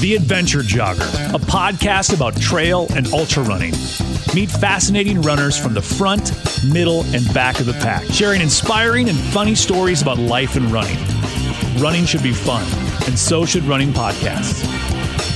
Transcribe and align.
The 0.00 0.14
Adventure 0.16 0.62
Jogger, 0.62 1.34
a 1.34 1.38
podcast 1.38 2.12
about 2.14 2.40
trail 2.40 2.88
and 2.96 3.06
ultra 3.12 3.44
running. 3.44 3.74
Meet 4.34 4.50
fascinating 4.50 5.22
runners 5.22 5.56
from 5.56 5.72
the 5.72 5.80
front, 5.80 6.32
middle, 6.72 7.04
and 7.14 7.32
back 7.32 7.60
of 7.60 7.66
the 7.66 7.74
pack, 7.74 8.02
sharing 8.06 8.40
inspiring 8.40 9.08
and 9.08 9.16
funny 9.16 9.54
stories 9.54 10.02
about 10.02 10.18
life 10.18 10.56
and 10.56 10.66
running. 10.72 10.98
Running 11.80 12.06
should 12.06 12.24
be 12.24 12.32
fun, 12.32 12.64
and 13.06 13.16
so 13.16 13.46
should 13.46 13.62
running 13.62 13.92
podcasts. 13.92 14.66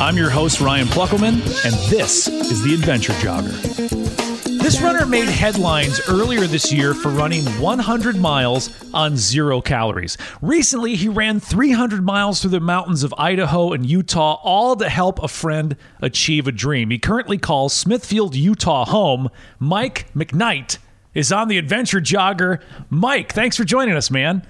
I'm 0.01 0.17
your 0.17 0.31
host, 0.31 0.61
Ryan 0.61 0.89
Pluckelman, 0.89 1.35
and 1.65 1.75
this 1.89 2.27
is 2.27 2.65
The 2.65 2.75
Adventure 2.75 3.13
Jogger. 3.13 4.50
This 4.71 4.81
runner 4.81 5.05
made 5.05 5.29
headlines 5.29 6.01
earlier 6.09 6.47
this 6.47 6.73
year 6.73 6.95
for 6.95 7.09
running 7.09 7.45
100 7.61 8.15
miles 8.15 8.71
on 8.95 9.17
zero 9.17 9.61
calories. 9.61 10.17
Recently, 10.41 10.95
he 10.95 11.09
ran 11.09 11.41
300 11.41 12.05
miles 12.05 12.41
through 12.41 12.53
the 12.53 12.61
mountains 12.61 13.03
of 13.03 13.13
Idaho 13.19 13.73
and 13.73 13.85
Utah, 13.85 14.35
all 14.45 14.77
to 14.77 14.89
help 14.89 15.21
a 15.25 15.27
friend 15.27 15.77
achieve 16.01 16.47
a 16.47 16.53
dream. 16.53 16.91
He 16.91 17.01
currently 17.01 17.37
calls 17.37 17.73
Smithfield, 17.73 18.37
Utah 18.37 18.85
home. 18.85 19.29
Mike 19.59 20.07
McKnight 20.15 20.79
is 21.15 21.33
on 21.33 21.49
the 21.49 21.59
adventure 21.59 22.01
jogger. 22.01 22.63
Mike, 22.91 23.33
thanks 23.33 23.57
for 23.57 23.65
joining 23.65 23.97
us, 23.97 24.09
man. 24.09 24.47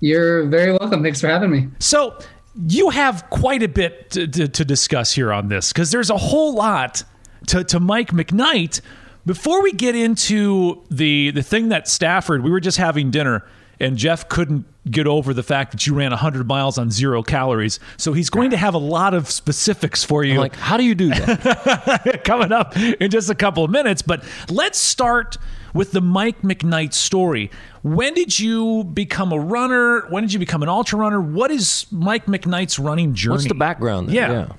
You're 0.00 0.46
very 0.46 0.72
welcome. 0.72 1.02
Thanks 1.02 1.20
for 1.20 1.28
having 1.28 1.50
me. 1.50 1.68
So, 1.78 2.18
you 2.66 2.88
have 2.88 3.28
quite 3.28 3.62
a 3.62 3.68
bit 3.68 4.12
to, 4.12 4.26
to, 4.28 4.48
to 4.48 4.64
discuss 4.64 5.12
here 5.12 5.30
on 5.30 5.48
this 5.48 5.74
because 5.74 5.90
there's 5.90 6.08
a 6.08 6.16
whole 6.16 6.54
lot 6.54 7.02
to, 7.48 7.64
to 7.64 7.78
Mike 7.78 8.12
McKnight 8.12 8.80
before 9.26 9.62
we 9.62 9.72
get 9.72 9.94
into 9.94 10.82
the 10.90 11.30
the 11.32 11.42
thing 11.42 11.68
that 11.68 11.88
Stafford, 11.88 12.42
we 12.42 12.50
were 12.50 12.60
just 12.60 12.78
having 12.78 13.10
dinner 13.10 13.44
and 13.78 13.96
Jeff 13.96 14.28
couldn't 14.28 14.64
get 14.90 15.06
over 15.06 15.34
the 15.34 15.42
fact 15.42 15.72
that 15.72 15.86
you 15.86 15.94
ran 15.94 16.10
100 16.10 16.46
miles 16.46 16.78
on 16.78 16.90
zero 16.90 17.22
calories. 17.22 17.78
So 17.96 18.12
he's 18.12 18.30
going 18.30 18.50
to 18.50 18.56
have 18.56 18.74
a 18.74 18.78
lot 18.78 19.14
of 19.14 19.30
specifics 19.30 20.02
for 20.04 20.24
you. 20.24 20.34
I'm 20.34 20.38
like, 20.38 20.56
how 20.56 20.76
do 20.76 20.84
you 20.84 20.94
do 20.94 21.08
that? 21.08 22.20
Coming 22.24 22.52
up 22.52 22.76
in 22.76 23.10
just 23.10 23.28
a 23.28 23.34
couple 23.34 23.64
of 23.64 23.70
minutes. 23.70 24.00
But 24.00 24.24
let's 24.48 24.78
start 24.78 25.36
with 25.74 25.92
the 25.92 26.00
Mike 26.00 26.40
McKnight 26.42 26.94
story. 26.94 27.50
When 27.82 28.14
did 28.14 28.38
you 28.38 28.84
become 28.84 29.32
a 29.32 29.38
runner? 29.38 30.06
When 30.08 30.22
did 30.22 30.32
you 30.32 30.38
become 30.38 30.62
an 30.62 30.68
ultra 30.68 30.98
runner? 30.98 31.20
What 31.20 31.50
is 31.50 31.86
Mike 31.90 32.26
McKnight's 32.26 32.78
running 32.78 33.14
journey? 33.14 33.34
What's 33.34 33.48
the 33.48 33.54
background? 33.54 34.08
There? 34.08 34.14
Yeah. 34.14 34.30
yeah. 34.30 34.52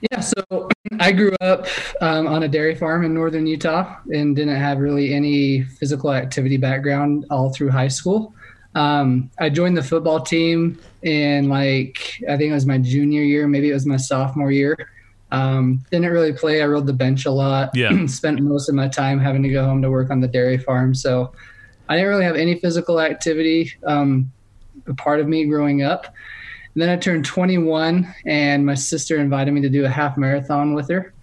Yeah, 0.00 0.20
so 0.20 0.68
I 1.00 1.12
grew 1.12 1.34
up 1.40 1.66
um, 2.00 2.26
on 2.26 2.42
a 2.42 2.48
dairy 2.48 2.74
farm 2.74 3.04
in 3.04 3.14
northern 3.14 3.46
Utah 3.46 3.96
and 4.12 4.36
didn't 4.36 4.56
have 4.56 4.78
really 4.78 5.14
any 5.14 5.62
physical 5.62 6.12
activity 6.12 6.56
background 6.56 7.26
all 7.30 7.50
through 7.50 7.70
high 7.70 7.88
school. 7.88 8.34
Um, 8.74 9.30
I 9.40 9.48
joined 9.48 9.76
the 9.76 9.82
football 9.82 10.20
team 10.20 10.78
in 11.02 11.48
like, 11.48 12.22
I 12.28 12.36
think 12.36 12.50
it 12.50 12.54
was 12.54 12.66
my 12.66 12.78
junior 12.78 13.22
year, 13.22 13.48
maybe 13.48 13.70
it 13.70 13.74
was 13.74 13.86
my 13.86 13.96
sophomore 13.96 14.52
year. 14.52 14.76
Um, 15.32 15.84
didn't 15.90 16.10
really 16.10 16.32
play. 16.32 16.62
I 16.62 16.66
rode 16.66 16.86
the 16.86 16.92
bench 16.92 17.26
a 17.26 17.30
lot. 17.30 17.70
Yeah. 17.74 17.90
Spent 18.06 18.40
most 18.40 18.68
of 18.68 18.74
my 18.74 18.88
time 18.88 19.18
having 19.18 19.42
to 19.42 19.48
go 19.48 19.64
home 19.64 19.82
to 19.82 19.90
work 19.90 20.10
on 20.10 20.20
the 20.20 20.28
dairy 20.28 20.58
farm. 20.58 20.94
So 20.94 21.32
I 21.88 21.96
didn't 21.96 22.10
really 22.10 22.24
have 22.24 22.36
any 22.36 22.58
physical 22.60 23.00
activity. 23.00 23.72
Um, 23.84 24.30
a 24.86 24.94
part 24.94 25.20
of 25.20 25.26
me 25.26 25.46
growing 25.46 25.82
up. 25.82 26.14
And 26.76 26.82
then 26.82 26.90
I 26.90 26.96
turned 26.96 27.24
21, 27.24 28.14
and 28.26 28.66
my 28.66 28.74
sister 28.74 29.16
invited 29.16 29.54
me 29.54 29.62
to 29.62 29.70
do 29.70 29.86
a 29.86 29.88
half 29.88 30.18
marathon 30.18 30.74
with 30.74 30.90
her. 30.90 31.14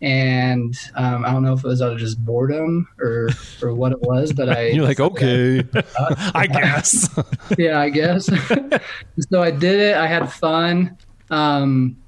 And 0.00 0.74
um, 0.94 1.26
I 1.26 1.30
don't 1.30 1.42
know 1.42 1.52
if 1.52 1.62
it 1.62 1.68
was 1.68 1.82
out 1.82 1.92
of 1.92 1.98
just 1.98 2.24
boredom 2.24 2.88
or 2.98 3.28
or 3.60 3.74
what 3.74 3.92
it 3.92 4.00
was, 4.00 4.32
but 4.32 4.48
I 4.48 4.68
you're 4.68 4.86
like 4.86 5.00
okay, 5.00 5.62
I 6.34 6.46
guess. 6.50 7.10
yeah, 7.58 7.80
I 7.80 7.90
guess. 7.90 8.24
so 9.28 9.42
I 9.42 9.50
did 9.50 9.78
it. 9.78 9.94
I 9.94 10.06
had 10.06 10.32
fun. 10.32 10.96
Um, 11.28 11.98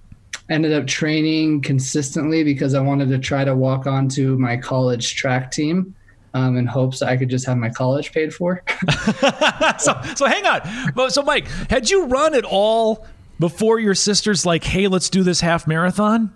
ended 0.48 0.72
up 0.72 0.86
training 0.86 1.60
consistently 1.60 2.44
because 2.44 2.72
I 2.72 2.80
wanted 2.80 3.10
to 3.10 3.18
try 3.18 3.44
to 3.44 3.54
walk 3.54 3.86
onto 3.86 4.38
my 4.38 4.56
college 4.56 5.16
track 5.16 5.50
team 5.50 5.94
um, 6.36 6.58
in 6.58 6.66
hopes 6.66 7.00
I 7.00 7.16
could 7.16 7.30
just 7.30 7.46
have 7.46 7.56
my 7.56 7.70
college 7.70 8.12
paid 8.12 8.34
for. 8.34 8.62
so, 9.78 9.98
so 10.14 10.26
hang 10.26 10.44
on. 10.46 11.10
So, 11.10 11.22
Mike, 11.22 11.48
had 11.70 11.88
you 11.88 12.06
run 12.06 12.34
at 12.34 12.44
all 12.44 13.06
before 13.40 13.80
your 13.80 13.94
sister's 13.94 14.44
like, 14.44 14.62
hey, 14.62 14.86
let's 14.86 15.08
do 15.08 15.22
this 15.22 15.40
half 15.40 15.66
marathon? 15.66 16.32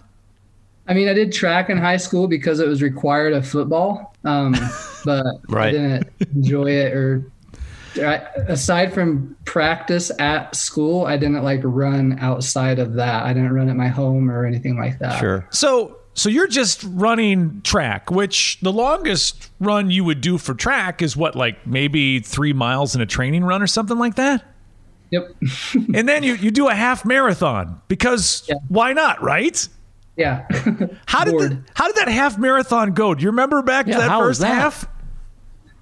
I 0.89 0.95
mean, 0.95 1.09
I 1.09 1.13
did 1.13 1.33
track 1.33 1.69
in 1.69 1.77
high 1.77 1.99
school 1.99 2.27
because 2.27 2.61
it 2.61 2.67
was 2.67 2.83
required 2.83 3.35
of 3.35 3.47
football, 3.47 4.15
um, 4.25 4.57
but 5.05 5.25
right. 5.49 5.69
I 5.69 5.71
didn't 5.71 6.09
enjoy 6.35 6.71
it. 6.71 6.95
Or 6.95 7.31
I, 7.97 8.27
aside 8.49 8.95
from 8.95 9.37
practice 9.45 10.11
at 10.19 10.57
school, 10.57 11.05
I 11.05 11.19
didn't 11.19 11.45
like 11.45 11.61
run 11.63 12.19
outside 12.21 12.79
of 12.79 12.95
that. 12.95 13.25
I 13.25 13.35
didn't 13.35 13.53
run 13.53 13.69
at 13.69 13.77
my 13.77 13.89
home 13.89 14.31
or 14.31 14.47
anything 14.47 14.79
like 14.79 14.99
that. 15.01 15.21
Sure. 15.21 15.47
So 15.51 16.00
so 16.15 16.29
you're 16.29 16.49
just 16.49 16.85
running 16.85 17.63
track, 17.63 18.11
which 18.11 18.59
the 18.61 18.73
longest 18.73 19.51
run 19.61 19.91
you 19.91 20.05
would 20.05 20.21
do 20.21 20.39
for 20.39 20.55
track 20.55 21.03
is 21.03 21.17
what, 21.17 21.37
like 21.37 21.67
maybe 21.67 22.21
three 22.21 22.53
miles 22.53 22.95
in 22.95 23.01
a 23.01 23.07
training 23.07 23.45
run 23.45 23.63
or 23.63 23.67
something 23.67 23.99
like 23.99 24.17
that? 24.17 24.45
Yep. 25.11 25.37
and 25.95 26.09
then 26.09 26.23
you, 26.23 26.35
you 26.35 26.51
do 26.51 26.69
a 26.69 26.75
half 26.75 27.05
marathon 27.05 27.81
because 27.89 28.45
yeah. 28.49 28.57
why 28.69 28.93
not, 28.93 29.23
right? 29.23 29.67
Yeah. 30.17 30.47
how 31.07 31.25
did 31.25 31.39
the, 31.39 31.63
how 31.75 31.87
did 31.87 31.97
that 31.97 32.09
half 32.09 32.39
marathon 32.39 32.93
go? 32.93 33.15
Do 33.15 33.23
you 33.23 33.31
remember 33.31 33.63
back 33.63 33.87
yeah, 33.87 33.95
to 33.95 34.01
that 34.01 34.19
first 34.19 34.41
that? 34.41 34.49
half? 34.49 34.87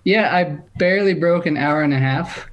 Yeah, 0.05 0.35
I 0.35 0.59
barely 0.79 1.15
broke 1.15 1.47
an 1.47 1.57
hour 1.57 1.83
and 1.83 1.93
a 1.93 1.99
half. 1.99 2.49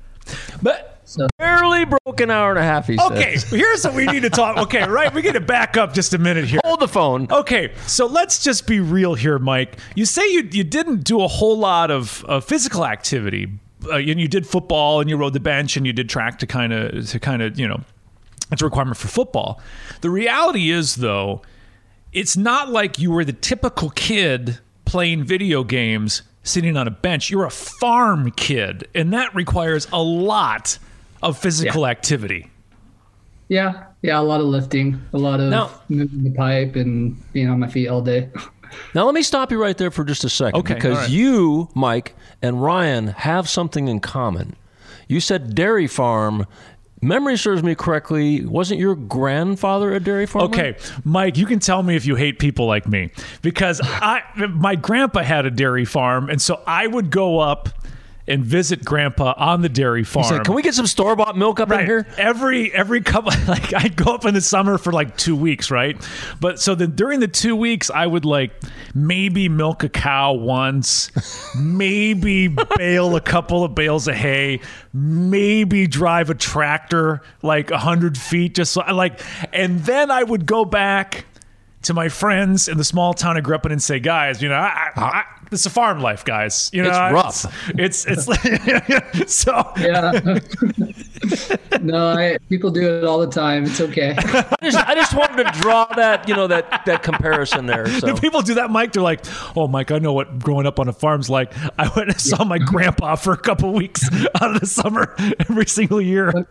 But 0.62 0.95
so 1.06 1.28
barely 1.38 1.86
broke 1.86 2.20
an 2.20 2.32
hour 2.32 2.50
and 2.50 2.60
a 2.60 2.64
half. 2.64 2.88
He 2.88 3.00
okay, 3.00 3.38
here's 3.50 3.84
what 3.84 3.94
we 3.94 4.08
need 4.08 4.22
to 4.22 4.30
talk. 4.30 4.58
Okay, 4.58 4.88
right, 4.88 5.14
we 5.14 5.22
get 5.22 5.34
to 5.34 5.40
back 5.40 5.78
up 5.78 5.94
just 5.94 6.14
a 6.14 6.18
minute 6.18 6.46
here. 6.46 6.60
Hold 6.66 6.80
the 6.80 6.88
phone. 6.88 7.28
Okay, 7.32 7.72
so 7.86 8.08
let's 8.08 8.44
just 8.44 8.66
be 8.68 8.80
real 8.80 9.14
here, 9.14 9.38
Mike. 9.38 9.78
You 9.96 10.06
say 10.06 10.28
you 10.32 10.50
you 10.52 10.64
didn't 10.64 11.04
do 11.04 11.22
a 11.22 11.28
whole 11.28 11.58
lot 11.58 11.92
of, 11.92 12.26
of 12.26 12.44
physical 12.44 12.86
activity, 12.86 13.48
uh, 13.86 13.98
and 13.98 14.20
you 14.20 14.28
did 14.28 14.48
football, 14.48 15.00
and 15.00 15.10
you 15.10 15.16
rode 15.16 15.34
the 15.34 15.40
bench, 15.40 15.78
and 15.78 15.86
you 15.86 15.94
did 15.94 16.10
track 16.10 16.40
to 16.40 16.48
kind 16.48 16.74
of 16.74 17.08
to 17.10 17.20
kind 17.20 17.42
of 17.42 17.60
you 17.60 17.68
know, 17.68 17.82
it's 18.52 18.62
a 18.62 18.66
requirement 18.66 18.98
for 18.98 19.08
football. 19.08 19.62
The 20.02 20.10
reality 20.10 20.72
is 20.72 20.96
though, 20.96 21.44
it's 22.14 22.36
not 22.36 22.70
like 22.70 22.98
you 22.98 23.12
were 23.12 23.24
the 23.24 23.34
typical 23.34 23.92
kid 23.92 24.60
playing 24.86 25.24
video 25.24 25.64
games 25.64 26.24
sitting 26.42 26.78
on 26.78 26.88
a 26.88 26.92
bench. 26.92 27.30
You're 27.30 27.46
a 27.46 27.52
farm 27.52 28.32
kid, 28.32 28.88
and 28.96 29.14
that 29.14 29.36
requires 29.36 29.88
a 29.94 30.02
lot 30.02 30.80
of 31.22 31.38
physical 31.38 31.82
yeah. 31.82 31.90
activity. 31.90 32.50
Yeah, 33.48 33.86
yeah, 34.02 34.20
a 34.20 34.22
lot 34.22 34.42
of 34.42 34.48
lifting, 34.48 35.02
a 35.14 35.18
lot 35.18 35.40
of 35.40 35.50
now, 35.50 35.70
moving 35.88 36.24
the 36.24 36.32
pipe 36.32 36.76
and 36.76 37.22
being 37.32 37.50
on 37.50 37.60
my 37.60 37.68
feet 37.68 37.88
all 37.88 38.02
day. 38.02 38.30
Now 38.94 39.06
let 39.06 39.14
me 39.14 39.22
stop 39.22 39.52
you 39.52 39.62
right 39.62 39.78
there 39.78 39.92
for 39.92 40.04
just 40.04 40.24
a 40.24 40.30
second, 40.30 40.60
okay, 40.60 40.74
because 40.74 40.98
right. 40.98 41.10
you, 41.10 41.70
Mike, 41.76 42.16
and 42.42 42.62
Ryan 42.62 43.08
have 43.08 43.48
something 43.48 43.88
in 43.88 44.00
common. 44.00 44.56
You 45.08 45.20
said 45.20 45.54
dairy 45.54 45.88
farm 45.88 46.48
memory 47.06 47.38
serves 47.38 47.64
me 47.64 47.76
correctly, 47.76 48.44
wasn't 48.46 48.80
your 48.80 48.96
grandfather 48.96 49.94
a 49.94 50.00
dairy 50.00 50.26
farmer? 50.26 50.48
Okay, 50.48 50.76
Mike, 51.04 51.38
you 51.38 51.46
can 51.46 51.60
tell 51.60 51.84
me 51.84 51.96
if 51.96 52.06
you 52.06 52.16
hate 52.16 52.40
people 52.40 52.66
like 52.66 52.88
me 52.88 53.12
because 53.42 53.80
I 53.84 54.24
my 54.50 54.76
grandpa 54.76 55.22
had 55.22 55.46
a 55.46 55.52
dairy 55.52 55.86
farm 55.86 56.30
and 56.30 56.42
so 56.42 56.62
I 56.66 56.88
would 56.88 57.10
go 57.10 57.40
up 57.40 57.70
and 58.28 58.44
visit 58.44 58.84
grandpa 58.84 59.34
on 59.38 59.62
the 59.62 59.70
dairy 59.70 60.04
farm. 60.04 60.26
Said, 60.26 60.46
Can 60.46 60.56
we 60.56 60.62
get 60.62 60.74
some 60.74 60.88
store 60.88 61.16
bought 61.16 61.38
milk 61.38 61.60
up 61.60 61.70
right. 61.70 61.82
in 61.82 61.86
here? 61.86 62.08
Every 62.18 62.74
every 62.74 63.02
couple 63.02 63.32
like 63.48 63.74
I'd 63.74 63.96
go 63.96 64.14
up 64.14 64.26
in 64.26 64.34
the 64.34 64.42
summer 64.42 64.78
for 64.78 64.92
like 64.92 65.16
two 65.18 65.36
weeks, 65.36 65.70
right? 65.70 65.98
But 66.40 66.60
so 66.60 66.76
then 66.76 66.92
during 66.92 67.20
the 67.20 67.28
two 67.28 67.56
weeks 67.56 67.90
I 67.90 68.08
would 68.08 68.26
like 68.26 68.52
maybe 68.94 69.50
milk 69.50 69.84
a 69.84 69.90
cow 69.90 70.34
once, 70.34 71.12
maybe 71.56 72.48
bale 72.78 73.16
a 73.16 73.22
couple 73.22 73.64
of 73.64 73.76
bales 73.76 74.08
of 74.08 74.16
hay, 74.16 74.62
maybe 74.94 75.88
drive 75.88 76.30
a 76.30 76.36
tractor 76.36 77.22
like 77.42 77.72
a 77.72 77.78
hundred 77.78 78.18
feet 78.18 78.56
just 78.56 78.74
so 78.74 78.82
like 78.94 79.20
and 79.54 79.82
then 79.82 80.10
I 80.10 80.24
would 80.24 80.46
go 80.46 80.66
back 80.66 81.26
to 81.86 81.94
my 81.94 82.10
friends 82.10 82.68
in 82.68 82.78
the 82.78 82.84
small 82.84 83.14
town 83.14 83.38
I 83.38 83.42
grew 83.42 83.56
up 83.56 83.66
in 83.66 83.72
and 83.72 83.82
say, 83.82 84.00
guys, 84.00 84.42
you 84.42 84.50
know, 84.50 84.56
I, 84.56 84.90
I, 84.96 85.24
it's 85.52 85.66
a 85.66 85.70
farm 85.70 86.02
life, 86.02 86.26
guys. 86.26 86.72
You 86.74 86.84
know, 86.84 86.90
it's 86.90 87.14
rough. 87.14 87.70
It's 87.78 88.06
it's, 88.06 88.28
it's 88.28 89.34
so 89.36 89.72
yeah. 89.78 90.40
no, 91.82 92.08
I, 92.10 92.38
people 92.50 92.72
do 92.72 92.98
it 92.98 93.04
all 93.04 93.20
the 93.20 93.30
time. 93.30 93.66
It's 93.66 93.80
okay. 93.80 94.16
I 94.18 94.58
just, 94.64 94.78
I 94.78 94.96
just 94.96 95.16
wanted 95.16 95.44
to 95.46 95.52
draw 95.62 95.86
that 95.96 96.28
you 96.28 96.36
know 96.36 96.48
that 96.48 96.86
that 96.86 97.04
comparison 97.04 97.68
there. 97.68 97.88
So 98.00 98.16
people 98.16 98.42
do 98.42 98.56
that, 98.56 98.72
Mike. 98.72 98.94
They're 98.94 99.04
like, 99.04 99.22
oh, 99.56 99.68
Mike, 99.68 99.92
I 99.92 100.00
know 100.00 100.14
what 100.14 100.40
growing 100.40 100.66
up 100.66 100.80
on 100.80 100.88
a 100.88 100.94
farm's 100.94 101.30
like. 101.30 101.54
I 101.78 101.90
went 101.96 102.10
and 102.10 102.20
saw 102.20 102.44
my 102.44 102.58
grandpa 102.58 103.16
for 103.16 103.34
a 103.34 103.38
couple 103.38 103.72
weeks 103.74 104.04
out 104.42 104.56
of 104.56 104.60
the 104.60 104.68
summer 104.68 105.16
every 105.48 105.68
single 105.68 106.02
year. 106.02 106.32
When, 106.32 106.46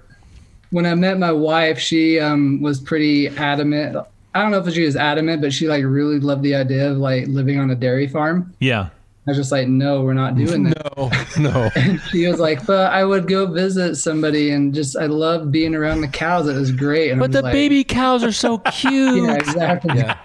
when 0.70 0.86
I 0.86 0.94
met 0.94 1.19
my 1.19 1.32
wife, 1.32 1.78
she 1.78 2.20
um, 2.20 2.62
was 2.62 2.81
pretty 2.81 3.28
adamant 3.28 3.96
I 4.34 4.42
don't 4.42 4.50
know 4.50 4.58
if 4.58 4.75
she 4.75 4.84
was 4.84 4.96
adamant, 4.96 5.40
but 5.40 5.52
she 5.52 5.69
like 5.69 5.84
really 5.84 6.19
loved 6.19 6.42
the 6.42 6.56
idea 6.56 6.90
of 6.90 6.98
like 6.98 7.28
living 7.28 7.58
on 7.58 7.70
a 7.70 7.75
dairy 7.76 8.08
farm. 8.08 8.52
Yeah. 8.58 8.88
I 9.26 9.31
was 9.31 9.38
just 9.38 9.52
like, 9.52 9.69
no, 9.69 10.02
we're 10.02 10.12
not 10.12 10.36
doing 10.36 10.64
that. 10.64 10.75
No, 10.96 11.50
no. 11.50 11.70
And 11.76 12.00
she 12.10 12.26
was 12.28 12.38
like, 12.38 12.64
but 12.66 12.92
I 12.92 13.04
would 13.04 13.26
go 13.26 13.46
visit 13.46 13.96
somebody 13.96 14.50
and 14.50 14.72
just 14.75 14.96
I 14.96 15.06
loved 15.06 15.50
being 15.50 15.75
around 15.75 16.02
the 16.02 16.08
cows. 16.08 16.46
It 16.46 16.54
was 16.54 16.70
great. 16.70 17.10
And 17.10 17.20
I 17.20 17.25
But 17.25 17.32
the 17.32 17.42
like, 17.42 17.52
baby 17.52 17.82
cows 17.84 18.22
are 18.22 18.32
so 18.32 18.58
cute. 18.70 19.25
Yeah, 19.25 19.34
exactly. 19.34 19.96
Yeah. 19.96 20.16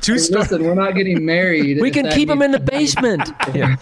Two 0.00 0.14
Hey. 0.14 0.18
Listen, 0.30 0.64
we're 0.64 0.74
not 0.74 0.94
getting 0.94 1.24
married. 1.24 1.80
We 1.80 1.90
can 1.90 2.08
keep 2.10 2.28
them 2.28 2.40
in 2.42 2.50
the 2.50 2.60
basement. 2.60 3.30
Yeah. 3.54 3.76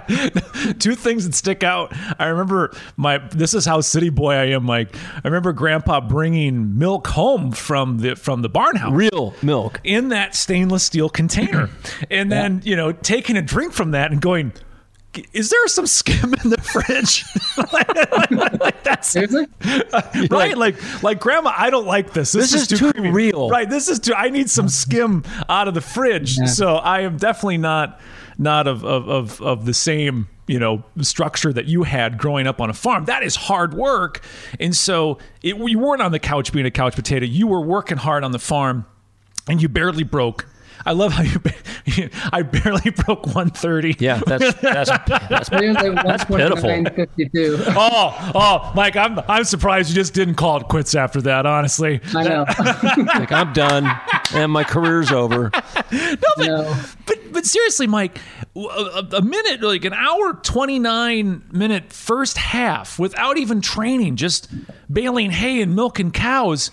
two 0.78 0.94
things 0.94 1.24
that 1.26 1.34
stick 1.34 1.62
out. 1.62 1.92
I 2.18 2.26
remember 2.26 2.74
my 2.96 3.18
this 3.18 3.54
is 3.54 3.64
how 3.64 3.80
city 3.80 4.10
boy 4.10 4.32
I 4.34 4.44
am, 4.46 4.64
Mike. 4.64 4.94
I 5.16 5.20
remember 5.24 5.52
grandpa 5.52 6.00
bringing 6.00 6.78
milk 6.78 7.06
home 7.08 7.52
from 7.52 7.98
the 7.98 8.16
from 8.16 8.42
the 8.42 8.48
barn 8.48 8.76
house. 8.76 8.92
Real 8.92 9.34
milk. 9.42 9.80
in 9.84 10.08
that 10.08 10.34
stainless 10.34 10.82
steel 10.84 11.08
container. 11.08 11.68
And 12.10 12.30
then, 12.30 12.60
you 12.64 12.76
know, 12.76 12.92
taking 12.92 13.36
a 13.36 13.42
drink 13.42 13.72
from 13.72 13.92
that 13.92 14.10
and 14.10 14.20
going, 14.20 14.52
is 15.32 15.50
there 15.50 15.66
some 15.68 15.86
skim 15.86 16.34
in 16.44 16.50
the 16.50 16.58
fridge? 16.58 17.24
like, 17.72 18.82
that's 18.82 19.08
Seriously? 19.08 19.46
right. 20.30 20.56
Like, 20.56 21.02
like, 21.02 21.20
grandma, 21.20 21.52
I 21.56 21.70
don't 21.70 21.86
like 21.86 22.12
this. 22.12 22.32
This, 22.32 22.52
This 22.52 22.70
is 22.70 22.78
too 22.78 22.92
creamy. 22.92 23.10
real. 23.10 23.48
Right. 23.48 23.68
This 23.68 23.88
is 23.88 23.98
too. 23.98 24.14
I 24.14 24.28
need 24.28 24.50
some 24.50 24.68
skim 24.68 25.24
out 25.48 25.68
of 25.68 25.74
the 25.74 25.80
fridge. 25.80 26.38
Yeah. 26.38 26.46
So 26.46 26.76
I 26.76 27.00
am 27.00 27.16
definitely 27.16 27.58
not 27.58 28.00
not 28.40 28.66
of 28.66 28.84
of 28.84 29.08
of, 29.08 29.40
of 29.42 29.66
the 29.66 29.74
same 29.74 30.26
you 30.48 30.58
know 30.58 30.82
structure 31.00 31.52
that 31.52 31.66
you 31.66 31.84
had 31.84 32.18
growing 32.18 32.46
up 32.46 32.60
on 32.60 32.70
a 32.70 32.72
farm. 32.72 33.04
That 33.04 33.22
is 33.22 33.36
hard 33.36 33.74
work, 33.74 34.24
and 34.58 34.74
so 34.74 35.18
it, 35.42 35.56
you 35.56 35.78
weren't 35.78 36.02
on 36.02 36.10
the 36.10 36.18
couch 36.18 36.52
being 36.52 36.66
a 36.66 36.70
couch 36.70 36.96
potato. 36.96 37.26
You 37.26 37.46
were 37.46 37.60
working 37.60 37.98
hard 37.98 38.24
on 38.24 38.32
the 38.32 38.38
farm, 38.38 38.86
and 39.46 39.62
you 39.62 39.68
barely 39.68 40.02
broke. 40.02 40.46
I 40.86 40.92
love 40.92 41.12
how 41.12 41.22
you. 41.22 42.08
I 42.32 42.42
barely 42.42 42.90
broke 43.06 43.26
130. 43.26 43.96
Yeah, 43.98 44.20
that's 44.26 44.54
that's 44.60 44.90
that's 45.06 45.48
It 45.50 46.04
was 46.04 46.04
like 46.06 46.28
pitiful. 46.38 46.70
Oh, 47.76 48.32
oh, 48.34 48.72
Mike, 48.74 48.96
I'm 48.96 49.18
I'm 49.28 49.44
surprised 49.44 49.88
you 49.90 49.94
just 49.94 50.14
didn't 50.14 50.34
call 50.36 50.58
it 50.60 50.68
quits 50.68 50.94
after 50.94 51.20
that. 51.22 51.46
Honestly, 51.46 52.00
I 52.14 52.22
know. 52.24 52.44
like 53.06 53.32
I'm 53.32 53.52
done 53.52 53.90
and 54.34 54.50
my 54.52 54.64
career's 54.64 55.10
over. 55.12 55.50
no. 56.38 56.74
But 57.06 57.32
but 57.32 57.44
seriously, 57.46 57.86
Mike, 57.86 58.18
a, 58.56 58.60
a- 58.60 59.08
a 59.18 59.22
minute, 59.22 59.62
like 59.62 59.84
an 59.84 59.92
hour, 59.94 60.34
twenty 60.42 60.78
nine 60.78 61.42
minute 61.52 61.92
first 61.92 62.36
half 62.38 62.98
without 62.98 63.36
even 63.38 63.60
training, 63.60 64.16
just 64.16 64.48
baling 64.92 65.30
hay 65.30 65.60
and 65.62 65.74
milking 65.74 66.10
cows. 66.10 66.70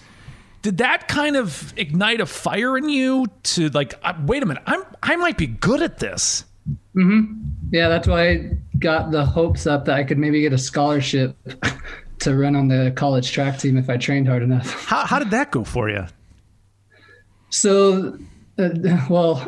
Did 0.61 0.77
that 0.79 1.07
kind 1.07 1.35
of 1.35 1.73
ignite 1.77 2.19
a 2.19 2.25
fire 2.25 2.77
in 2.77 2.89
you 2.89 3.25
to 3.43 3.69
like? 3.69 3.93
Uh, 4.03 4.13
wait 4.25 4.43
a 4.43 4.45
minute, 4.45 4.63
I'm 4.65 4.83
I 5.03 5.15
might 5.15 5.37
be 5.37 5.47
good 5.47 5.81
at 5.81 5.99
this. 5.99 6.43
Yeah, 7.71 7.89
that's 7.89 8.07
why 8.07 8.29
I 8.29 8.51
got 8.79 9.11
the 9.11 9.25
hopes 9.25 9.67
up 9.67 9.85
that 9.85 9.95
I 9.95 10.03
could 10.03 10.17
maybe 10.17 10.41
get 10.41 10.53
a 10.53 10.57
scholarship 10.57 11.35
to 12.19 12.35
run 12.35 12.55
on 12.55 12.67
the 12.67 12.91
college 12.95 13.31
track 13.31 13.59
team 13.59 13.77
if 13.77 13.89
I 13.89 13.97
trained 13.97 14.27
hard 14.27 14.41
enough. 14.43 14.71
How 14.85 15.05
how 15.05 15.19
did 15.19 15.31
that 15.31 15.51
go 15.51 15.63
for 15.63 15.89
you? 15.89 16.05
So, 17.49 18.17
uh, 18.57 18.69
well, 19.09 19.47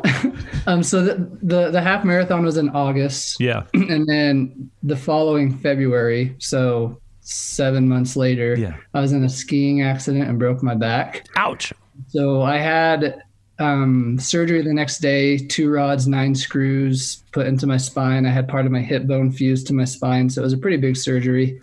um, 0.68 0.84
so 0.84 1.04
the, 1.04 1.16
the 1.42 1.72
the 1.72 1.82
half 1.82 2.06
marathon 2.06 2.44
was 2.46 2.58
in 2.58 2.70
August, 2.70 3.40
Yeah, 3.40 3.64
and 3.74 4.08
then 4.08 4.70
the 4.84 4.96
following 4.96 5.58
February, 5.58 6.36
so 6.40 7.02
seven 7.30 7.88
months 7.88 8.16
later, 8.16 8.56
Yeah. 8.58 8.76
I 8.94 9.02
was 9.02 9.12
in 9.12 9.24
a 9.24 9.30
skiing 9.30 9.82
accident 9.82 10.28
and 10.28 10.40
broke 10.40 10.64
my 10.64 10.76
back. 10.76 11.26
Ouch. 11.36 11.72
So 12.08 12.42
I 12.42 12.58
had 12.58 13.22
um, 13.60 14.18
surgery 14.20 14.62
the 14.62 14.74
next 14.74 15.00
day, 15.00 15.38
two 15.38 15.70
rods, 15.70 16.08
nine 16.08 16.34
screws 16.34 17.24
put 17.32 17.46
into 17.46 17.68
my 17.68 17.78
spine. 17.78 18.26
I 18.26 18.30
had 18.32 18.48
part 18.48 18.66
of 18.66 18.72
my 18.72 18.80
hip 18.82 19.06
bone 19.06 19.32
fused 19.32 19.68
to 19.68 19.74
my 19.74 19.86
spine. 19.86 20.30
So 20.30 20.42
it 20.42 20.46
was 20.46 20.54
a 20.54 20.58
pretty 20.58 20.78
big 20.78 20.96
surgery. 20.98 21.60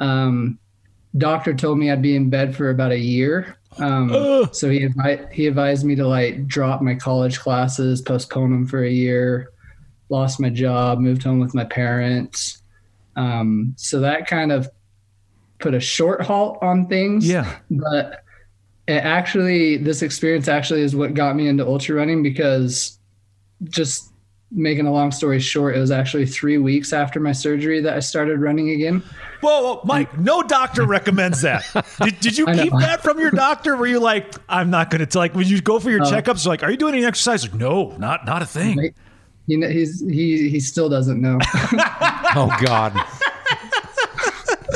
Um, 0.00 0.58
doctor 1.18 1.52
told 1.52 1.78
me 1.78 1.90
I'd 1.90 2.00
be 2.02 2.16
in 2.16 2.30
bed 2.30 2.56
for 2.56 2.70
about 2.70 2.92
a 2.92 2.98
year. 2.98 3.56
Um, 3.78 4.48
so 4.52 4.68
he, 4.70 4.86
advi- 4.86 5.30
he 5.32 5.46
advised 5.46 5.84
me 5.84 5.94
to 5.96 6.06
like 6.06 6.46
drop 6.46 6.80
my 6.80 6.94
college 6.94 7.38
classes, 7.40 8.00
postpone 8.02 8.50
them 8.50 8.66
for 8.66 8.84
a 8.84 8.90
year, 8.90 9.50
lost 10.10 10.40
my 10.40 10.48
job, 10.50 10.98
moved 11.00 11.22
home 11.22 11.38
with 11.40 11.54
my 11.54 11.64
parents. 11.64 12.62
Um, 13.16 13.74
so 13.76 14.00
that 14.00 14.26
kind 14.26 14.52
of 14.52 14.68
put 15.62 15.74
a 15.74 15.80
short 15.80 16.20
halt 16.20 16.58
on 16.60 16.86
things 16.86 17.26
yeah. 17.26 17.56
but 17.70 18.24
it 18.88 19.02
actually 19.04 19.76
this 19.78 20.02
experience 20.02 20.48
actually 20.48 20.82
is 20.82 20.94
what 20.94 21.14
got 21.14 21.36
me 21.36 21.48
into 21.48 21.64
ultra 21.66 21.94
running 21.94 22.22
because 22.22 22.98
just 23.64 24.12
making 24.50 24.86
a 24.86 24.92
long 24.92 25.10
story 25.10 25.40
short 25.40 25.74
it 25.76 25.78
was 25.80 25.90
actually 25.90 26.26
three 26.26 26.58
weeks 26.58 26.92
after 26.92 27.20
my 27.20 27.32
surgery 27.32 27.80
that 27.80 27.94
i 27.94 28.00
started 28.00 28.40
running 28.40 28.70
again 28.70 29.02
Whoa, 29.40 29.62
whoa, 29.62 29.80
Mike, 29.84 30.16
no 30.20 30.44
doctor 30.44 30.86
recommends 30.86 31.40
that. 31.42 31.64
Did, 32.00 32.20
did 32.20 32.38
you 32.38 32.46
keep 32.46 32.72
that 32.78 33.02
from 33.02 33.18
your 33.18 33.32
doctor? 33.32 33.74
Were 33.74 33.88
you 33.88 33.98
like, 33.98 34.32
I'm 34.48 34.70
not 34.70 34.88
going 34.88 35.04
to, 35.04 35.18
like, 35.18 35.34
when 35.34 35.48
you 35.48 35.60
go 35.60 35.80
for 35.80 35.90
your 35.90 36.02
Oh. 36.02 36.08
checkups, 36.08 36.46
like, 36.46 36.62
are 36.62 36.70
you 36.70 36.76
doing 36.76 36.94
any 36.94 37.04
exercise? 37.04 37.42
Like, 37.42 37.54
no, 37.54 37.90
not, 37.98 38.24
not 38.24 38.42
a 38.42 38.46
thing. 38.46 38.78
Right. 38.78 38.94
you 39.48 39.66
he's 39.66 40.00
he 40.00 40.48
he 40.48 40.60
still 40.60 40.88
doesn't 40.88 41.20
know 41.20 41.38
Oh 42.36 42.56
God. 42.64 42.92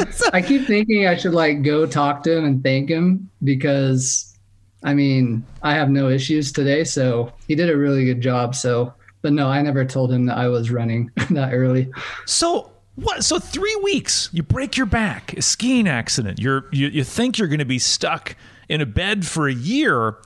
i 0.33 0.41
keep 0.41 0.67
thinking 0.67 1.07
i 1.07 1.17
should 1.17 1.33
like 1.35 1.63
go 1.63 1.87
talk 1.87 2.23
to 2.23 2.37
him 2.37 2.45
and 2.45 2.63
thank 2.63 2.89
him 2.89 3.29
because 3.45 4.37
i 4.85 4.93
mean 4.95 5.45
i 5.63 5.73
have 5.73 5.91
no 5.91 6.09
issues 6.09 6.53
today 6.53 6.85
so 6.85 7.33
he 7.49 7.55
did 7.55 7.71
a 7.71 7.77
really 7.77 8.05
good 8.05 8.21
job 8.21 8.55
so 8.55 8.93
but 9.23 9.33
no 9.33 9.49
i 9.49 9.61
never 9.63 9.85
told 9.85 10.13
him 10.13 10.27
that 10.27 10.37
i 10.37 10.47
was 10.49 10.71
running 10.71 11.11
that 11.31 11.53
early 11.53 11.91
So 12.27 12.71
what? 12.97 13.25
So 13.25 13.39
three 13.39 13.79
weeks, 13.83 14.31
you 14.33 14.43
break 14.43 14.77
your 14.77 14.87
back, 14.87 15.35
a 15.35 15.43
skiing 15.43 15.87
accident. 15.87 16.39
You're 16.41 16.65
you, 16.73 16.89
you 16.89 17.05
think 17.05 17.39
you're 17.39 17.49
going 17.49 17.59
to 17.61 17.67
be 17.67 17.79
stuck 17.79 18.37
in 18.69 18.81
a 18.81 18.87
bed 18.87 19.27
for 19.27 19.49
a 19.49 19.55
year. 19.55 20.17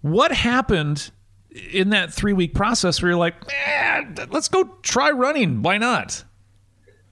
What 0.00 0.32
happened 0.32 1.10
in 1.72 1.90
that 1.90 2.12
three 2.12 2.32
week 2.32 2.54
process 2.54 3.02
where 3.02 3.10
you're 3.10 3.18
like, 3.18 3.34
let's 4.30 4.48
go 4.48 4.64
try 4.82 5.10
running? 5.10 5.62
Why 5.62 5.76
not? 5.76 6.24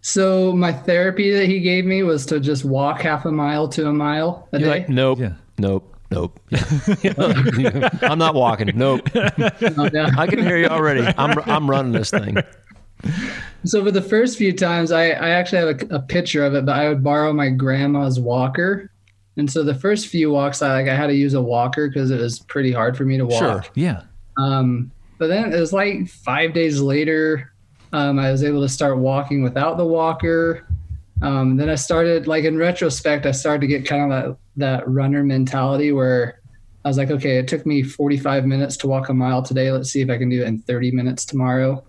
So 0.01 0.53
my 0.53 0.73
therapy 0.73 1.31
that 1.33 1.47
he 1.47 1.61
gave 1.61 1.85
me 1.85 2.03
was 2.03 2.25
to 2.27 2.41
just 2.41 2.65
walk 2.65 3.01
half 3.03 3.25
a 3.25 3.33
mile 3.33 3.69
to 3.69 3.89
a 3.89 3.93
mile 3.93 4.49
a 4.53 4.59
You're 4.59 4.69
day. 4.73 4.79
like, 4.81 4.89
nope, 4.89 5.19
Yeah. 5.19 5.33
nope, 5.59 5.95
nope. 6.11 6.41
I'm 8.03 8.19
not 8.19 8.35
walking. 8.35 8.71
Nope. 8.77 9.01
Oh, 9.15 9.89
yeah. 9.93 10.11
I 10.17 10.27
can 10.27 10.39
hear 10.39 10.57
you 10.59 10.67
already. 10.69 11.07
I'm 11.19 11.39
I'm 11.47 11.69
running 11.69 11.93
this 11.93 12.11
thing. 12.11 12.39
So 13.65 13.85
for 13.85 13.91
the 13.91 14.03
first 14.03 14.39
few 14.39 14.53
times, 14.53 14.93
I, 14.93 15.11
I 15.11 15.31
actually 15.31 15.59
have 15.59 15.91
a, 15.91 15.97
a 15.97 16.01
picture 16.01 16.45
of 16.45 16.55
it, 16.55 16.65
but 16.65 16.77
I 16.77 16.89
would 16.89 17.03
borrow 17.05 17.33
my 17.33 17.51
grandma's 17.51 18.19
walker. 18.19 18.91
And 19.37 19.51
so 19.51 19.63
the 19.63 19.75
first 19.75 20.09
few 20.09 20.31
walks, 20.31 20.63
I 20.63 20.73
like 20.73 20.89
I 20.89 20.95
had 20.97 21.09
to 21.09 21.15
use 21.15 21.35
a 21.35 21.43
walker 21.43 21.89
because 21.89 22.11
it 22.11 22.21
was 22.21 22.41
pretty 22.41 22.73
hard 22.73 22.97
for 22.97 23.05
me 23.05 23.17
to 23.19 23.27
walk. 23.27 23.39
Sure. 23.39 23.65
Yeah. 23.75 24.03
Um, 24.37 24.91
but 25.19 25.29
then 25.29 25.53
it 25.53 25.59
was 25.61 25.73
like 25.73 26.09
five 26.09 26.53
days 26.55 26.81
later, 26.81 27.53
um, 27.93 28.19
I 28.19 28.31
was 28.31 28.43
able 28.45 28.61
to 28.63 28.69
start 28.69 28.99
walking 28.99 29.43
without 29.43 29.77
the 29.79 29.87
walker. 29.87 30.67
Um, 31.23 31.57
then 31.57 31.69
I 31.69 31.75
started, 31.75 32.27
like 32.27 32.45
in 32.45 32.57
retrospect, 32.57 33.27
I 33.27 33.33
started 33.33 33.61
to 33.63 33.67
get 33.67 33.87
kind 33.87 34.13
of 34.13 34.37
that, 34.57 34.79
that 34.79 34.89
runner 34.89 35.25
mentality 35.25 35.93
where 35.93 36.41
I 36.85 36.89
was 36.89 36.97
like, 36.97 37.11
okay, 37.11 37.39
it 37.39 37.49
took 37.49 37.67
me 37.67 37.83
45 37.83 38.47
minutes 38.47 38.77
to 38.79 38.87
walk 38.87 39.09
a 39.09 39.15
mile 39.15 39.43
today. 39.43 39.73
Let's 39.73 39.91
see 39.91 40.01
if 40.01 40.11
I 40.11 40.17
can 40.19 40.29
do 40.29 40.43
it 40.43 40.47
in 40.47 40.61
30 40.61 40.93
minutes 40.93 41.25
tomorrow. 41.25 41.85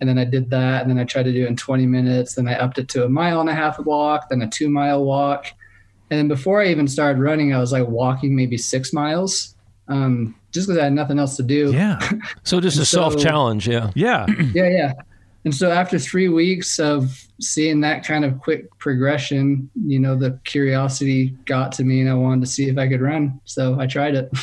And 0.00 0.08
then 0.08 0.18
I 0.18 0.24
did 0.24 0.50
that. 0.50 0.82
And 0.82 0.90
then 0.90 0.98
I 0.98 1.04
tried 1.04 1.22
to 1.24 1.32
do 1.32 1.44
it 1.44 1.48
in 1.48 1.56
20 1.56 1.86
minutes. 1.86 2.34
Then 2.34 2.46
I 2.48 2.58
upped 2.58 2.78
it 2.78 2.88
to 2.90 3.04
a 3.04 3.08
mile 3.08 3.40
and 3.40 3.48
a 3.48 3.54
half 3.54 3.78
walk, 3.80 4.28
then 4.28 4.42
a 4.42 4.48
two 4.48 4.68
mile 4.68 5.04
walk. 5.04 5.46
And 6.10 6.18
then 6.18 6.28
before 6.28 6.60
I 6.60 6.66
even 6.68 6.86
started 6.86 7.20
running, 7.20 7.54
I 7.54 7.58
was 7.58 7.72
like 7.72 7.88
walking 7.88 8.36
maybe 8.36 8.58
six 8.58 8.92
miles 8.92 9.56
um, 9.88 10.34
just 10.52 10.66
because 10.68 10.78
I 10.78 10.84
had 10.84 10.92
nothing 10.92 11.18
else 11.18 11.36
to 11.36 11.42
do. 11.42 11.72
Yeah. 11.72 11.98
So 12.44 12.60
just 12.60 12.76
a 12.78 12.84
So- 12.84 12.98
self 13.08 13.18
challenge. 13.18 13.66
Yeah. 13.66 13.90
Yeah. 13.94 14.26
Yeah, 14.54 14.68
yeah. 14.68 14.92
And 15.46 15.54
so 15.54 15.70
after 15.70 15.96
three 15.96 16.28
weeks 16.28 16.80
of 16.80 17.24
seeing 17.40 17.80
that 17.82 18.04
kind 18.04 18.24
of 18.24 18.40
quick 18.40 18.76
progression, 18.78 19.70
you 19.86 20.00
know, 20.00 20.16
the 20.16 20.40
curiosity 20.42 21.36
got 21.44 21.70
to 21.72 21.84
me 21.84 22.00
and 22.00 22.10
I 22.10 22.14
wanted 22.14 22.40
to 22.40 22.50
see 22.50 22.68
if 22.68 22.76
I 22.76 22.88
could 22.88 23.00
run. 23.00 23.40
So 23.44 23.78
I 23.78 23.86
tried 23.86 24.14
it. 24.16 24.30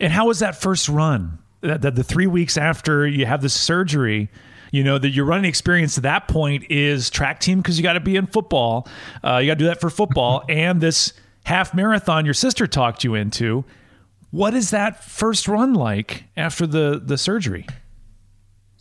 And 0.00 0.12
how 0.12 0.26
was 0.26 0.40
that 0.40 0.60
first 0.60 0.88
run? 0.88 1.38
That, 1.60 1.82
that 1.82 1.94
the 1.94 2.02
three 2.02 2.26
weeks 2.26 2.56
after 2.56 3.06
you 3.06 3.24
have 3.24 3.40
the 3.40 3.48
surgery, 3.48 4.28
you 4.72 4.82
know 4.82 4.98
that 4.98 5.10
your 5.10 5.24
running 5.24 5.44
experience 5.44 5.94
to 5.94 6.00
that 6.00 6.26
point 6.26 6.64
is 6.68 7.08
track 7.08 7.38
team 7.38 7.60
because 7.60 7.78
you 7.78 7.84
got 7.84 7.92
to 7.92 8.00
be 8.00 8.16
in 8.16 8.26
football. 8.26 8.88
Uh, 9.22 9.36
you 9.36 9.46
got 9.46 9.54
to 9.54 9.58
do 9.58 9.66
that 9.66 9.80
for 9.80 9.90
football 9.90 10.42
and 10.48 10.80
this 10.80 11.12
half 11.44 11.72
marathon 11.72 12.24
your 12.24 12.34
sister 12.34 12.66
talked 12.66 13.04
you 13.04 13.14
into. 13.14 13.64
What 14.32 14.54
is 14.54 14.70
that 14.70 15.04
first 15.04 15.46
run 15.46 15.74
like 15.74 16.24
after 16.36 16.66
the 16.66 17.00
the 17.00 17.16
surgery? 17.16 17.68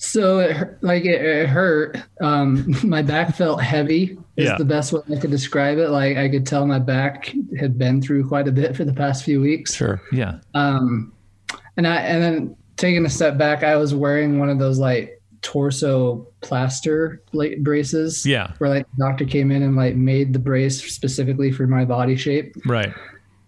So 0.04 0.40
it 0.40 0.78
like 0.82 1.06
it, 1.06 1.22
it 1.24 1.48
hurt. 1.48 1.96
Um, 2.22 2.66
my 2.84 3.04
back 3.04 3.36
felt 3.36 3.62
heavy. 3.62 4.18
Is 4.36 4.48
Yeah. 4.50 4.58
the 4.58 4.66
best 4.66 4.92
way 4.92 5.02
I 5.16 5.20
could 5.20 5.30
describe 5.30 5.78
it. 5.78 5.90
Like 5.90 6.18
I 6.18 6.28
could 6.28 6.46
tell 6.48 6.66
my 6.66 6.80
back 6.80 7.36
had 7.60 7.78
been 7.78 8.02
through 8.02 8.28
quite 8.28 8.48
a 8.48 8.52
bit 8.52 8.76
for 8.76 8.84
the 8.84 8.94
past 8.94 9.24
few 9.24 9.40
weeks. 9.40 9.76
Sure. 9.76 10.02
Yeah. 10.12 10.40
Um, 10.56 11.14
and 11.78 11.86
I 11.88 11.98
and 11.98 12.24
then 12.24 12.56
taking 12.78 13.06
a 13.06 13.10
step 13.10 13.38
back, 13.38 13.62
I 13.64 13.76
was 13.76 13.94
wearing 13.94 14.40
one 14.40 14.50
of 14.50 14.58
those 14.58 14.80
like 14.80 15.22
torso 15.44 16.28
plaster 16.42 17.22
like 17.32 17.60
braces. 17.60 18.26
Yeah. 18.26 18.54
Where 18.58 18.72
like 18.72 18.88
the 18.98 19.06
doctor 19.06 19.26
came 19.26 19.52
in 19.52 19.62
and 19.62 19.76
like 19.76 19.96
made 19.96 20.34
the 20.34 20.40
brace 20.40 20.82
specifically 20.92 21.52
for 21.52 21.68
my 21.68 21.86
body 21.86 22.16
shape. 22.16 22.56
Right. 22.66 22.92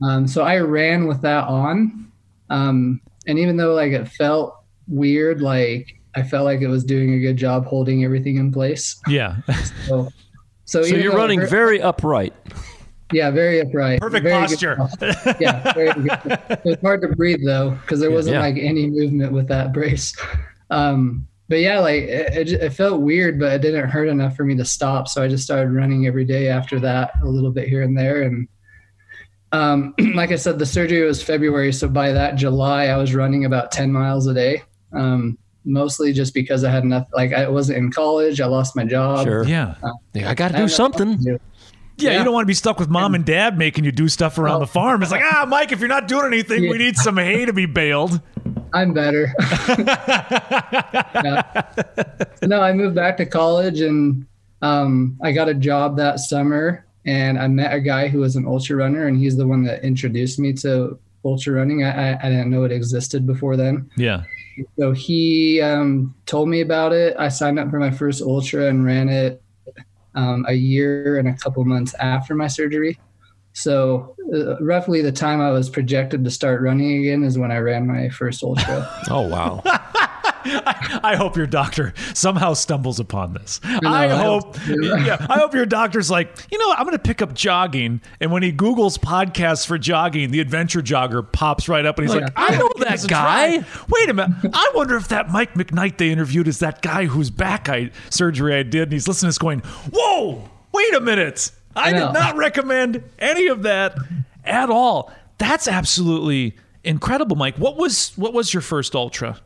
Um, 0.03 0.27
so 0.27 0.43
I 0.43 0.59
ran 0.59 1.07
with 1.07 1.21
that 1.21 1.45
on. 1.47 2.11
Um, 2.51 3.01
and 3.25 3.39
even 3.39 3.57
though 3.57 3.73
like 3.73 3.91
it 3.93 4.07
felt 4.07 4.55
weird, 4.87 5.41
like 5.41 5.99
I 6.15 6.23
felt 6.23 6.45
like 6.45 6.61
it 6.61 6.67
was 6.67 6.83
doing 6.83 7.13
a 7.13 7.19
good 7.19 7.37
job 7.37 7.65
holding 7.65 8.03
everything 8.03 8.37
in 8.37 8.51
place. 8.51 8.99
Yeah. 9.07 9.37
So, 9.87 10.09
so, 10.65 10.81
So 10.83 10.95
you're 10.95 11.15
running 11.15 11.39
hurt- 11.41 11.49
very 11.49 11.81
upright. 11.81 12.33
yeah, 13.11 13.29
very 13.31 13.59
upright. 13.61 13.99
Perfect 13.99 14.23
very 14.23 14.39
posture. 14.47 14.75
posture. 14.77 15.35
yeah, 15.39 15.73
very 15.73 15.93
good. 15.93 16.19
It 16.49 16.61
was 16.65 16.77
hard 16.81 17.01
to 17.01 17.09
breathe 17.09 17.41
though, 17.45 17.71
because 17.71 17.99
there 17.99 18.11
wasn't 18.11 18.35
Yeah. 18.35 18.41
like 18.41 18.57
any 18.57 18.87
movement 18.89 19.33
with 19.33 19.47
that 19.49 19.73
brace. 19.73 20.15
Um, 20.69 21.27
but 21.49 21.59
yeah, 21.59 21.79
like 21.79 22.03
it, 22.03 22.49
it, 22.49 22.51
it 22.53 22.69
felt 22.73 23.01
weird, 23.01 23.39
but 23.39 23.51
it 23.53 23.61
didn't 23.61 23.89
hurt 23.89 24.07
enough 24.07 24.35
for 24.35 24.45
me 24.45 24.55
to 24.55 24.63
stop. 24.65 25.07
So 25.09 25.21
I 25.21 25.27
just 25.27 25.43
started 25.43 25.71
running 25.71 26.07
every 26.07 26.23
day 26.25 26.47
after 26.47 26.79
that, 26.79 27.11
a 27.21 27.27
little 27.27 27.51
bit 27.51 27.67
here 27.67 27.81
and 27.81 27.95
there. 27.97 28.21
And 28.23 28.47
um, 29.51 29.93
like 30.15 30.31
I 30.31 30.35
said, 30.37 30.57
the 30.57 30.65
surgery 30.65 31.01
was 31.03 31.21
February, 31.21 31.73
so 31.73 31.87
by 31.89 32.13
that 32.13 32.35
July, 32.35 32.85
I 32.85 32.97
was 32.97 33.13
running 33.13 33.45
about 33.45 33.71
ten 33.71 33.91
miles 33.91 34.25
a 34.27 34.33
day. 34.33 34.63
Um, 34.93 35.37
mostly 35.65 36.13
just 36.13 36.33
because 36.33 36.63
I 36.63 36.71
had 36.71 36.83
enough. 36.83 37.07
Like 37.13 37.33
I 37.33 37.47
wasn't 37.49 37.77
in 37.79 37.91
college, 37.91 38.39
I 38.41 38.45
lost 38.47 38.75
my 38.75 38.83
job. 38.85 39.25
Sure. 39.25 39.43
Yeah. 39.45 39.75
Yeah, 40.13 40.29
I 40.29 40.33
got 40.33 40.51
to 40.51 40.57
do 40.57 40.67
something. 40.67 41.11
nothing 41.11 41.23
do. 41.25 41.39
Yeah, 41.97 42.17
you 42.17 42.23
don't 42.23 42.33
want 42.33 42.43
to 42.43 42.47
be 42.47 42.55
stuck 42.55 42.79
with 42.79 42.89
mom 42.89 43.13
and 43.13 43.23
dad 43.23 43.55
making 43.55 43.83
you 43.85 43.91
do 43.91 44.09
stuff 44.09 44.39
around 44.39 44.55
Oh. 44.57 44.59
the 44.61 44.67
farm. 44.67 45.03
It's 45.03 45.11
like, 45.11 45.21
ah, 45.23 45.45
Mike, 45.47 45.71
if 45.71 45.79
you're 45.79 45.87
not 45.87 46.07
doing 46.07 46.25
anything, 46.25 46.67
we 46.67 46.79
need 46.79 46.97
some 46.97 47.17
hay 47.17 47.45
to 47.45 47.53
be 47.53 47.67
baled. 47.67 48.19
I'm 48.73 48.93
better. 48.93 49.31
Yeah. 51.23 51.43
No, 52.41 52.61
I 52.61 52.73
moved 52.73 52.95
back 52.95 53.17
to 53.17 53.25
college 53.25 53.79
and 53.81 54.25
um, 54.61 55.17
I 55.21 55.31
got 55.31 55.47
a 55.49 55.53
job 55.53 55.97
that 55.97 56.19
summer 56.19 56.85
and 57.05 57.37
I 57.37 57.47
met 57.47 57.73
a 57.73 57.79
guy 57.79 58.07
who 58.07 58.19
was 58.19 58.35
an 58.35 58.45
ultra 58.45 58.75
runner 58.77 59.07
and 59.07 59.17
he's 59.17 59.37
the 59.37 59.47
one 59.47 59.63
that 59.63 59.83
introduced 59.83 60.39
me 60.39 60.53
to 60.53 60.97
ultra 61.23 61.53
running. 61.53 61.83
I, 61.83 62.13
I, 62.13 62.19
I 62.23 62.29
didn't 62.29 62.49
know 62.49 62.63
it 62.63 62.71
existed 62.71 63.25
before 63.25 63.55
then. 63.55 63.89
Yeah. 63.95 64.23
So 64.77 64.91
he 64.91 65.61
um, 65.61 66.13
told 66.25 66.49
me 66.49 66.61
about 66.61 66.93
it. 66.93 67.15
I 67.17 67.29
signed 67.29 67.59
up 67.59 67.69
for 67.69 67.79
my 67.79 67.91
first 67.91 68.21
ultra 68.21 68.67
and 68.67 68.85
ran 68.85 69.09
it 69.09 69.41
um, 70.15 70.45
a 70.47 70.53
year 70.53 71.17
and 71.17 71.27
a 71.27 71.33
couple 71.33 71.63
months 71.65 71.93
after 71.95 72.35
my 72.35 72.47
surgery. 72.47 72.99
So 73.53 74.15
uh, 74.33 74.59
roughly 74.59 75.01
the 75.01 75.11
time 75.11 75.39
I 75.39 75.51
was 75.51 75.69
projected 75.69 76.23
to 76.23 76.31
start 76.31 76.61
running 76.61 76.99
again 76.99 77.23
is 77.23 77.37
when 77.37 77.51
I 77.51 77.57
ran 77.57 77.87
my 77.87 78.09
first 78.09 78.43
ultra. 78.43 78.89
Oh 79.09 79.27
wow. 79.27 79.61
I, 80.45 80.99
I 81.03 81.15
hope 81.15 81.35
your 81.37 81.47
doctor 81.47 81.93
somehow 82.13 82.53
stumbles 82.53 82.99
upon 82.99 83.33
this. 83.33 83.59
I, 83.63 83.79
know, 83.81 83.89
I 83.89 84.07
hope, 84.07 84.55
hope 84.57 84.77
yeah, 85.05 85.25
I 85.29 85.39
hope 85.39 85.53
your 85.53 85.65
doctor's 85.65 86.09
like, 86.11 86.37
you 86.51 86.57
know, 86.57 86.71
I'm 86.73 86.85
going 86.85 86.97
to 86.97 86.99
pick 87.03 87.21
up 87.21 87.33
jogging, 87.33 88.01
and 88.19 88.31
when 88.31 88.43
he 88.43 88.51
Googles 88.51 88.97
podcasts 88.97 89.65
for 89.65 89.77
jogging, 89.77 90.31
the 90.31 90.39
Adventure 90.39 90.81
Jogger 90.81 91.29
pops 91.31 91.67
right 91.69 91.85
up, 91.85 91.97
and 91.99 92.07
he's 92.07 92.15
Oh, 92.15 92.19
like, 92.19 92.29
yeah. 92.29 92.43
I 92.43 92.57
know 92.57 92.69
that 92.79 93.05
guy. 93.07 93.57
try. 93.59 93.65
Wait 93.89 94.09
a 94.09 94.13
minute, 94.13 94.35
I 94.53 94.71
wonder 94.75 94.95
if 94.97 95.07
that 95.09 95.29
Mike 95.29 95.53
McKnight 95.53 95.97
they 95.97 96.09
interviewed 96.11 96.47
is 96.47 96.59
that 96.59 96.81
guy 96.81 97.05
whose 97.05 97.29
back 97.29 97.69
I 97.69 97.91
surgery 98.09 98.55
I 98.55 98.63
did, 98.63 98.83
and 98.83 98.93
he's 98.93 99.07
listening 99.07 99.27
to 99.27 99.29
this 99.29 99.37
going, 99.37 99.59
whoa, 99.93 100.49
wait 100.71 100.93
a 100.93 100.99
minute, 101.01 101.51
I, 101.75 101.89
I 101.89 101.93
did 101.93 102.13
not 102.13 102.35
recommend 102.35 103.03
any 103.19 103.47
of 103.47 103.63
that 103.63 103.97
at 104.45 104.69
all. 104.69 105.11
That's 105.39 105.67
absolutely 105.67 106.55
incredible, 106.83 107.35
Mike. 107.35 107.57
What 107.57 107.77
was 107.77 108.11
what 108.15 108.33
was 108.33 108.53
your 108.53 108.61
first 108.61 108.93
ultra? 108.95 109.39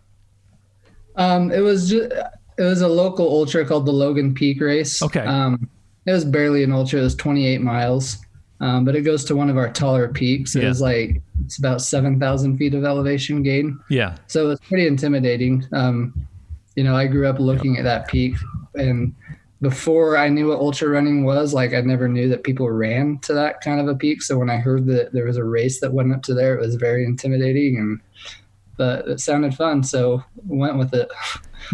Um, 1.17 1.51
it 1.51 1.59
was 1.59 1.89
just, 1.89 2.11
it 2.57 2.63
was 2.63 2.81
a 2.81 2.87
local 2.87 3.27
ultra 3.27 3.65
called 3.65 3.85
the 3.85 3.91
Logan 3.91 4.33
Peak 4.33 4.61
Race. 4.61 5.01
Okay. 5.01 5.25
Um, 5.25 5.69
it 6.05 6.11
was 6.11 6.23
barely 6.25 6.63
an 6.63 6.71
ultra. 6.71 6.99
It 6.99 7.03
was 7.03 7.15
28 7.15 7.61
miles, 7.61 8.17
um, 8.61 8.85
but 8.85 8.95
it 8.95 9.01
goes 9.01 9.25
to 9.25 9.35
one 9.35 9.49
of 9.49 9.57
our 9.57 9.69
taller 9.69 10.07
peaks. 10.07 10.55
It 10.55 10.63
Yeah. 10.63 10.69
was 10.69 10.81
like 10.81 11.21
it's 11.45 11.57
about 11.59 11.81
7,000 11.81 12.57
feet 12.57 12.73
of 12.73 12.83
elevation 12.85 13.43
gain. 13.43 13.77
Yeah. 13.89 14.15
So 14.27 14.45
it 14.45 14.47
was 14.47 14.59
pretty 14.61 14.87
intimidating. 14.87 15.65
Um, 15.73 16.13
you 16.75 16.83
know, 16.83 16.95
I 16.95 17.07
grew 17.07 17.27
up 17.27 17.39
looking 17.39 17.77
at 17.77 17.83
that 17.83 18.07
peak, 18.07 18.35
and 18.75 19.13
before 19.61 20.17
I 20.17 20.29
knew 20.29 20.49
what 20.49 20.59
ultra 20.59 20.87
running 20.89 21.23
was, 21.23 21.53
like 21.53 21.73
I 21.73 21.81
never 21.81 22.07
knew 22.07 22.29
that 22.29 22.43
people 22.43 22.69
ran 22.69 23.17
to 23.23 23.33
that 23.33 23.61
kind 23.61 23.79
of 23.79 23.87
a 23.87 23.95
peak. 23.95 24.21
So 24.21 24.37
when 24.37 24.49
I 24.51 24.57
heard 24.57 24.85
that 24.87 25.11
there 25.13 25.25
was 25.25 25.37
a 25.37 25.43
race 25.43 25.79
that 25.79 25.91
went 25.91 26.13
up 26.13 26.21
to 26.23 26.33
there, 26.35 26.55
it 26.55 26.61
was 26.61 26.75
very 26.75 27.05
intimidating, 27.05 27.77
and 27.77 27.99
but 28.77 29.07
it 29.07 29.19
sounded 29.19 29.55
fun, 29.55 29.83
so 29.83 30.23
went 30.45 30.77
with 30.77 30.93
it. 30.93 31.09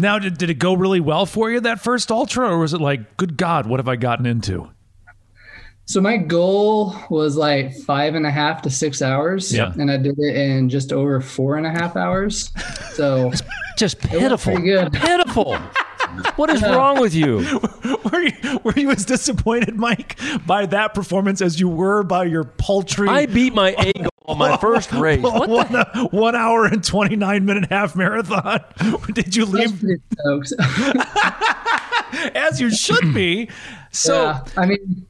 Now, 0.00 0.18
did, 0.18 0.38
did 0.38 0.50
it 0.50 0.54
go 0.58 0.74
really 0.74 0.98
well 0.98 1.24
for 1.24 1.52
you 1.52 1.60
that 1.60 1.78
first 1.80 2.10
ultra, 2.10 2.48
or 2.50 2.58
was 2.58 2.74
it 2.74 2.80
like, 2.80 3.16
good 3.16 3.36
God, 3.36 3.66
what 3.66 3.78
have 3.78 3.86
I 3.86 3.94
gotten 3.94 4.26
into? 4.26 4.68
So 5.84 6.00
my 6.00 6.16
goal 6.16 6.96
was 7.10 7.36
like 7.36 7.72
five 7.82 8.16
and 8.16 8.26
a 8.26 8.30
half 8.30 8.62
to 8.62 8.70
six 8.70 9.02
hours, 9.02 9.52
Yeah. 9.54 9.72
and 9.78 9.90
I 9.92 9.98
did 9.98 10.18
it 10.18 10.34
in 10.34 10.68
just 10.68 10.92
over 10.92 11.20
four 11.20 11.56
and 11.58 11.66
a 11.66 11.70
half 11.70 11.94
hours. 11.94 12.50
So 12.94 13.30
Just 13.78 14.00
pitiful. 14.00 14.56
good. 14.58 14.92
Pitiful. 14.94 15.56
What 16.36 16.50
is 16.50 16.62
wrong 16.62 17.00
with 17.00 17.14
you? 17.14 17.38
Were 18.12 18.20
you, 18.20 18.60
were 18.62 18.74
you 18.76 18.90
as 18.90 19.04
disappointed, 19.04 19.76
Mike, 19.76 20.18
by 20.46 20.66
that 20.66 20.94
performance 20.94 21.40
as 21.40 21.58
you 21.58 21.68
were 21.68 22.02
by 22.02 22.24
your 22.24 22.44
paltry 22.44 23.08
I 23.08 23.26
beat 23.26 23.54
my 23.54 23.70
A 23.70 23.92
goal 23.92 24.08
on 24.26 24.38
my 24.38 24.56
first 24.56 24.92
race. 24.92 25.22
What 25.22 25.48
the 25.70 25.84
one, 25.94 26.06
one 26.10 26.34
hour 26.36 26.66
and 26.66 26.82
29 26.82 27.44
minute 27.44 27.70
half 27.70 27.96
marathon? 27.96 28.60
Did 29.12 29.34
you 29.34 29.46
leave 29.46 29.82
as 32.34 32.60
you 32.60 32.70
should 32.70 33.14
be? 33.14 33.50
So, 33.90 34.24
yeah, 34.24 34.44
I 34.56 34.66
mean, 34.66 35.06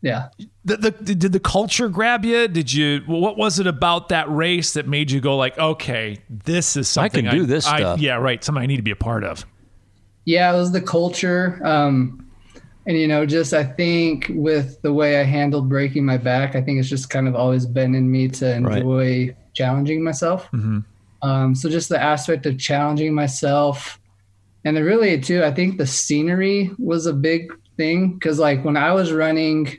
yeah. 0.00 0.28
the, 0.64 0.76
the, 0.76 0.90
did 0.90 1.32
the 1.32 1.40
culture 1.40 1.88
grab 1.88 2.24
you? 2.24 2.48
Did 2.48 2.72
you? 2.72 3.00
What 3.06 3.36
was 3.36 3.58
it 3.58 3.66
about 3.66 4.08
that 4.10 4.30
race 4.30 4.72
that 4.74 4.88
made 4.88 5.10
you 5.10 5.20
go 5.20 5.36
like, 5.36 5.56
okay, 5.58 6.18
this 6.28 6.76
is 6.76 6.88
something 6.88 7.26
I 7.26 7.30
can 7.30 7.38
do 7.38 7.46
this 7.46 7.66
I- 7.66 7.78
stuff. 7.78 8.00
Yeah, 8.00 8.16
right. 8.16 8.42
Something 8.42 8.62
I 8.62 8.66
need 8.66 8.78
to 8.78 8.82
be 8.82 8.90
a 8.90 8.96
part 8.96 9.24
of. 9.24 9.46
Yeah, 10.24 10.52
it 10.54 10.56
was 10.58 10.72
the 10.72 10.80
culture. 10.80 11.60
Um, 11.64 12.26
and, 12.86 12.96
you 12.96 13.06
know, 13.08 13.24
just 13.26 13.52
I 13.54 13.62
think 13.64 14.30
with 14.34 14.80
the 14.82 14.92
way 14.92 15.20
I 15.20 15.24
handled 15.24 15.68
breaking 15.68 16.04
my 16.04 16.16
back, 16.16 16.54
I 16.56 16.60
think 16.62 16.78
it's 16.80 16.88
just 16.88 17.10
kind 17.10 17.28
of 17.28 17.34
always 17.36 17.64
been 17.66 17.94
in 17.94 18.10
me 18.10 18.28
to 18.28 18.58
Right. 18.60 18.78
enjoy 18.78 19.36
challenging 19.54 20.02
myself. 20.02 20.48
Um, 21.22 21.54
so 21.54 21.68
just 21.68 21.88
the 21.88 22.02
aspect 22.02 22.46
of 22.46 22.58
challenging 22.58 23.14
myself. 23.14 24.00
And 24.64 24.76
then 24.76 24.84
really, 24.84 25.20
too, 25.20 25.44
I 25.44 25.52
think 25.52 25.78
the 25.78 25.86
scenery 25.86 26.70
was 26.78 27.06
a 27.06 27.12
big 27.12 27.52
thing 27.76 28.14
because, 28.14 28.38
like, 28.38 28.64
when 28.64 28.76
I 28.76 28.92
was 28.92 29.12
running 29.12 29.78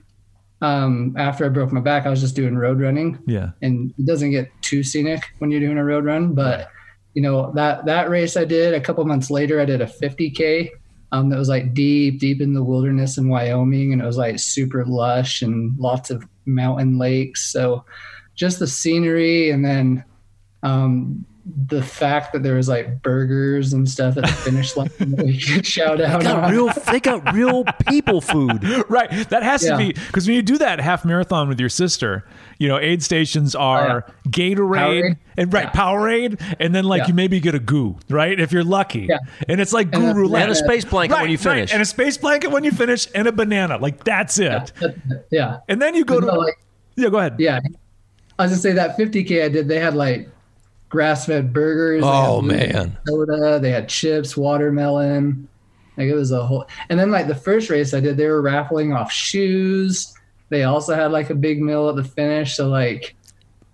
um, 0.62 1.14
after 1.18 1.46
I 1.46 1.50
broke 1.50 1.74
my 1.74 1.82
back, 1.82 2.06
I 2.06 2.10
was 2.10 2.22
just 2.22 2.38
doing 2.38 2.56
road 2.56 2.80
running 2.80 3.20
Yeah. 3.28 3.50
and 3.62 3.94
it 3.98 4.06
doesn't 4.06 4.32
get 4.32 4.50
too 4.62 4.82
scenic 4.82 5.22
when 5.40 5.52
you're 5.52 5.60
doing 5.60 5.78
a 5.78 5.84
road 5.84 6.06
run 6.06 6.34
but 6.34 6.70
you 7.14 7.22
know 7.22 7.52
that 7.54 7.86
that 7.86 8.10
race 8.10 8.36
i 8.36 8.46
did 8.46 8.74
a 8.74 8.82
couple 8.82 9.06
months 9.06 9.30
later 9.30 9.60
i 9.60 9.66
did 9.66 9.82
a 9.82 9.86
50k 9.86 10.70
um, 11.12 11.30
that 11.30 11.38
was 11.38 11.50
like 11.50 11.76
deep 11.76 12.20
deep 12.20 12.42
in 12.42 12.54
the 12.54 12.64
wilderness 12.64 13.20
in 13.20 13.30
wyoming 13.30 13.94
and 13.94 14.02
it 14.02 14.06
was 14.06 14.18
like 14.18 14.40
super 14.40 14.84
lush 14.84 15.44
and 15.44 15.78
lots 15.78 16.10
of 16.10 16.26
mountain 16.46 16.98
lakes. 16.98 17.52
So 17.52 17.86
just 18.36 18.60
the 18.60 18.68
scenery 18.68 19.52
and 19.52 19.64
then 19.64 20.04
um, 20.64 21.26
the 21.68 21.84
fact 21.84 22.32
that 22.32 22.42
there 22.42 22.56
was 22.56 22.70
like 22.70 23.02
burgers 23.02 23.74
and 23.74 23.90
stuff 23.90 24.16
at 24.16 24.24
the 24.24 24.32
finish 24.32 24.78
line 24.78 24.90
that 25.00 25.26
we 25.26 25.38
could 25.38 25.66
shout 25.66 26.00
out 26.00 26.20
They 26.22 26.26
got 26.28 26.44
on. 26.46 26.52
real. 26.52 26.70
They 26.90 27.00
got 27.02 27.34
real 27.34 27.66
people 27.88 28.22
food. 28.22 28.64
right. 28.90 29.10
That 29.30 29.44
has 29.44 29.62
to 29.66 29.76
be 29.76 29.92
because 29.92 30.26
when 30.26 30.36
you 30.38 30.42
do 30.42 30.58
that 30.60 30.80
half 30.80 31.04
marathon 31.04 31.50
with 31.50 31.60
your 31.60 31.68
sister, 31.68 32.26
you 32.60 32.70
know, 32.70 32.80
aid 32.80 33.04
stations 33.04 33.56
are 33.56 34.06
oh, 34.08 34.14
Gatorade 34.30 34.56
Powerade? 34.78 35.18
and 35.38 35.54
right 35.54 35.66
Yeah. 35.66 35.72
Powerade, 35.72 36.56
and 36.62 36.74
then 36.74 36.86
like 36.86 37.02
Yeah. 37.02 37.08
you 37.10 37.14
maybe 37.14 37.42
get 37.42 37.56
a 37.56 37.60
goo, 37.60 37.98
right? 38.10 38.40
If 38.40 38.54
you're 38.54 38.64
lucky, 38.64 39.08
Yeah. 39.10 39.18
and 39.50 39.60
it's 39.60 39.74
like 39.74 39.88
And 39.94 40.02
goo 40.02 40.10
a- 40.12 40.14
roulette 40.14 40.44
And 40.44 40.52
a 40.54 40.56
space 40.56 40.86
blanket 40.86 41.16
when 41.16 41.30
you 41.30 41.36
Right, 41.38 41.46
right. 41.46 41.54
finish. 41.56 41.74
and 41.74 41.82
a 41.82 41.86
space 41.86 42.18
blanket 42.18 42.52
when 42.52 42.64
you 42.64 42.72
finish, 42.72 43.08
and 43.14 43.28
a 43.28 43.34
banana. 43.34 43.78
Like 43.80 44.06
that's 44.06 44.40
it. 44.40 44.72
yeah 45.30 45.58
And 45.68 45.82
then 45.82 45.94
you 45.94 46.06
go 46.06 46.22
to 46.22 46.26
No, 46.26 46.34
like 46.36 46.58
yeah. 46.96 47.10
Go 47.10 47.18
ahead. 47.18 47.36
Yeah. 47.38 47.60
I 48.40 48.44
was 48.44 48.52
gonna 48.52 48.62
say 48.62 48.72
that 48.74 48.98
50k 48.98 49.44
I 49.44 49.50
did. 49.50 49.68
They 49.68 49.80
had 49.80 49.94
like 49.94 50.30
grass-fed 50.94 51.52
burgers. 51.52 52.04
Oh, 52.06 52.40
had 52.42 52.74
man. 52.74 52.98
soda. 53.08 53.60
They 53.60 53.72
had 53.72 53.90
chips, 53.90 54.38
watermelon. 54.38 55.48
Like 55.98 56.06
it 56.06 56.14
was 56.14 56.32
a 56.32 56.46
whole. 56.46 56.68
And 56.90 57.00
then 57.00 57.10
like 57.10 57.28
the 57.28 57.34
first 57.36 57.72
race 57.72 57.96
I 57.96 58.00
did, 58.00 58.16
they 58.16 58.28
were 58.28 58.44
raffling 58.44 58.94
off 58.94 59.12
shoes. 59.12 60.14
They 60.50 60.64
also 60.64 60.94
had 60.94 61.12
like 61.12 61.32
a 61.32 61.36
big 61.36 61.64
meal 61.64 61.90
at 61.90 61.96
the 61.96 62.04
finish. 62.04 62.56
So 62.56 62.70
like, 62.70 63.16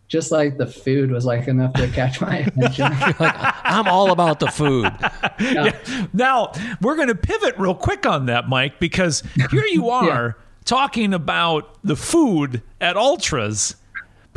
just 0.07 0.31
like 0.31 0.57
the 0.57 0.65
food 0.65 1.11
was 1.11 1.25
like 1.25 1.49
enough 1.49 1.73
to 1.73 1.89
catch 1.89 2.21
my 2.21 2.37
attention. 2.57 2.85
like 3.19 3.35
I'm 3.65 3.89
all 3.89 4.11
about 4.11 4.39
the 4.39 4.47
food. 4.47 4.91
Yeah. 5.39 5.79
Yeah. 5.87 6.07
Now 6.11 6.51
we're 6.81 6.97
going 6.97 7.07
to 7.07 7.15
pivot 7.15 7.57
real 7.57 7.73
quick 7.73 8.05
on 8.05 8.25
that, 8.25 8.49
Mike, 8.49 8.77
because 8.77 9.23
here 9.49 9.65
you 9.67 9.89
are 9.89 10.35
yeah. 10.37 10.45
talking 10.65 11.13
about 11.13 11.77
the 11.81 11.95
food 11.95 12.61
at 12.81 12.97
ultras. 12.97 13.77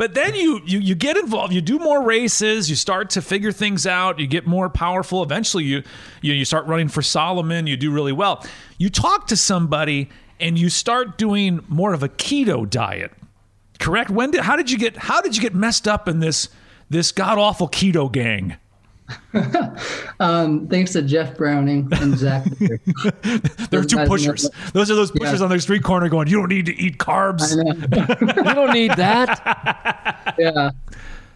But 0.03 0.15
then 0.15 0.35
you, 0.35 0.59
you 0.65 0.79
you 0.79 0.95
get 0.95 1.15
involved. 1.15 1.53
You 1.53 1.61
do 1.61 1.79
more 1.79 2.03
races. 2.03 2.69
You 2.69 2.75
start 2.75 3.09
to 3.11 3.21
figure 3.21 3.53
things 3.53 3.87
out. 3.87 4.19
You 4.19 4.27
get 4.27 4.45
more 4.45 4.69
powerful. 4.69 5.23
Eventually, 5.23 5.63
you 5.63 5.81
you, 6.21 6.33
you 6.33 6.43
start 6.43 6.65
running 6.65 6.89
for 6.89 7.01
Salomon, 7.01 7.67
You 7.67 7.77
do 7.77 7.89
really 7.89 8.11
well. 8.11 8.45
You 8.77 8.89
talk 8.89 9.27
to 9.27 9.37
somebody 9.37 10.09
and 10.41 10.59
you 10.59 10.67
start 10.67 11.17
doing 11.17 11.63
more 11.69 11.93
of 11.93 12.03
a 12.03 12.09
keto 12.09 12.69
diet 12.69 13.13
correct? 13.79 14.09
When 14.09 14.31
did 14.31 14.41
how 14.41 14.57
did 14.57 14.69
you 14.69 14.77
get 14.77 14.97
how 14.97 15.21
did 15.21 15.37
you 15.37 15.41
get 15.41 15.55
messed 15.55 15.87
up 15.87 16.09
in 16.09 16.19
this 16.19 16.49
this 16.89 17.13
god 17.13 17.37
awful 17.37 17.69
keto 17.69 18.11
gang? 18.11 18.57
um, 20.19 20.67
thanks 20.67 20.93
to 20.93 21.01
Jeff 21.01 21.37
Browning 21.37 21.87
and 21.93 22.17
Zach. 22.17 22.45
They're 23.69 23.83
two 23.83 24.05
pushers. 24.05 24.49
Those 24.73 24.91
are 24.91 24.95
those 24.95 25.11
pushers 25.11 25.39
yeah. 25.39 25.45
on 25.45 25.51
the 25.51 25.59
street 25.59 25.83
corner 25.83 26.09
going, 26.09 26.27
"You 26.27 26.37
don't 26.37 26.49
need 26.49 26.65
to 26.67 26.75
eat 26.75 26.97
carbs. 26.97 27.55
you 28.37 28.53
don't 28.53 28.73
need 28.73 28.91
that." 28.91 30.35
Yeah. 30.37 30.71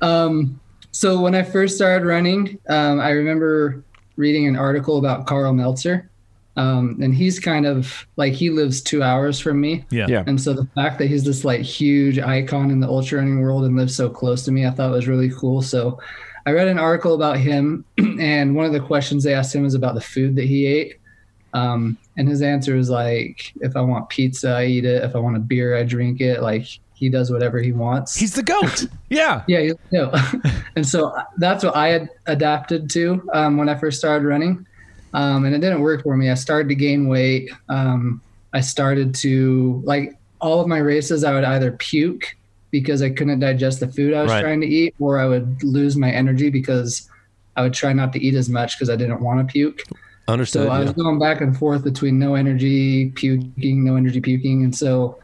Um, 0.01 0.59
so 0.91 1.19
when 1.21 1.35
I 1.35 1.43
first 1.43 1.75
started 1.75 2.05
running, 2.05 2.59
um, 2.69 2.99
I 2.99 3.11
remember 3.11 3.83
reading 4.15 4.47
an 4.47 4.55
article 4.55 4.97
about 4.97 5.27
Karl 5.27 5.53
Meltzer, 5.53 6.09
um, 6.55 6.97
and 7.01 7.13
he's 7.13 7.39
kind 7.39 7.65
of 7.65 8.07
like 8.15 8.33
he 8.33 8.49
lives 8.49 8.81
two 8.81 9.03
hours 9.03 9.39
from 9.39 9.61
me. 9.61 9.85
Yeah. 9.91 10.07
yeah. 10.09 10.23
And 10.25 10.41
so 10.41 10.53
the 10.53 10.65
fact 10.73 10.97
that 10.99 11.07
he's 11.07 11.23
this 11.23 11.45
like 11.45 11.61
huge 11.61 12.17
icon 12.17 12.71
in 12.71 12.79
the 12.79 12.87
ultra 12.87 13.19
running 13.19 13.41
world 13.41 13.63
and 13.65 13.75
lives 13.75 13.95
so 13.95 14.09
close 14.09 14.43
to 14.45 14.51
me, 14.51 14.65
I 14.65 14.71
thought 14.71 14.91
was 14.91 15.07
really 15.07 15.29
cool. 15.29 15.61
So 15.61 15.99
I 16.47 16.51
read 16.51 16.69
an 16.69 16.79
article 16.79 17.13
about 17.13 17.37
him, 17.37 17.83
and 17.97 18.55
one 18.55 18.65
of 18.65 18.71
the 18.71 18.79
questions 18.79 19.23
they 19.25 19.33
asked 19.33 19.53
him 19.53 19.63
was 19.63 19.73
about 19.73 19.95
the 19.95 20.01
food 20.01 20.37
that 20.37 20.45
he 20.45 20.65
ate. 20.65 20.95
Um, 21.53 21.97
and 22.15 22.25
his 22.25 22.41
answer 22.41 22.75
was 22.75 22.89
like, 22.89 23.51
if 23.59 23.75
I 23.75 23.81
want 23.81 24.07
pizza, 24.07 24.51
I 24.51 24.65
eat 24.65 24.85
it. 24.85 25.03
If 25.03 25.13
I 25.13 25.19
want 25.19 25.35
a 25.35 25.39
beer, 25.39 25.75
I 25.75 25.83
drink 25.83 26.21
it. 26.21 26.41
Like 26.41 26.65
he 26.93 27.09
does 27.09 27.31
whatever 27.31 27.59
he 27.59 27.73
wants. 27.73 28.15
He's 28.15 28.33
the 28.33 28.43
goat. 28.43 28.87
Yeah. 29.09 29.43
yeah. 29.47 29.59
You 29.59 29.77
and 30.75 30.85
so 30.85 31.15
that's 31.37 31.63
what 31.63 31.75
I 31.75 31.89
had 31.89 32.09
adapted 32.27 32.89
to 32.91 33.29
um, 33.33 33.57
when 33.57 33.69
I 33.69 33.75
first 33.75 33.99
started 33.99 34.25
running 34.25 34.65
um, 35.13 35.45
and 35.45 35.55
it 35.55 35.59
didn't 35.59 35.81
work 35.81 36.03
for 36.03 36.15
me. 36.15 36.29
I 36.29 36.35
started 36.35 36.69
to 36.69 36.75
gain 36.75 37.07
weight. 37.07 37.49
Um, 37.69 38.21
I 38.53 38.61
started 38.61 39.15
to 39.15 39.81
like 39.85 40.17
all 40.39 40.61
of 40.61 40.67
my 40.67 40.77
races. 40.77 41.23
I 41.23 41.33
would 41.33 41.43
either 41.43 41.71
puke 41.71 42.36
because 42.71 43.01
I 43.01 43.09
couldn't 43.09 43.39
digest 43.39 43.79
the 43.79 43.87
food 43.87 44.13
I 44.13 44.23
was 44.23 44.31
right. 44.31 44.41
trying 44.41 44.61
to 44.61 44.67
eat, 44.67 44.95
or 44.99 45.19
I 45.19 45.25
would 45.25 45.63
lose 45.63 45.95
my 45.95 46.11
energy 46.11 46.49
because 46.49 47.09
I 47.55 47.61
would 47.61 47.73
try 47.73 47.93
not 47.93 48.13
to 48.13 48.19
eat 48.19 48.35
as 48.35 48.49
much 48.49 48.77
because 48.77 48.89
I 48.89 48.95
didn't 48.95 49.21
want 49.21 49.47
to 49.47 49.51
puke. 49.51 49.83
Understood. 50.27 50.67
So 50.67 50.71
I 50.71 50.79
was 50.79 50.91
going 50.91 51.19
back 51.19 51.41
and 51.41 51.57
forth 51.57 51.83
between 51.83 52.19
no 52.19 52.35
energy 52.35 53.11
puking, 53.11 53.83
no 53.83 53.95
energy 53.95 54.19
puking, 54.19 54.63
and 54.63 54.75
so 54.75 55.19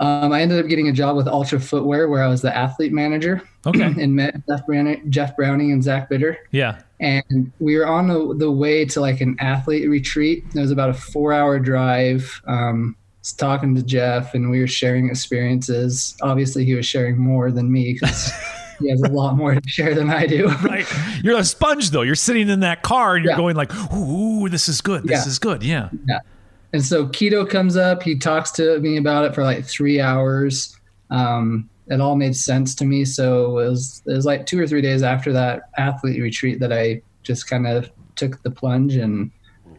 um, 0.00 0.32
I 0.32 0.42
ended 0.42 0.62
up 0.62 0.68
getting 0.68 0.88
a 0.88 0.92
job 0.92 1.16
with 1.16 1.28
Altra 1.28 1.60
Footwear 1.60 2.08
where 2.08 2.22
I 2.22 2.28
was 2.28 2.42
the 2.42 2.54
athlete 2.54 2.92
manager. 2.92 3.42
Okay. 3.64 3.84
and 4.00 4.14
met 4.14 4.34
Jeff 4.46 4.66
Browning, 4.66 5.10
Jeff 5.10 5.36
Browning 5.36 5.72
and 5.72 5.82
Zach 5.82 6.08
Bitter. 6.08 6.38
Yeah. 6.50 6.80
And 7.00 7.50
we 7.58 7.76
were 7.76 7.86
on 7.86 8.08
the, 8.08 8.34
the 8.36 8.50
way 8.50 8.84
to 8.86 9.00
like 9.00 9.20
an 9.20 9.36
athlete 9.38 9.88
retreat. 9.88 10.44
It 10.54 10.60
was 10.60 10.70
about 10.70 10.90
a 10.90 10.94
four 10.94 11.32
hour 11.32 11.58
drive. 11.58 12.40
Um, 12.46 12.96
talking 13.32 13.74
to 13.74 13.82
Jeff 13.82 14.34
and 14.34 14.50
we 14.50 14.60
were 14.60 14.66
sharing 14.66 15.08
experiences. 15.08 16.16
Obviously, 16.22 16.64
he 16.64 16.74
was 16.74 16.86
sharing 16.86 17.18
more 17.18 17.50
than 17.50 17.70
me 17.70 17.92
because 17.92 18.32
he 18.78 18.90
has 18.90 19.02
a 19.02 19.08
lot 19.08 19.36
more 19.36 19.54
to 19.54 19.68
share 19.68 19.94
than 19.94 20.10
I 20.10 20.26
do. 20.26 20.48
right. 20.64 20.86
You're 21.22 21.38
a 21.38 21.44
sponge 21.44 21.90
though. 21.90 22.02
You're 22.02 22.14
sitting 22.14 22.48
in 22.48 22.60
that 22.60 22.82
car 22.82 23.16
and 23.16 23.24
you're 23.24 23.32
yeah. 23.32 23.38
going 23.38 23.56
like, 23.56 23.72
"Ooh, 23.94 24.48
this 24.48 24.68
is 24.68 24.80
good. 24.80 25.04
This 25.04 25.24
yeah. 25.24 25.30
is 25.30 25.38
good." 25.38 25.62
Yeah. 25.62 25.88
Yeah. 26.06 26.20
And 26.72 26.84
so 26.84 27.06
keto 27.06 27.48
comes 27.48 27.76
up. 27.76 28.02
He 28.02 28.18
talks 28.18 28.50
to 28.52 28.78
me 28.80 28.96
about 28.96 29.24
it 29.24 29.34
for 29.34 29.42
like 29.42 29.64
three 29.64 30.00
hours. 30.00 30.76
Um, 31.10 31.70
it 31.88 32.00
all 32.00 32.16
made 32.16 32.36
sense 32.36 32.74
to 32.76 32.84
me. 32.84 33.04
So 33.04 33.58
it 33.58 33.68
was 33.68 34.02
it 34.06 34.12
was 34.12 34.26
like 34.26 34.46
two 34.46 34.60
or 34.60 34.66
three 34.66 34.82
days 34.82 35.02
after 35.02 35.32
that 35.32 35.70
athlete 35.78 36.20
retreat 36.20 36.60
that 36.60 36.72
I 36.72 37.02
just 37.22 37.48
kind 37.48 37.66
of 37.66 37.90
took 38.16 38.42
the 38.42 38.50
plunge 38.50 38.96
and 38.96 39.30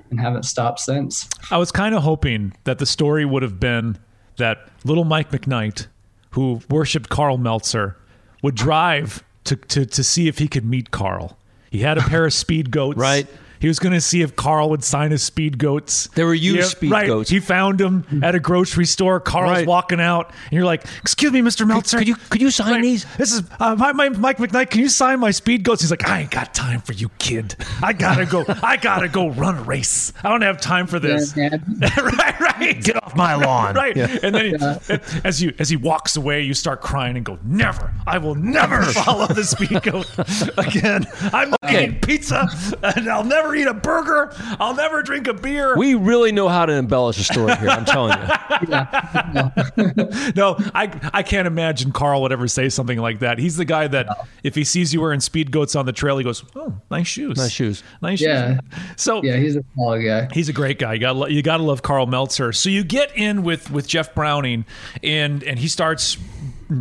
and 0.09 0.19
haven't 0.19 0.43
stopped 0.43 0.79
since. 0.79 1.29
I 1.51 1.57
was 1.57 1.71
kind 1.71 1.95
of 1.95 2.03
hoping 2.03 2.53
that 2.63 2.79
the 2.79 2.85
story 2.85 3.25
would 3.25 3.43
have 3.43 3.59
been 3.59 3.98
that 4.37 4.70
little 4.83 5.03
Mike 5.03 5.31
McKnight, 5.31 5.87
who 6.31 6.61
worshipped 6.70 7.09
Karl 7.09 7.37
Meltzer, 7.37 7.98
would 8.43 8.55
drive 8.55 9.24
to, 9.46 9.55
to, 9.55 9.85
to 9.85 10.03
see 10.03 10.27
if 10.27 10.37
he 10.37 10.48
could 10.48 10.65
meet 10.65 10.91
Karl. 10.91 11.37
He 11.72 11.79
had 11.79 11.98
a 11.98 12.01
pair 12.01 12.25
of 12.25 12.33
speed 12.33 12.72
goats. 12.72 12.98
Right. 12.98 13.27
He 13.59 13.67
was 13.67 13.79
going 13.79 13.93
to 13.93 14.01
see 14.01 14.22
if 14.22 14.35
Karl 14.35 14.70
would 14.70 14.83
sign 14.83 15.11
his 15.11 15.24
speed 15.24 15.57
goats. 15.57 16.07
There 16.15 16.25
were 16.25 16.33
used 16.33 16.57
yeah, 16.57 16.63
speed 16.65 16.91
right. 16.91 17.07
goats. 17.07 17.29
He 17.29 17.39
found 17.39 17.79
them 17.79 18.05
at 18.24 18.35
a 18.35 18.39
grocery 18.39 18.85
store. 18.85 19.20
Karl's 19.20 19.57
right. 19.57 19.67
walking 19.67 20.00
out, 20.00 20.31
and 20.46 20.53
you're 20.53 20.65
like, 20.65 20.85
"Excuse 21.01 21.31
me, 21.31 21.41
Mr. 21.41 21.67
Meltzer, 21.67 21.98
could, 21.98 22.05
could 22.05 22.07
you 22.07 22.15
could 22.29 22.41
you 22.41 22.51
sign 22.51 22.81
these? 22.81 23.05
This 23.17 23.33
is 23.33 23.43
uh, 23.59 23.75
my, 23.75 23.91
my, 23.93 24.09
Mike 24.09 24.37
McKnight. 24.37 24.70
Can 24.70 24.81
you 24.81 24.89
sign 24.89 25.20
my 25.20 25.31
speed 25.31 25.63
goats?" 25.63 25.81
He's 25.81 25.91
like, 25.91 26.07
"I 26.07 26.22
ain't 26.22 26.31
got 26.31 26.53
time 26.53 26.81
for 26.81 26.93
you, 26.93 27.09
kid. 27.20 27.55
I 27.81 27.93
gotta 27.93 28.25
go. 28.25 28.46
I 28.61 28.77
gotta 28.77 29.07
go 29.07 29.29
run 29.29 29.57
a 29.57 29.63
race. 29.63 30.13
I 30.24 30.29
don't 30.29 30.41
have 30.41 30.61
time 30.61 30.87
for 30.87 31.00
this." 31.00 31.35
Yeah, 31.35 31.50
right, 31.98 32.39
right. 32.39 32.83
Get 32.83 33.03
off 33.03 33.15
my 33.15 33.35
lawn. 33.35 33.75
right. 33.75 33.96
Yeah. 33.96 34.17
And 34.24 34.35
then 34.35 34.46
he, 34.46 34.51
yeah. 34.51 35.00
as 35.24 35.41
you 35.41 35.53
as 35.59 35.70
he 35.70 35.75
walks 35.75 36.15
away, 36.15 36.41
you 36.41 36.53
start 36.53 36.81
crying 36.81 37.15
and 37.15 37.25
go, 37.25 37.39
"Never. 37.43 37.93
I 38.05 38.17
will 38.17 38.35
never 38.35 38.83
follow 39.03 39.27
the 39.27 39.43
speed 39.43 39.81
goat 39.83 40.09
again. 40.57 41.05
I'm 41.33 41.51
not 41.51 41.63
okay. 41.63 41.85
eating 41.85 42.00
pizza, 42.00 42.48
and 42.83 43.09
I'll 43.09 43.24
never 43.24 43.47
eat 43.55 43.68
a 43.68 43.74
burger." 43.74 44.33
I'll 44.60 44.75
never 44.75 45.01
drink 45.01 45.27
a 45.27 45.33
beer. 45.33 45.75
We 45.77 45.94
really 45.96 46.31
know 46.31 46.48
how 46.48 46.66
to 46.66 46.74
embellish 46.74 47.20
a 47.20 47.24
story 47.24 47.55
here. 47.55 47.70
I'm 47.70 47.86
telling 47.86 48.18
you. 48.18 48.27
no, 50.36 50.55
I 50.74 51.10
I 51.14 51.24
can't 51.24 51.48
imagine 51.48 51.92
Karl 51.92 52.22
would 52.22 52.31
ever 52.31 52.48
say 52.48 52.70
something 52.70 53.00
like 53.00 53.20
that. 53.20 53.40
He's 53.40 53.57
the 53.57 53.66
guy 53.66 53.88
that 53.88 54.07
no. 54.07 54.14
if 54.44 54.55
he 54.55 54.64
sees 54.64 54.94
you 54.94 55.01
wearing 55.01 55.20
speed 55.20 55.51
goats 55.51 55.75
on 55.75 55.86
the 55.86 55.94
trail, 55.94 56.18
he 56.18 56.24
goes, 56.24 56.44
"Oh, 56.55 56.75
nice 56.90 57.07
shoes, 57.07 57.38
nice 57.38 57.51
shoes, 57.51 57.83
nice 58.01 58.22
yeah. 58.22 58.53
shoes." 58.53 58.60
So 58.96 59.24
yeah, 59.24 59.38
he's 59.38 59.55
a 59.55 59.64
small 59.74 60.01
guy. 60.01 60.27
He's 60.33 60.50
a 60.50 60.53
great 60.53 60.79
guy. 60.79 60.94
You 60.94 61.00
got 61.00 61.31
you 61.31 61.42
got 61.42 61.57
to 61.57 61.64
love 61.64 61.81
Karl 61.81 62.05
Meltzer. 62.05 62.53
So 62.53 62.70
you 62.70 62.83
get 62.83 63.16
in 63.16 63.44
with 63.44 63.72
with 63.72 63.88
Jeff 63.88 64.14
Browning, 64.16 64.66
and 65.03 65.44
and 65.44 65.60
he 65.60 65.68
starts 65.68 66.18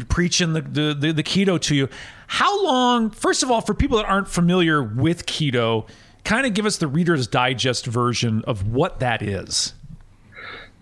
preaching 0.09 0.53
the, 0.53 0.63
the, 0.63 0.97
the, 0.99 1.13
the 1.13 1.23
keto 1.23 1.61
to 1.61 1.75
you. 1.75 1.89
How 2.27 2.65
long? 2.65 3.11
First 3.11 3.43
of 3.43 3.51
all, 3.51 3.61
for 3.61 3.75
people 3.75 3.99
that 3.99 4.07
aren't 4.07 4.29
familiar 4.29 4.83
with 4.83 5.27
keto 5.27 5.89
kind 6.27 6.45
of 6.45 6.53
give 6.53 6.67
us 6.67 6.77
the 6.77 6.89
Reader's 6.89 7.27
Digest 7.27 7.87
version 7.87 8.43
of 8.47 8.69
what 8.69 9.01
that 9.01 9.23
is. 9.23 9.73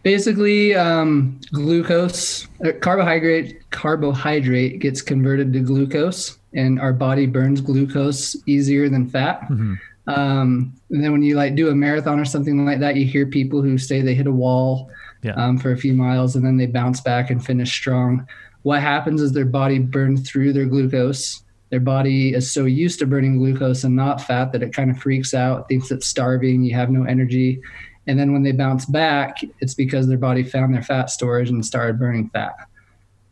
Basically, 0.03 0.75
um, 0.75 1.41
glucose, 1.53 2.47
uh, 2.65 2.73
carbohydrate, 2.81 3.71
carbohydrate 3.71 4.81
gets 4.81 5.01
converted 5.01 5.53
to 5.53 5.61
glucose, 5.61 6.39
and 6.53 6.81
our 6.81 6.93
body 6.93 7.27
burns 7.27 7.61
glucose 7.61 8.37
easier 8.47 8.89
than 8.89 9.09
fat. 9.09 9.43
Mm-hmm. 9.43 9.75
Um, 10.07 10.75
and 10.91 11.03
then 11.03 11.13
when 11.13 11.23
you 11.23 11.37
like 11.37 11.55
do 11.55 11.71
a 11.71 11.75
marathon 11.75 12.21
or 12.21 12.25
something 12.25 12.65
like 12.67 12.81
that, 12.81 12.97
you 12.97 13.07
hear 13.07 13.27
people 13.27 13.63
who 13.63 13.79
say 13.79 14.03
they 14.03 14.15
hit 14.15 14.27
a 14.27 14.33
wall 14.33 14.91
yeah. 15.23 15.33
um, 15.33 15.59
for 15.59 15.73
a 15.73 15.77
few 15.77 15.95
miles 15.95 16.37
and 16.37 16.45
then 16.45 16.59
they 16.59 16.67
bounce 16.67 17.01
back 17.01 17.31
and 17.31 17.45
finish 17.45 17.73
strong. 17.73 18.27
What 18.63 18.83
happens 18.83 19.23
is 19.23 19.33
their 19.33 19.47
body 19.47 19.79
burned 19.79 20.27
through 20.27 20.53
their 20.53 20.67
glucose 20.67 21.44
their 21.75 21.81
body 21.81 22.35
is 22.35 22.53
so 22.53 22.67
used 22.67 23.01
to 23.01 23.07
burning 23.07 23.37
glucose 23.37 23.83
and 23.83 23.97
not 23.97 24.21
fat 24.21 24.53
that 24.53 24.63
it 24.63 24.73
kind 24.73 24.93
of 24.93 24.99
freaks 24.99 25.35
out, 25.35 25.67
thinks 25.67 25.91
it's 25.91 26.07
starving, 26.07 26.63
you 26.63 26.73
have 26.73 26.89
no 26.89 27.03
energy. 27.03 27.61
And 28.07 28.17
then 28.17 28.33
when 28.33 28.45
they 28.45 28.53
bounce 28.53 28.87
back, 28.87 29.39
it's 29.59 29.75
because 29.75 30.07
their 30.07 30.17
body 30.17 30.45
found 30.45 30.73
their 30.73 30.85
fat 30.85 31.11
storage 31.11 31.51
and 31.51 31.67
started 31.67 31.99
burning 31.99 32.29
fat. 32.29 32.55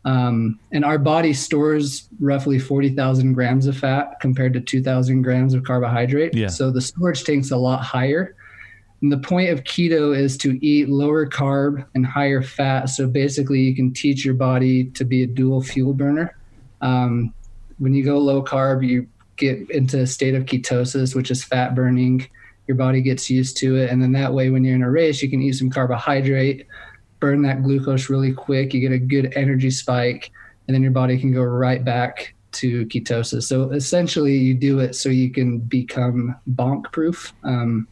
Um, 0.03 0.59
and 0.73 0.83
our 0.83 0.97
body 0.97 1.31
stores 1.31 2.09
roughly 2.19 2.59
40,000 2.59 3.31
grams 3.31 3.65
of 3.65 3.77
fat 3.77 4.19
compared 4.19 4.51
to 4.55 4.59
2,000 4.59 5.21
grams 5.21 5.53
of 5.53 5.63
carbohydrate. 5.63 6.35
Yeah. 6.35 6.47
So 6.47 6.69
the 6.69 6.81
storage 6.81 7.23
tank's 7.23 7.51
a 7.51 7.55
lot 7.55 7.81
higher. 7.81 8.35
And 9.01 9.09
the 9.09 9.19
point 9.19 9.51
of 9.51 9.63
keto 9.63 10.13
is 10.13 10.35
to 10.39 10.59
eat 10.61 10.89
lower 10.89 11.25
carb 11.25 11.85
and 11.95 12.05
higher 12.05 12.41
fat. 12.41 12.89
So 12.89 13.07
basically, 13.07 13.61
you 13.61 13.73
can 13.73 13.93
teach 13.93 14.25
your 14.25 14.33
body 14.33 14.89
to 14.89 15.05
be 15.05 15.23
a 15.23 15.27
dual 15.27 15.61
fuel 15.61 15.93
burner. 15.93 16.35
Um, 16.81 17.33
when 17.83 17.93
you 17.93 18.01
go 18.01 18.17
low 18.17 18.41
carb, 18.41 18.87
you 18.87 19.05
get 19.35 19.69
into 19.69 19.99
a 19.99 20.07
state 20.07 20.35
of 20.35 20.45
ketosis, 20.45 21.13
which 21.13 21.29
is 21.29 21.43
fat 21.43 21.75
burning. 21.75 22.25
Your 22.65 22.77
body 22.77 23.01
gets 23.01 23.29
used 23.29 23.57
to 23.57 23.75
it. 23.75 23.89
And 23.89 24.01
then 24.01 24.13
that 24.13 24.33
way, 24.33 24.49
when 24.49 24.63
you're 24.63 24.75
in 24.75 24.83
a 24.83 24.89
race, 24.89 25.21
you 25.21 25.29
can 25.29 25.41
eat 25.41 25.51
some 25.51 25.69
carbohydrate, 25.69 26.65
burn 27.19 27.41
that 27.41 27.61
glucose 27.61 28.09
really 28.09 28.31
quick. 28.31 28.73
You 28.73 28.79
get 28.79 28.93
a 28.93 28.99
good 28.99 29.33
energy 29.35 29.69
spike, 29.69 30.31
and 30.65 30.73
then 30.73 30.81
your 30.81 30.93
body 30.93 31.19
can 31.19 31.33
go 31.33 31.43
right 31.43 31.83
back 31.83 32.33
to 32.53 32.85
ketosis. 32.85 33.43
So 33.43 33.71
essentially, 33.71 34.37
you 34.37 34.53
do 34.53 34.79
it 34.79 34.95
so 34.95 35.09
you 35.09 35.29
can 35.29 35.59
become 35.59 36.37
bonk 36.51 36.89
proof. 36.93 37.33
Um, 37.43 37.85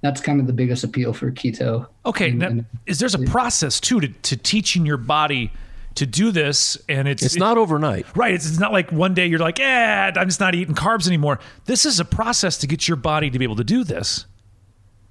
that's 0.00 0.20
kind 0.20 0.38
of 0.38 0.46
the 0.46 0.52
biggest 0.52 0.84
appeal 0.84 1.12
for 1.12 1.32
keto. 1.32 1.88
Okay. 2.06 2.30
And, 2.30 2.38
now, 2.38 2.46
and, 2.46 2.66
is 2.86 3.00
there's 3.00 3.16
a 3.16 3.24
process 3.24 3.80
too 3.80 4.00
to, 4.00 4.08
to 4.08 4.36
teaching 4.36 4.86
your 4.86 4.98
body 4.98 5.50
to 5.96 6.06
do 6.06 6.30
this, 6.32 6.76
and 6.88 7.06
it's 7.08 7.22
It's 7.22 7.36
not 7.36 7.56
overnight. 7.58 8.06
right. 8.16 8.34
It's, 8.34 8.48
it's 8.48 8.58
not 8.58 8.72
like 8.72 8.90
one 8.92 9.14
day 9.14 9.26
you're 9.26 9.38
like, 9.38 9.60
eh, 9.60 10.10
I'm 10.16 10.26
just 10.28 10.40
not 10.40 10.54
eating 10.54 10.74
carbs 10.74 11.06
anymore. 11.06 11.38
This 11.66 11.86
is 11.86 12.00
a 12.00 12.04
process 12.04 12.58
to 12.58 12.66
get 12.66 12.88
your 12.88 12.96
body 12.96 13.30
to 13.30 13.38
be 13.38 13.44
able 13.44 13.56
to 13.56 13.64
do 13.64 13.84
this. 13.84 14.26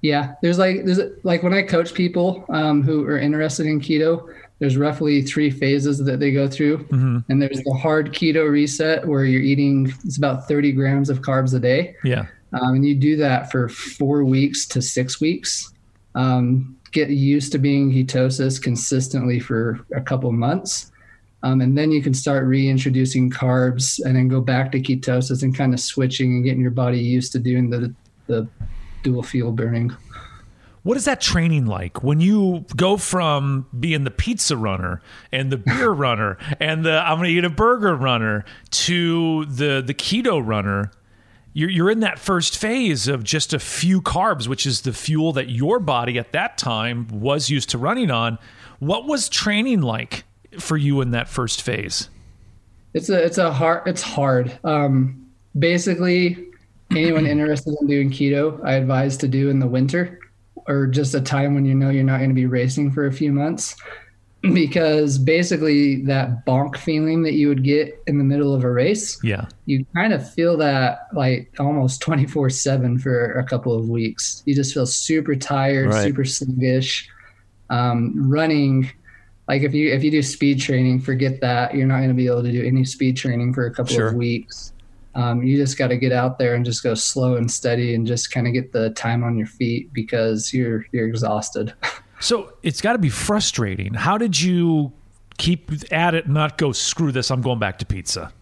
Yeah, 0.02 0.34
there's 0.42 0.58
like 0.58 0.84
there's 0.84 1.00
like 1.22 1.42
when 1.42 1.54
I 1.54 1.62
coach 1.62 1.94
people 1.94 2.44
um, 2.50 2.82
who 2.82 3.04
are 3.06 3.18
interested 3.18 3.64
in 3.64 3.80
keto, 3.80 4.28
there's 4.58 4.76
roughly 4.76 5.22
three 5.22 5.50
phases 5.50 5.98
that 6.04 6.20
they 6.20 6.30
go 6.30 6.46
through, 6.46 6.86
and 6.90 7.40
there's 7.40 7.62
the 7.62 7.72
hard 7.72 8.12
keto 8.12 8.48
reset 8.50 9.06
where 9.08 9.24
you're 9.24 9.40
eating 9.42 9.92
it's 10.04 10.18
about 10.18 10.46
30 10.46 10.72
grams 10.72 11.08
of 11.08 11.22
carbs 11.22 11.54
a 11.54 11.58
day, 11.58 11.96
Yeah. 12.04 12.26
um, 12.52 12.74
and 12.74 12.86
you 12.86 12.94
do 12.94 13.16
that 13.16 13.50
for 13.50 13.70
four 13.70 14.24
weeks 14.24 14.66
to 14.68 14.82
six 14.82 15.20
weeks. 15.22 15.72
Um, 16.14 16.76
get 16.94 17.10
used 17.10 17.52
to 17.52 17.58
being 17.58 17.90
ketosis 17.90 18.62
consistently 18.62 19.40
for 19.40 19.84
a 19.94 20.00
couple 20.00 20.32
months. 20.32 20.92
Um, 21.42 21.60
and 21.60 21.76
then 21.76 21.90
you 21.90 22.00
can 22.00 22.14
start 22.14 22.46
reintroducing 22.46 23.30
carbs 23.30 24.00
and 24.02 24.16
then 24.16 24.28
go 24.28 24.40
back 24.40 24.72
to 24.72 24.80
ketosis 24.80 25.42
and 25.42 25.54
kind 25.54 25.74
of 25.74 25.80
switching 25.80 26.32
and 26.32 26.44
getting 26.44 26.62
your 26.62 26.70
body 26.70 26.98
used 26.98 27.32
to 27.32 27.38
doing 27.38 27.68
the, 27.68 27.92
the 28.28 28.48
dual 29.02 29.22
fuel 29.22 29.52
burning. 29.52 29.94
What 30.84 30.96
is 30.96 31.04
that 31.06 31.20
training 31.20 31.66
like 31.66 32.02
when 32.02 32.20
you 32.20 32.64
go 32.76 32.96
from 32.96 33.66
being 33.78 34.04
the 34.04 34.10
pizza 34.10 34.56
runner 34.56 35.02
and 35.32 35.50
the 35.50 35.56
beer 35.56 35.90
runner 35.92 36.38
and 36.60 36.84
the 36.84 37.00
I'm 37.00 37.18
going 37.18 37.30
to 37.30 37.34
eat 37.34 37.44
a 37.44 37.50
burger 37.50 37.96
runner 37.96 38.44
to 38.70 39.46
the 39.46 39.82
the 39.84 39.94
keto 39.94 40.46
runner? 40.46 40.92
You're, 41.54 41.70
you're 41.70 41.90
in 41.90 42.00
that 42.00 42.18
first 42.18 42.58
phase 42.58 43.06
of 43.06 43.22
just 43.22 43.54
a 43.54 43.60
few 43.60 44.02
carbs, 44.02 44.48
which 44.48 44.66
is 44.66 44.82
the 44.82 44.92
fuel 44.92 45.32
that 45.34 45.48
your 45.48 45.78
body 45.78 46.18
at 46.18 46.32
that 46.32 46.58
time 46.58 47.06
was 47.08 47.48
used 47.48 47.70
to 47.70 47.78
running 47.78 48.10
on. 48.10 48.38
What 48.80 49.06
was 49.06 49.28
training 49.28 49.80
like 49.80 50.24
for 50.58 50.76
you 50.76 51.00
in 51.00 51.12
that 51.12 51.28
first 51.28 51.62
phase? 51.62 52.10
It's 52.92 53.08
a 53.08 53.24
it's 53.24 53.38
a 53.38 53.52
hard 53.52 53.86
it's 53.86 54.02
hard. 54.02 54.56
Um, 54.64 55.28
basically, 55.58 56.48
anyone 56.90 57.26
interested 57.26 57.76
in 57.80 57.86
doing 57.86 58.10
keto, 58.10 58.62
I 58.64 58.74
advise 58.74 59.16
to 59.18 59.28
do 59.28 59.48
in 59.48 59.60
the 59.60 59.66
winter 59.66 60.18
or 60.66 60.86
just 60.86 61.14
a 61.14 61.20
time 61.20 61.54
when 61.54 61.64
you 61.64 61.74
know 61.74 61.90
you're 61.90 62.04
not 62.04 62.18
going 62.18 62.30
to 62.30 62.34
be 62.34 62.46
racing 62.46 62.90
for 62.90 63.06
a 63.06 63.12
few 63.12 63.32
months, 63.32 63.76
because 64.52 65.16
basically 65.18 66.02
that 66.02 66.44
bonk 66.46 66.76
feeling 66.76 67.22
that 67.22 67.32
you 67.32 67.48
would 67.48 67.64
get 67.64 68.02
in 68.06 68.18
the 68.18 68.24
middle 68.24 68.54
of 68.54 68.62
a 68.64 68.70
race, 68.70 69.18
Yeah. 69.22 69.46
you 69.66 69.86
kind 69.94 70.12
of 70.12 70.28
feel 70.34 70.56
that 70.58 71.08
like 71.14 71.50
almost 71.58 72.00
24 72.02 72.50
7 72.50 72.98
for 72.98 73.32
a 73.38 73.44
couple 73.44 73.74
of 73.74 73.88
weeks. 73.88 74.42
You 74.44 74.54
just 74.54 74.74
feel 74.74 74.86
super 74.86 75.34
tired, 75.34 75.88
Right. 75.90 76.02
super 76.02 76.24
sluggish. 76.24 77.08
Um, 77.70 78.12
running, 78.30 78.90
like 79.48 79.62
if 79.62 79.72
you 79.72 79.90
if 79.92 80.04
you 80.04 80.10
do 80.10 80.20
speed 80.22 80.60
training, 80.60 81.00
forget 81.00 81.40
that. 81.40 81.74
You're 81.74 81.86
not 81.86 81.98
going 81.98 82.08
to 82.08 82.14
be 82.14 82.26
able 82.26 82.42
to 82.42 82.52
do 82.52 82.62
any 82.62 82.84
speed 82.84 83.16
training 83.16 83.54
for 83.54 83.66
a 83.66 83.70
couple 83.72 83.94
Sure. 83.94 84.08
of 84.08 84.14
weeks. 84.14 84.72
Um, 85.14 85.42
you 85.42 85.56
just 85.56 85.78
got 85.78 85.88
to 85.88 85.96
get 85.96 86.12
out 86.12 86.38
there 86.38 86.54
and 86.54 86.64
just 86.64 86.82
go 86.82 86.94
slow 86.94 87.36
and 87.36 87.50
steady 87.50 87.94
and 87.94 88.06
just 88.06 88.32
kind 88.32 88.46
of 88.46 88.52
get 88.52 88.72
the 88.72 88.90
time 88.90 89.22
on 89.24 89.38
your 89.38 89.46
feet 89.46 89.92
because 89.92 90.52
you're 90.52 90.84
you're 90.92 91.06
exhausted. 91.08 91.72
So 92.24 92.54
it's 92.62 92.80
got 92.80 92.92
to 92.94 92.98
be 92.98 93.10
frustrating. 93.10 93.92
How 93.94 94.16
did 94.18 94.40
you 94.40 94.92
keep 95.38 95.70
at 95.92 96.14
it 96.14 96.24
and 96.24 96.34
not 96.34 96.56
go, 96.58 96.72
screw 96.72 97.12
this, 97.12 97.30
I'm 97.30 97.42
going 97.42 97.58
back 97.58 97.78
to 97.80 97.86
pizza? 97.86 98.32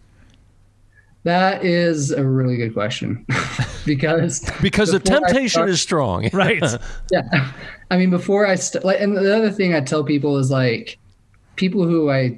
that 1.25 1.63
is 1.63 2.11
a 2.11 2.21
really 2.21 2.57
good 2.57 2.73
question 2.73 3.25
because 3.85 4.41
Because 4.61 4.91
the 4.91 4.99
temptation 4.99 5.47
start- 5.49 5.69
is 5.69 5.81
strong. 5.81 6.29
Right. 6.33 6.61
yeah 7.11 7.51
i 7.91 7.97
mean 7.97 8.09
before 8.09 8.45
i 8.45 8.55
st- 8.55 8.83
like 8.83 8.99
and 8.99 9.15
the 9.15 9.33
other 9.33 9.49
thing 9.49 9.73
i 9.73 9.79
tell 9.79 10.03
people 10.03 10.37
is 10.37 10.51
like 10.51 10.97
people 11.55 11.85
who 11.87 12.09
i 12.11 12.37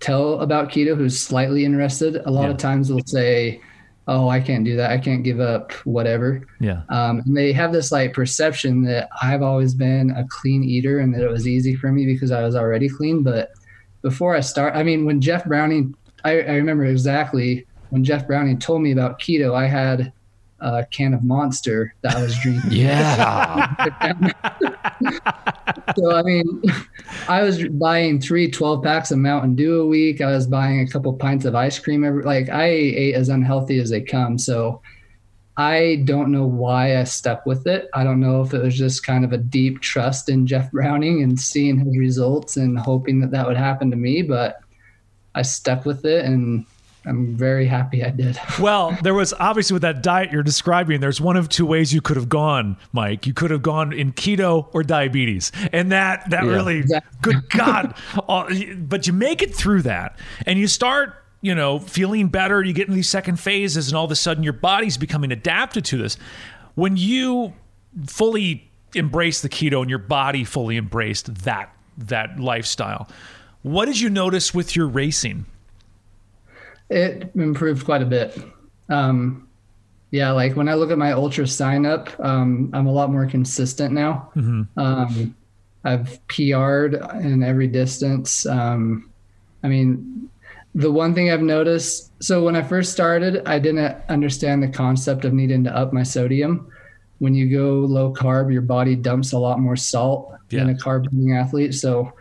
tell 0.00 0.40
about 0.40 0.68
keto 0.70 0.94
who's 0.94 1.18
slightly 1.18 1.64
interested 1.64 2.16
a 2.16 2.30
lot 2.30 2.44
Yeah. 2.44 2.50
of 2.50 2.56
times 2.58 2.92
will 2.92 3.00
say 3.06 3.62
oh 4.08 4.28
i 4.28 4.40
can't 4.40 4.64
do 4.64 4.74
that. 4.76 4.90
I 4.90 4.98
can't 4.98 5.22
give 5.22 5.38
up 5.38 5.72
whatever. 5.84 6.46
Yeah. 6.60 6.82
um, 6.88 7.20
and 7.20 7.36
they 7.36 7.52
have 7.52 7.72
this 7.72 7.92
like 7.92 8.12
perception 8.12 8.82
that 8.84 9.08
i've 9.22 9.42
always 9.42 9.74
been 9.74 10.10
a 10.10 10.26
clean 10.28 10.64
eater 10.64 10.98
and 10.98 11.14
that 11.14 11.22
it 11.22 11.30
was 11.30 11.46
easy 11.46 11.76
for 11.76 11.92
me 11.92 12.06
because 12.06 12.32
i 12.32 12.42
was 12.42 12.56
already 12.56 12.88
clean. 12.88 13.22
But 13.22 13.52
before 14.02 14.36
i 14.36 14.40
start 14.40 14.74
i 14.76 14.82
mean 14.82 15.04
when 15.04 15.20
jeff 15.20 15.44
browning 15.44 15.94
i, 16.24 16.40
I 16.40 16.54
remember 16.54 16.84
exactly 16.84 17.66
when 17.90 18.04
jeff 18.04 18.26
browning 18.26 18.58
told 18.58 18.80
me 18.80 18.92
about 18.92 19.18
keto 19.20 19.54
i 19.54 19.66
had 19.66 20.12
a 20.60 20.84
can 20.90 21.14
of 21.14 21.22
monster 21.22 21.94
that 22.02 22.16
i 22.16 22.22
was 22.22 22.36
drinking 22.38 22.72
Yeah. 22.72 23.74
so 25.96 26.14
I 26.14 26.22
mean, 26.22 26.62
I 27.28 27.42
was 27.42 27.66
buying 27.68 28.20
three 28.20 28.50
12 28.50 28.82
packs 28.82 29.10
of 29.10 29.18
Mountain 29.18 29.54
Dew 29.54 29.80
a 29.80 29.86
week. 29.86 30.20
I 30.20 30.30
was 30.30 30.46
buying 30.46 30.80
a 30.80 30.86
couple 30.86 31.12
pints 31.14 31.44
of 31.44 31.54
ice 31.54 31.78
cream 31.78 32.04
every 32.04 32.22
like 32.22 32.48
I 32.48 32.66
ate 32.66 33.14
as 33.14 33.28
unhealthy 33.28 33.78
as 33.78 33.90
they 33.90 34.00
come. 34.00 34.38
So 34.38 34.82
I 35.56 36.02
don't 36.04 36.30
know 36.30 36.46
why 36.46 36.98
I 36.98 37.04
stuck 37.04 37.46
with 37.46 37.66
it. 37.66 37.88
I 37.94 38.04
don't 38.04 38.20
know 38.20 38.42
if 38.42 38.54
it 38.54 38.62
was 38.62 38.76
just 38.76 39.04
kind 39.04 39.24
of 39.24 39.32
a 39.32 39.38
deep 39.38 39.80
trust 39.80 40.28
in 40.28 40.46
Jeff 40.46 40.70
Browning 40.70 41.22
and 41.22 41.38
seeing 41.38 41.78
his 41.78 41.98
results 41.98 42.56
and 42.56 42.78
hoping 42.78 43.20
that 43.20 43.32
that 43.32 43.46
would 43.46 43.56
happen 43.56 43.90
to 43.90 43.96
me, 43.96 44.22
but 44.22 44.60
I 45.34 45.42
stuck 45.42 45.84
with 45.84 46.04
it 46.04 46.24
and 46.24 46.64
I'm 47.08 47.34
very 47.36 47.66
happy 47.66 48.04
I 48.04 48.10
did. 48.10 48.38
Well, 48.60 48.96
there 49.02 49.14
was 49.14 49.32
obviously 49.34 49.74
with 49.74 49.82
that 49.82 50.02
diet 50.02 50.30
you're 50.32 50.42
describing, 50.42 51.00
there's 51.00 51.20
one 51.20 51.36
of 51.36 51.48
two 51.48 51.64
ways 51.64 51.92
you 51.94 52.00
could 52.00 52.16
have 52.16 52.28
gone, 52.28 52.76
Mike. 52.92 53.26
You 53.26 53.32
could 53.32 53.50
have 53.50 53.62
gone 53.62 53.92
in 53.92 54.12
keto 54.12 54.68
or 54.74 54.82
diabetes. 54.82 55.50
And 55.72 55.90
that 55.92 56.28
that 56.30 56.44
Yeah. 56.44 56.50
really 56.50 56.78
Exactly. 56.78 57.18
good 57.22 57.50
God. 57.56 57.94
But 58.78 59.06
you 59.06 59.12
make 59.12 59.42
it 59.42 59.54
through 59.54 59.82
that 59.82 60.18
and 60.46 60.58
you 60.58 60.66
start, 60.66 61.14
you 61.40 61.54
know, 61.54 61.78
feeling 61.78 62.28
better, 62.28 62.62
you 62.62 62.72
get 62.72 62.88
into 62.88 62.96
these 62.96 63.08
second 63.08 63.38
phases 63.40 63.88
and 63.88 63.96
all 63.96 64.04
of 64.04 64.10
a 64.10 64.16
sudden 64.16 64.42
your 64.42 64.52
body's 64.52 64.96
becoming 64.98 65.30
adapted 65.32 65.84
to 65.86 65.96
this. 65.98 66.16
When 66.74 66.96
you 66.96 67.54
fully 68.06 68.70
embrace 68.94 69.40
the 69.40 69.48
keto 69.48 69.80
and 69.80 69.90
your 69.90 69.98
body 70.00 70.44
fully 70.44 70.76
embraced 70.76 71.32
that 71.44 71.72
that 71.96 72.38
lifestyle, 72.40 73.08
what 73.62 73.86
did 73.86 73.98
you 74.00 74.08
notice 74.10 74.52
with 74.54 74.74
your 74.76 74.86
racing? 74.88 75.46
It 76.90 77.30
improved 77.34 77.84
quite 77.84 78.02
a 78.02 78.06
bit. 78.06 78.38
Um, 78.88 79.48
yeah, 80.10 80.30
like 80.30 80.56
when 80.56 80.68
I 80.68 80.74
look 80.74 80.90
at 80.90 80.98
my 80.98 81.10
UltraSignup, 81.10 82.18
um, 82.24 82.70
I'm 82.72 82.86
a 82.86 82.92
lot 82.92 83.10
more 83.10 83.26
consistent 83.26 83.92
now. 83.92 84.30
Um, 84.76 85.34
I've 85.84 86.26
PR'd 86.28 86.94
in 87.22 87.42
every 87.42 87.66
distance. 87.66 88.46
Um, 88.46 89.10
I 89.62 89.68
mean, 89.68 90.30
the 90.74 90.90
one 90.90 91.14
thing 91.14 91.30
I've 91.30 91.42
noticed 91.42 92.08
so 92.20 92.42
when 92.42 92.56
I 92.56 92.62
first 92.62 92.92
started, 92.92 93.46
I 93.46 93.58
didn't 93.58 93.96
understand 94.08 94.62
the 94.62 94.68
concept 94.68 95.24
of 95.24 95.32
needing 95.32 95.64
to 95.64 95.76
up 95.76 95.92
my 95.92 96.02
sodium. 96.02 96.70
When 97.18 97.34
you 97.34 97.48
go 97.48 97.86
low 97.86 98.12
carb, 98.12 98.52
your 98.52 98.62
body 98.62 98.96
dumps 98.96 99.32
a 99.32 99.38
lot 99.38 99.60
more 99.60 99.76
salt 99.76 100.34
than 100.50 100.70
a 100.70 100.74
carb 100.74 101.06
eating 101.06 101.36
athlete. 101.36 101.74
So 101.74 102.12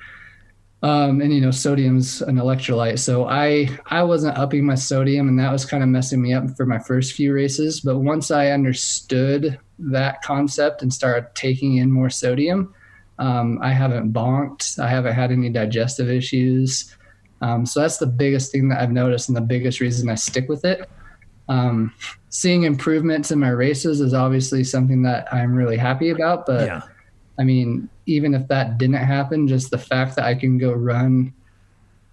um, 0.83 1.21
and 1.21 1.33
you 1.33 1.41
know 1.41 1.51
sodium's 1.51 2.21
an 2.21 2.35
electrolyte. 2.35 2.99
So 2.99 3.25
i 3.27 3.69
i 3.87 4.03
wasn't 4.03 4.37
upping 4.37 4.65
my 4.65 4.75
sodium 4.75 5.27
and 5.27 5.39
that 5.39 5.51
was 5.51 5.65
kind 5.65 5.83
of 5.83 5.89
messing 5.89 6.21
me 6.21 6.33
up 6.33 6.55
for 6.55 6.65
my 6.65 6.79
first 6.79 7.13
few 7.13 7.33
races. 7.33 7.81
But 7.81 7.99
once 7.99 8.31
i 8.31 8.51
understood 8.51 9.59
that 9.79 10.21
concept 10.21 10.81
and 10.81 10.93
started 10.93 11.27
taking 11.35 11.77
in 11.77 11.91
more 11.91 12.09
sodium 12.09 12.73
um, 13.19 13.59
i 13.61 13.71
haven't 13.71 14.13
bonked. 14.13 14.79
I 14.79 14.87
haven't 14.87 15.13
had 15.13 15.31
any 15.31 15.49
digestive 15.49 16.09
issues. 16.09 16.95
Um, 17.41 17.65
so 17.65 17.81
that's 17.81 17.97
the 17.97 18.07
biggest 18.07 18.51
thing 18.51 18.69
that 18.69 18.81
i've 18.81 18.91
noticed 18.91 19.29
and 19.29 19.35
the 19.35 19.41
biggest 19.41 19.79
reason 19.79 20.09
i 20.09 20.15
stick 20.15 20.47
with 20.49 20.65
it. 20.65 20.87
Um, 21.49 21.93
seeing 22.29 22.63
improvements 22.63 23.31
in 23.31 23.39
my 23.39 23.49
races 23.49 24.01
is 24.01 24.13
obviously 24.13 24.63
something 24.63 25.01
that 25.03 25.33
i'm 25.33 25.55
really 25.55 25.77
happy 25.77 26.09
about 26.09 26.45
but 26.45 26.67
yeah. 26.67 26.81
I 27.39 27.43
mean, 27.43 27.89
even 28.05 28.33
if 28.33 28.47
that 28.47 28.77
didn't 28.77 28.95
happen, 28.95 29.47
just 29.47 29.71
the 29.71 29.77
fact 29.77 30.15
that 30.15 30.25
I 30.25 30.35
can 30.35 30.57
go 30.57 30.71
run, 30.71 31.33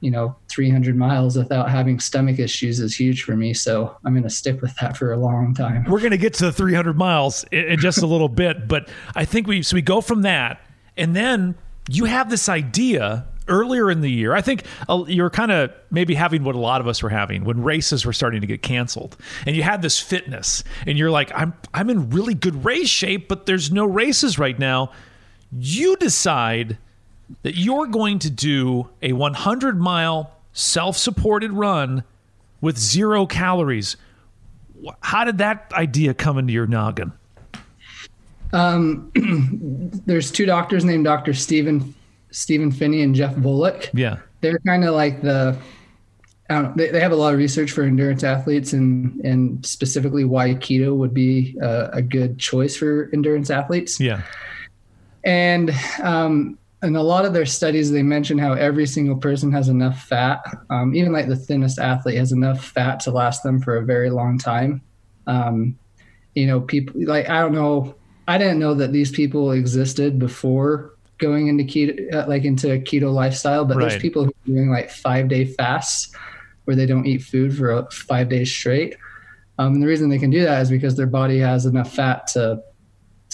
you 0.01 0.11
know, 0.11 0.37
300 0.51 0.97
miles 0.97 1.37
without 1.37 1.71
having 1.71 1.99
stomach 1.99 2.39
issues 2.39 2.79
is 2.79 2.95
huge 2.95 3.23
for 3.23 3.37
me. 3.37 3.55
So 3.55 3.97
I'm 4.05 4.13
going 4.13 4.25
to 4.25 4.31
stick 4.31 4.61
with 4.61 4.75
that 4.81 4.97
for 4.97 5.13
a 5.13 5.17
long 5.17 5.55
time. 5.55 5.85
We're 5.85 6.01
going 6.01 6.11
to 6.11 6.19
get 6.19 6.35
to 6.35 6.47
the 6.47 6.53
300 6.53 6.97
miles 6.97 7.45
in, 7.45 7.79
just 7.79 8.03
a 8.03 8.07
little 8.07 8.29
bit, 8.29 8.69
but 8.69 8.89
I 9.15 9.25
think 9.25 9.47
we 9.47 9.63
so 9.63 9.75
we 9.75 9.83
go 9.83 10.01
from 10.01 10.23
that, 10.23 10.61
and 10.97 11.17
then 11.17 11.55
you 11.89 12.05
have 12.05 12.31
this 12.31 12.49
idea 12.49 13.27
earlier 13.49 13.91
in 13.91 14.01
the 14.01 14.11
year. 14.11 14.35
I 14.35 14.41
think 14.41 14.65
uh, 14.89 15.05
you're 15.07 15.31
kind 15.31 15.53
of 15.53 15.71
maybe 15.91 16.15
having 16.15 16.45
what 16.45 16.55
a 16.55 16.59
lot 16.59 16.81
of 16.81 16.89
us 16.89 17.03
were 17.03 17.11
having 17.11 17.45
when 17.45 17.63
races 17.63 18.07
were 18.07 18.13
starting 18.13 18.41
to 18.41 18.47
get 18.47 18.63
canceled, 18.63 19.17
and 19.47 19.57
you 19.57 19.63
had 19.63 19.83
this 19.83 19.99
fitness, 19.99 20.65
and 20.87 20.99
you're 20.99 21.11
like, 21.11 21.33
I'm 21.35 21.55
I'm 21.73 21.89
in 21.89 22.11
really 22.11 22.35
good 22.35 22.65
race 22.65 22.89
shape, 22.89 23.29
but 23.29 23.47
there's 23.47 23.71
no 23.73 23.87
races 23.87 24.39
right 24.39 24.59
now. 24.59 24.93
You 25.59 25.97
decide 25.97 26.79
that 27.43 27.57
you're 27.57 27.87
going 27.87 28.19
to 28.21 28.31
do 28.31 28.91
a 29.03 29.13
100 29.13 29.81
mile 29.81 30.33
self 30.53 30.97
supported 30.97 31.53
run 31.53 32.05
with 32.61 32.79
zero 32.79 33.27
calories. 33.27 33.97
How 35.01 35.25
did 35.25 35.39
that 35.39 35.73
idea 35.73 36.15
come 36.15 36.39
into 36.39 36.53
your 36.53 36.67
noggin? 36.67 37.13
Um, 38.53 39.11
there's 40.07 40.31
two 40.31 40.47
doctors 40.47 40.85
named 40.85 41.05
Dr. 41.05 41.35
Stephen 41.35 41.95
Stephen 42.31 42.73
Phinney 42.73 43.03
and 43.03 43.15
Jeff 43.15 43.35
Volek. 43.37 43.91
Yeah. 43.95 44.19
they're 44.41 44.59
kind 44.67 44.85
of 44.85 44.95
like 44.95 45.23
the 45.23 45.57
I 46.51 46.55
don't 46.55 46.65
know, 46.65 46.73
they, 46.77 46.91
they 46.91 47.01
have 47.01 47.13
a 47.13 47.17
lot 47.17 47.33
of 47.33 47.39
research 47.39 47.71
for 47.71 47.85
endurance 47.85 48.23
athletes 48.23 48.73
and 48.73 49.21
and 49.25 49.65
specifically 49.65 50.25
why 50.25 50.51
keto 50.55 50.97
would 50.97 51.15
be 51.15 51.57
a, 51.61 51.91
a 51.95 52.03
good 52.03 52.39
choice 52.39 52.77
for 52.77 53.09
endurance 53.13 53.51
athletes. 53.51 53.99
Yeah. 53.99 54.23
And 55.25 55.71
um, 56.03 56.59
in 56.83 56.97
a 56.97 57.03
lot 57.03 57.25
of 57.25 57.33
their 57.33 57.47
studies, 57.47 57.91
they 57.91 58.03
mention 58.03 58.39
how 58.39 58.53
every 58.53 58.87
single 58.87 59.17
person 59.17 59.51
has 59.53 59.69
enough 59.69 60.03
fat. 60.03 60.41
Um, 60.71 60.95
even 60.95 61.13
like 61.13 61.29
the 61.29 61.37
thinnest 61.37 61.79
athlete 61.79 62.19
has 62.19 62.33
enough 62.33 62.65
fat 62.65 63.01
to 63.01 63.11
last 63.11 63.43
them 63.43 63.61
for 63.61 63.77
a 63.77 63.85
very 63.85 64.11
long 64.11 64.39
time. 64.39 64.83
Um, 65.27 65.79
you 66.35 66.47
know, 66.47 66.61
people 66.61 66.95
like 67.05 67.29
I 67.29 67.41
don't 67.41 67.55
know. 67.55 67.95
I 68.27 68.39
didn't 68.39 68.59
know 68.59 68.75
that 68.75 68.93
these 68.93 69.11
people 69.11 69.53
existed 69.53 70.19
before 70.19 70.95
going 71.19 71.49
into 71.49 71.65
keto, 71.65 72.13
uh, 72.13 72.27
like 72.27 72.45
into 72.45 72.73
a 72.73 72.79
keto 72.79 73.13
lifestyle. 73.13 73.65
But 73.65 73.77
Right. 73.77 73.89
there's 73.89 74.03
people 74.03 74.25
who 74.25 74.31
are 74.31 74.55
doing 74.55 74.71
like 74.71 74.91
five 74.91 75.29
day 75.29 75.45
fasts 75.45 76.15
where 76.65 76.77
they 76.77 76.87
don't 76.87 77.07
eat 77.07 77.23
food 77.23 77.57
for 77.57 77.73
uh, 77.73 77.85
five 77.91 78.29
days 78.29 78.51
straight. 78.51 78.97
Um, 79.59 79.75
and 79.75 79.83
the 79.83 79.87
reason 79.87 80.09
they 80.09 80.19
can 80.19 80.31
do 80.31 80.43
that 80.43 80.63
is 80.63 80.71
because 80.71 80.97
their 80.97 81.07
body 81.07 81.39
has 81.39 81.67
enough 81.67 81.93
fat 81.93 82.27
to 82.29 82.61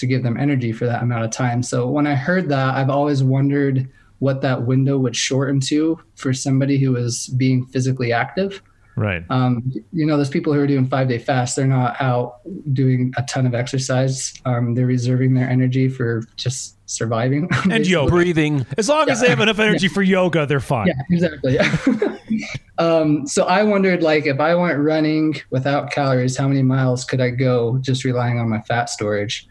to 0.00 0.06
give 0.06 0.22
them 0.22 0.36
energy 0.36 0.72
for 0.72 0.86
that 0.86 1.02
amount 1.02 1.24
of 1.24 1.30
time. 1.30 1.62
So 1.62 1.86
when 1.86 2.06
I 2.06 2.14
heard 2.14 2.48
that, 2.48 2.74
I've 2.74 2.90
always 2.90 3.22
wondered 3.22 3.88
what 4.18 4.42
that 4.42 4.66
window 4.66 4.98
would 4.98 5.16
shorten 5.16 5.60
to 5.60 5.98
for 6.14 6.32
somebody 6.32 6.78
who 6.78 6.96
is 6.96 7.28
being 7.28 7.66
physically 7.66 8.12
active. 8.12 8.62
Right. 8.96 9.24
Um, 9.30 9.72
you 9.92 10.04
know, 10.04 10.16
those 10.18 10.28
people 10.28 10.52
who 10.52 10.60
are 10.60 10.66
doing 10.66 10.86
five 10.86 11.08
day 11.08 11.18
fast, 11.18 11.56
they're 11.56 11.66
not 11.66 11.96
out 12.00 12.40
doing 12.72 13.12
a 13.16 13.22
ton 13.22 13.46
of 13.46 13.54
exercise. 13.54 14.34
Um, 14.44 14.74
they're 14.74 14.86
reserving 14.86 15.34
their 15.34 15.48
energy 15.48 15.88
for 15.88 16.22
just 16.36 16.76
surviving. 16.90 17.48
And 17.62 17.70
basically. 17.70 17.92
yoga. 17.92 18.10
Breathing. 18.10 18.66
As 18.76 18.88
long 18.88 19.08
as 19.08 19.20
they 19.20 19.28
have 19.28 19.40
enough 19.40 19.58
energy 19.58 19.88
for 19.88 20.02
yoga, 20.02 20.44
they're 20.44 20.60
fine. 20.60 20.88
Yeah, 20.88 20.94
exactly. 21.10 21.58
um, 22.78 23.26
so 23.26 23.44
I 23.44 23.62
wondered, 23.62 24.02
like, 24.02 24.26
if 24.26 24.40
I 24.40 24.54
went 24.54 24.78
running 24.78 25.36
without 25.50 25.90
calories, 25.90 26.36
how 26.36 26.48
many 26.48 26.62
miles 26.62 27.04
could 27.04 27.20
I 27.20 27.30
go 27.30 27.78
just 27.78 28.04
relying 28.04 28.38
on 28.38 28.48
my 28.48 28.60
fat 28.60 28.90
storage? 28.90 29.46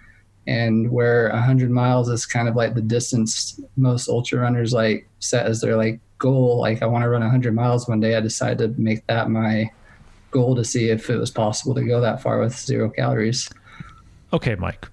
And 0.48 0.92
where 0.92 1.30
100 1.30 1.70
miles 1.70 2.10
is 2.10 2.26
kind 2.26 2.48
of 2.48 2.56
like 2.56 2.74
the 2.74 2.82
distance 2.82 3.60
most 3.78 4.10
ultra 4.10 4.40
runners 4.40 4.74
like 4.74 5.08
set 5.20 5.46
as 5.46 5.62
their 5.62 5.76
like 5.76 6.00
goal. 6.18 6.60
Like, 6.60 6.82
I 6.82 6.86
want 6.86 7.04
to 7.04 7.10
run 7.10 7.22
100 7.22 7.54
miles 7.54 7.88
one 7.88 8.00
day. 8.00 8.16
I 8.16 8.20
decided 8.20 8.76
to 8.76 8.82
make 8.82 9.06
that 9.08 9.30
my 9.30 9.72
goal 10.32 10.56
to 10.56 10.64
see 10.64 10.90
if 10.90 11.10
it 11.10 11.18
was 11.18 11.32
possible 11.32 11.74
to 11.76 11.84
go 11.84 12.02
that 12.02 12.22
far 12.22 12.40
with 12.40 12.58
zero 12.58 12.90
calories. 12.90 13.50
Okay, 14.34 14.56
Mike. 14.56 14.88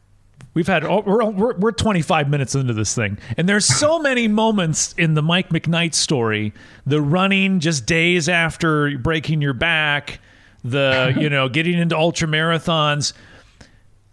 We've 0.54 0.66
had 0.66 0.84
oh, 0.84 1.02
we're, 1.04 1.22
we're 1.26 1.54
we're 1.58 1.72
25 1.72 2.30
minutes 2.30 2.54
into 2.54 2.72
this 2.72 2.94
thing, 2.94 3.18
and 3.36 3.46
there's 3.46 3.66
so 3.66 3.98
many 4.00 4.26
moments 4.26 4.94
in 4.94 5.12
the 5.12 5.20
Mike 5.20 5.50
McKnight 5.50 5.92
story. 5.92 6.54
The 6.86 7.02
running 7.02 7.60
just 7.60 7.84
days 7.84 8.26
after 8.26 8.96
breaking 8.96 9.42
your 9.42 9.52
back, 9.52 10.18
the 10.64 11.14
you 11.20 11.28
know 11.28 11.50
getting 11.50 11.78
into 11.78 11.94
ultra 11.94 12.26
marathons. 12.26 13.12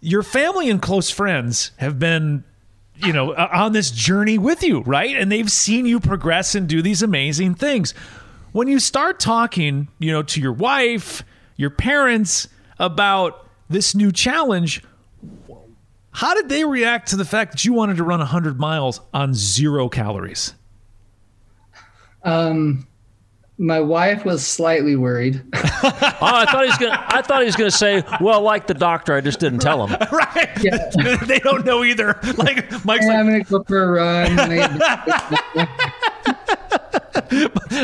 Your 0.04 0.22
family 0.22 0.68
and 0.68 0.82
close 0.82 1.08
friends 1.08 1.70
have 1.78 1.98
been, 1.98 2.44
you 2.96 3.10
know, 3.10 3.32
uh, 3.32 3.48
on 3.50 3.72
this 3.72 3.90
journey 3.90 4.36
with 4.36 4.62
you, 4.62 4.82
right? 4.82 5.16
And 5.16 5.32
they've 5.32 5.50
seen 5.50 5.86
you 5.86 5.98
progress 5.98 6.54
and 6.54 6.68
do 6.68 6.82
these 6.82 7.02
amazing 7.02 7.54
things. 7.54 7.92
When 8.52 8.68
you 8.68 8.80
start 8.80 9.18
talking, 9.18 9.88
you 9.98 10.12
know, 10.12 10.22
to 10.22 10.42
your 10.42 10.52
wife, 10.52 11.22
your 11.56 11.70
parents 11.70 12.48
about 12.78 13.48
this 13.70 13.94
new 13.94 14.12
challenge, 14.12 14.84
how 16.10 16.34
did 16.34 16.50
they 16.50 16.66
react 16.66 17.08
to 17.08 17.16
the 17.16 17.24
fact 17.24 17.52
that 17.52 17.64
you 17.64 17.72
wanted 17.72 17.96
to 17.96 18.04
run 18.04 18.18
100 18.18 18.60
miles 18.60 19.00
on 19.14 19.32
zero 19.32 19.88
calories? 19.88 20.52
Um, 22.24 22.86
my 23.58 23.80
wife 23.80 24.24
was 24.24 24.46
slightly 24.46 24.96
worried. 24.96 25.42
Oh, 25.86 26.28
I 26.36 26.46
thought 26.46 26.62
he 26.62 26.68
was 26.68 26.78
gonna. 26.78 27.04
I 27.08 27.20
thought 27.20 27.40
he 27.40 27.46
was 27.46 27.56
gonna 27.56 27.70
say, 27.70 28.02
"Well, 28.18 28.40
like 28.40 28.66
the 28.66 28.72
doctor, 28.72 29.12
I 29.12 29.20
just 29.20 29.40
didn't 29.40 29.58
tell 29.58 29.86
him." 29.86 29.94
right? 30.12 30.48
Yeah. 30.62 31.16
they 31.26 31.38
don't 31.38 31.66
know 31.66 31.84
either. 31.84 32.18
Like 32.38 32.70
Mike's 32.86 33.04
Hey, 33.04 33.10
like, 33.10 33.18
I'm 33.18 33.26
going 33.26 33.44
to 33.44 33.50
go 33.50 33.62
for 33.64 33.82
a 33.82 33.92
run. 33.92 34.38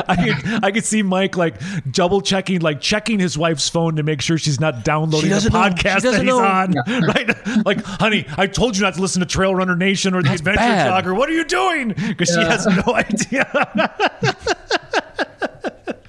I 0.09 0.17
could, 0.17 0.65
I 0.65 0.71
could 0.71 0.85
see 0.85 1.03
Mike 1.03 1.37
like 1.37 1.57
double 1.91 2.21
checking, 2.21 2.61
like 2.61 2.81
checking 2.81 3.19
his 3.19 3.37
wife's 3.37 3.69
phone 3.69 3.97
to 3.97 4.03
make 4.03 4.23
sure 4.23 4.39
she's 4.39 4.61
not 4.61 4.85
downloading 4.85 5.29
the 5.29 5.37
doesn't 5.37 5.53
know. 5.53 5.61
Podcast 5.61 6.03
that 6.03 6.15
he's 6.15 6.25
know. 6.25 6.41
on. 6.41 6.75
Right? 7.03 7.67
Like, 7.67 7.85
honey, 7.85 8.27
I 8.37 8.47
told 8.47 8.77
you 8.77 8.83
not 8.83 8.95
to 8.95 9.01
listen 9.01 9.21
to 9.21 9.27
Trail 9.27 9.55
Runner 9.55 9.77
Nation 9.77 10.15
or 10.15 10.23
the 10.23 10.33
Adventure 10.33 10.59
bad. 10.59 11.05
Jogger. 11.05 11.17
What 11.17 11.29
are 11.29 11.33
you 11.33 11.45
doing? 11.45 11.89
Because 11.89 12.31
she 12.31 12.41
has 12.41 12.67
no 12.67 12.95
idea. 12.95 13.45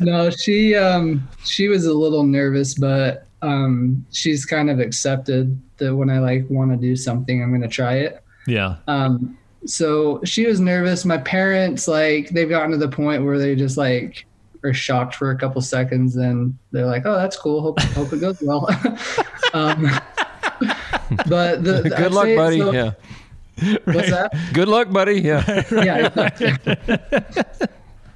No, 0.01 0.29
she 0.29 0.75
um 0.75 1.27
she 1.43 1.67
was 1.67 1.85
a 1.85 1.93
little 1.93 2.23
nervous, 2.23 2.73
but 2.73 3.27
um 3.41 4.05
she's 4.11 4.45
kind 4.45 4.69
of 4.69 4.79
accepted 4.79 5.59
that 5.77 5.95
when 5.95 6.09
I 6.09 6.19
like 6.19 6.45
want 6.49 6.71
to 6.71 6.77
do 6.77 6.95
something, 6.95 7.41
I'm 7.41 7.49
going 7.49 7.61
to 7.61 7.67
try 7.67 7.95
it. 7.95 8.23
yeah. 8.47 8.75
Um 8.87 9.37
so 9.65 10.19
she 10.23 10.45
was 10.47 10.59
nervous. 10.59 11.05
My 11.05 11.17
parents 11.19 11.87
like 11.87 12.29
they've 12.29 12.49
gotten 12.49 12.71
to 12.71 12.77
the 12.77 12.87
point 12.89 13.23
where 13.23 13.37
they 13.37 13.55
just 13.55 13.77
like 13.77 14.25
are 14.63 14.73
shocked 14.73 15.15
for 15.15 15.31
a 15.31 15.37
couple 15.37 15.61
seconds 15.61 16.15
and 16.15 16.55
they're 16.71 16.85
like, 16.85 17.05
"Oh, 17.05 17.15
that's 17.15 17.35
cool. 17.37 17.61
Hope 17.61 17.79
hope 17.79 18.11
it 18.13 18.19
goes 18.21 18.39
well." 18.41 18.67
um 19.53 19.87
but 21.27 21.63
the 21.63 21.81
Good 21.83 21.93
I'd 21.93 22.11
luck, 22.11 22.27
buddy. 22.35 22.59
so- 22.59 22.71
yeah. 22.71 22.91
What's 23.85 24.09
that? 24.09 24.33
Good 24.53 24.67
luck, 24.67 24.91
buddy. 24.91 25.21
Yeah. 25.21 25.63
yeah. 25.71 26.89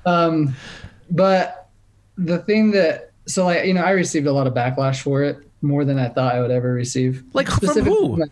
um, 0.05 0.55
but 1.11 1.64
the 2.17 2.39
thing 2.39 2.71
that 2.71 3.11
so 3.27 3.45
like 3.45 3.65
you 3.65 3.73
know 3.73 3.81
I 3.81 3.91
received 3.91 4.27
a 4.27 4.31
lot 4.33 4.47
of 4.47 4.53
backlash 4.53 5.01
for 5.01 5.23
it 5.23 5.37
more 5.61 5.83
than 5.83 5.97
I 5.97 6.09
thought 6.09 6.35
I 6.35 6.41
would 6.41 6.51
ever 6.51 6.73
receive. 6.73 7.23
Like, 7.33 7.47
from 7.47 7.83
who? 7.85 8.17
Like, 8.17 8.31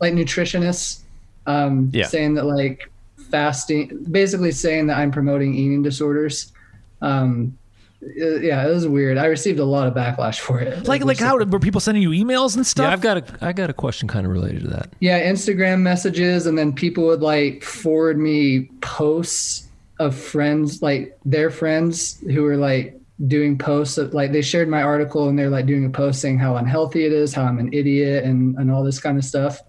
like 0.00 0.14
nutritionists, 0.14 1.00
um, 1.46 1.90
Yeah. 1.92 2.06
saying 2.06 2.34
that 2.34 2.44
like 2.44 2.90
fasting, 3.30 4.04
basically 4.10 4.50
saying 4.52 4.88
that 4.88 4.98
I'm 4.98 5.10
promoting 5.12 5.54
eating 5.54 5.82
disorders. 5.82 6.52
Um, 7.00 7.56
uh, 8.02 8.40
yeah, 8.40 8.66
it 8.66 8.70
was 8.74 8.86
weird. 8.86 9.16
I 9.16 9.26
received 9.26 9.60
a 9.60 9.64
lot 9.64 9.86
of 9.86 9.94
backlash 9.94 10.40
for 10.40 10.58
it. 10.60 10.88
Like, 10.88 11.04
like 11.04 11.20
how 11.20 11.36
were 11.38 11.58
people 11.60 11.80
sending 11.80 12.02
you 12.02 12.10
emails 12.10 12.56
and 12.56 12.66
stuff? 12.66 12.86
Yeah, 12.86 12.92
I've 12.92 13.00
got 13.00 13.16
a. 13.18 13.46
I 13.46 13.52
got 13.52 13.70
a 13.70 13.72
question 13.72 14.08
kind 14.08 14.26
of 14.26 14.32
related 14.32 14.62
to 14.62 14.68
that. 14.70 14.92
Yeah, 14.98 15.22
Instagram 15.24 15.82
messages, 15.82 16.46
and 16.46 16.58
then 16.58 16.72
people 16.72 17.04
would 17.04 17.22
like 17.22 17.62
forward 17.62 18.18
me 18.18 18.64
posts 18.80 19.68
of 20.00 20.16
friends, 20.16 20.82
like 20.82 21.16
their 21.24 21.48
friends 21.50 22.18
who 22.22 22.42
were 22.42 22.56
like 22.56 22.98
doing 23.26 23.56
posts 23.56 23.98
of 23.98 24.14
like 24.14 24.32
they 24.32 24.42
shared 24.42 24.68
my 24.68 24.82
article 24.82 25.28
and 25.28 25.38
they're 25.38 25.50
like 25.50 25.66
doing 25.66 25.84
a 25.84 25.90
post 25.90 26.20
saying 26.20 26.38
how 26.38 26.56
unhealthy 26.56 27.04
it 27.04 27.12
is, 27.12 27.32
how 27.32 27.44
I'm 27.44 27.58
an 27.58 27.72
idiot, 27.72 28.24
and 28.24 28.56
and 28.56 28.70
all 28.70 28.82
this 28.82 29.00
kind 29.00 29.16
of 29.18 29.24
stuff. 29.24 29.60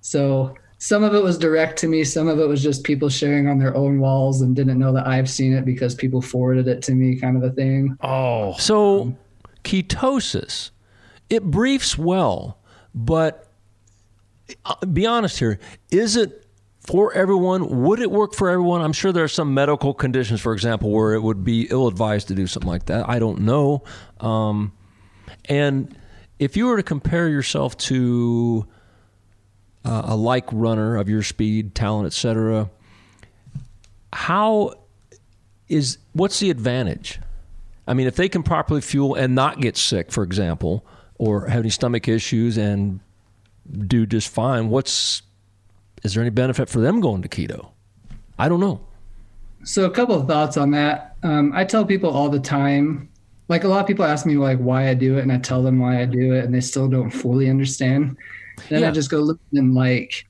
So 0.00 0.54
some 0.78 1.02
of 1.02 1.14
it 1.14 1.22
was 1.22 1.38
direct 1.38 1.78
to 1.78 1.88
me, 1.88 2.04
some 2.04 2.28
of 2.28 2.38
it 2.38 2.46
was 2.46 2.62
just 2.62 2.84
people 2.84 3.08
sharing 3.08 3.48
on 3.48 3.58
their 3.58 3.74
own 3.74 4.00
walls 4.00 4.42
and 4.42 4.54
didn't 4.54 4.78
know 4.78 4.92
that 4.92 5.06
I've 5.06 5.30
seen 5.30 5.54
it 5.54 5.64
because 5.64 5.94
people 5.94 6.20
forwarded 6.20 6.68
it 6.68 6.82
to 6.82 6.94
me, 6.94 7.16
kind 7.16 7.36
of 7.38 7.42
a 7.42 7.50
thing. 7.54 7.96
oh, 8.02 8.54
So, 8.58 9.16
ketosis, 9.62 10.72
it 11.30 11.42
briefs 11.44 11.96
well, 11.96 12.58
but 12.94 13.48
uh, 14.66 14.84
be 14.84 15.06
honest 15.06 15.38
here. 15.38 15.58
Is 15.90 16.16
it 16.16 16.43
for 16.84 17.12
everyone? 17.14 17.82
Would 17.82 18.00
it 18.00 18.10
work 18.10 18.34
for 18.34 18.50
everyone? 18.50 18.82
I'm 18.82 18.92
sure 18.92 19.10
there 19.10 19.24
are 19.24 19.28
some 19.28 19.54
medical 19.54 19.94
conditions, 19.94 20.40
for 20.40 20.52
example, 20.52 20.90
where 20.90 21.14
it 21.14 21.22
would 21.22 21.42
be 21.42 21.66
ill 21.70 21.88
advised 21.88 22.28
to 22.28 22.34
do 22.34 22.46
something 22.46 22.70
like 22.70 22.86
that. 22.86 23.08
I 23.08 23.18
don't 23.18 23.40
know. 23.40 23.82
Um, 24.20 24.72
and 25.46 25.96
if 26.38 26.56
you 26.56 26.66
were 26.66 26.76
to 26.76 26.82
compare 26.82 27.28
yourself 27.28 27.76
to 27.78 28.66
uh, 29.84 30.02
a 30.04 30.16
like 30.16 30.44
runner 30.52 30.96
of 30.96 31.08
your 31.08 31.22
speed, 31.22 31.74
talent, 31.74 32.06
etc., 32.06 32.70
how 34.12 34.74
is 35.68 35.98
what's 36.12 36.38
the 36.40 36.50
advantage? 36.50 37.18
I 37.86 37.94
mean, 37.94 38.06
if 38.06 38.16
they 38.16 38.28
can 38.28 38.42
properly 38.42 38.80
fuel 38.80 39.14
and 39.14 39.34
not 39.34 39.60
get 39.60 39.76
sick, 39.76 40.12
for 40.12 40.22
example, 40.22 40.86
or 41.18 41.46
have 41.48 41.60
any 41.60 41.70
stomach 41.70 42.08
issues 42.08 42.56
and 42.56 43.00
do 43.86 44.06
just 44.06 44.28
fine, 44.28 44.68
what's 44.68 45.22
is 46.04 46.14
there 46.14 46.22
any 46.22 46.30
benefit 46.30 46.68
for 46.68 46.80
them 46.80 47.00
going 47.00 47.22
to 47.22 47.28
keto? 47.28 47.70
I 48.38 48.48
don't 48.48 48.60
know. 48.60 48.80
So 49.64 49.86
a 49.86 49.90
couple 49.90 50.14
of 50.20 50.28
thoughts 50.28 50.56
on 50.56 50.70
that. 50.72 51.16
Um, 51.22 51.52
I 51.54 51.64
tell 51.64 51.84
people 51.86 52.10
all 52.10 52.28
the 52.28 52.38
time, 52.38 53.08
like 53.48 53.64
a 53.64 53.68
lot 53.68 53.80
of 53.80 53.86
people 53.86 54.04
ask 54.04 54.26
me 54.26 54.36
like 54.36 54.58
why 54.58 54.88
I 54.88 54.94
do 54.94 55.16
it, 55.16 55.22
and 55.22 55.32
I 55.32 55.38
tell 55.38 55.62
them 55.62 55.78
why 55.78 56.00
I 56.02 56.04
do 56.04 56.34
it, 56.34 56.44
and 56.44 56.54
they 56.54 56.60
still 56.60 56.88
don't 56.88 57.10
fully 57.10 57.48
understand. 57.48 58.16
Then 58.68 58.82
Yeah. 58.82 58.88
I 58.88 58.90
just 58.90 59.10
go 59.10 59.18
look 59.20 59.40
and 59.54 59.74
like, 59.74 60.26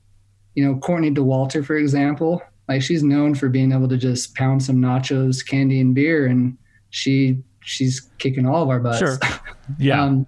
you 0.54 0.64
know, 0.64 0.76
Courtney 0.78 1.10
Dauwalter, 1.10 1.64
for 1.64 1.76
example, 1.76 2.40
like 2.68 2.80
she's 2.80 3.02
known 3.02 3.34
for 3.34 3.48
being 3.48 3.72
able 3.72 3.88
to 3.88 3.96
just 3.96 4.34
pound 4.36 4.62
some 4.62 4.76
nachos, 4.76 5.44
candy, 5.46 5.80
and 5.80 5.94
beer, 5.94 6.26
and 6.26 6.56
she 6.90 7.42
she's 7.60 8.08
kicking 8.18 8.46
all 8.46 8.62
of 8.62 8.68
our 8.68 8.78
butts. 8.78 8.98
Sure. 8.98 9.18
yeah. 9.78 10.00
Um, 10.04 10.26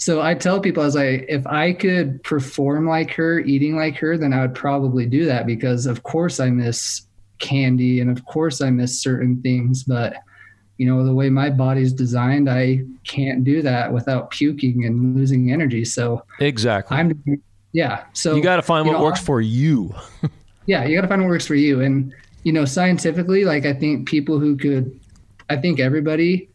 so 0.00 0.22
I 0.22 0.32
tell 0.32 0.60
people, 0.60 0.82
as 0.82 0.96
I 0.96 1.10
like, 1.10 1.26
if 1.28 1.46
I 1.46 1.74
could 1.74 2.22
perform 2.22 2.88
like 2.88 3.10
her, 3.12 3.40
eating 3.40 3.76
like 3.76 3.96
her, 3.98 4.16
then 4.16 4.32
I 4.32 4.40
would 4.40 4.54
probably 4.54 5.04
do 5.04 5.26
that 5.26 5.46
because, 5.46 5.84
of 5.84 6.02
course, 6.04 6.40
I 6.40 6.48
miss 6.48 7.02
candy, 7.38 8.00
and 8.00 8.10
of 8.10 8.24
course 8.24 8.62
I 8.62 8.70
miss 8.70 8.98
certain 8.98 9.42
things, 9.42 9.84
but 9.84 10.14
you 10.78 10.86
know 10.86 11.04
the 11.04 11.12
way 11.12 11.28
my 11.28 11.50
body's 11.50 11.92
designed, 11.92 12.48
I 12.48 12.82
can't 13.04 13.44
do 13.44 13.60
that 13.60 13.92
without 13.92 14.30
puking 14.30 14.86
and 14.86 15.14
losing 15.14 15.52
energy. 15.52 15.84
So 15.84 16.24
exactly, 16.38 16.96
I'm 16.96 17.42
yeah. 17.72 18.04
So 18.14 18.34
you 18.34 18.42
got 18.42 18.56
to 18.56 18.62
find 18.62 18.86
what 18.86 18.94
know, 18.94 19.02
works 19.02 19.20
for 19.20 19.42
you. 19.42 19.94
yeah, 20.66 20.86
you 20.86 20.96
got 20.96 21.02
to 21.02 21.08
find 21.08 21.20
what 21.20 21.28
works 21.28 21.46
for 21.46 21.56
you, 21.56 21.82
and 21.82 22.14
you 22.44 22.54
know 22.54 22.64
scientifically, 22.64 23.44
like 23.44 23.66
I 23.66 23.74
think 23.74 24.08
people 24.08 24.38
who 24.38 24.56
could, 24.56 24.98
I 25.50 25.56
think 25.56 25.78
everybody 25.78 26.48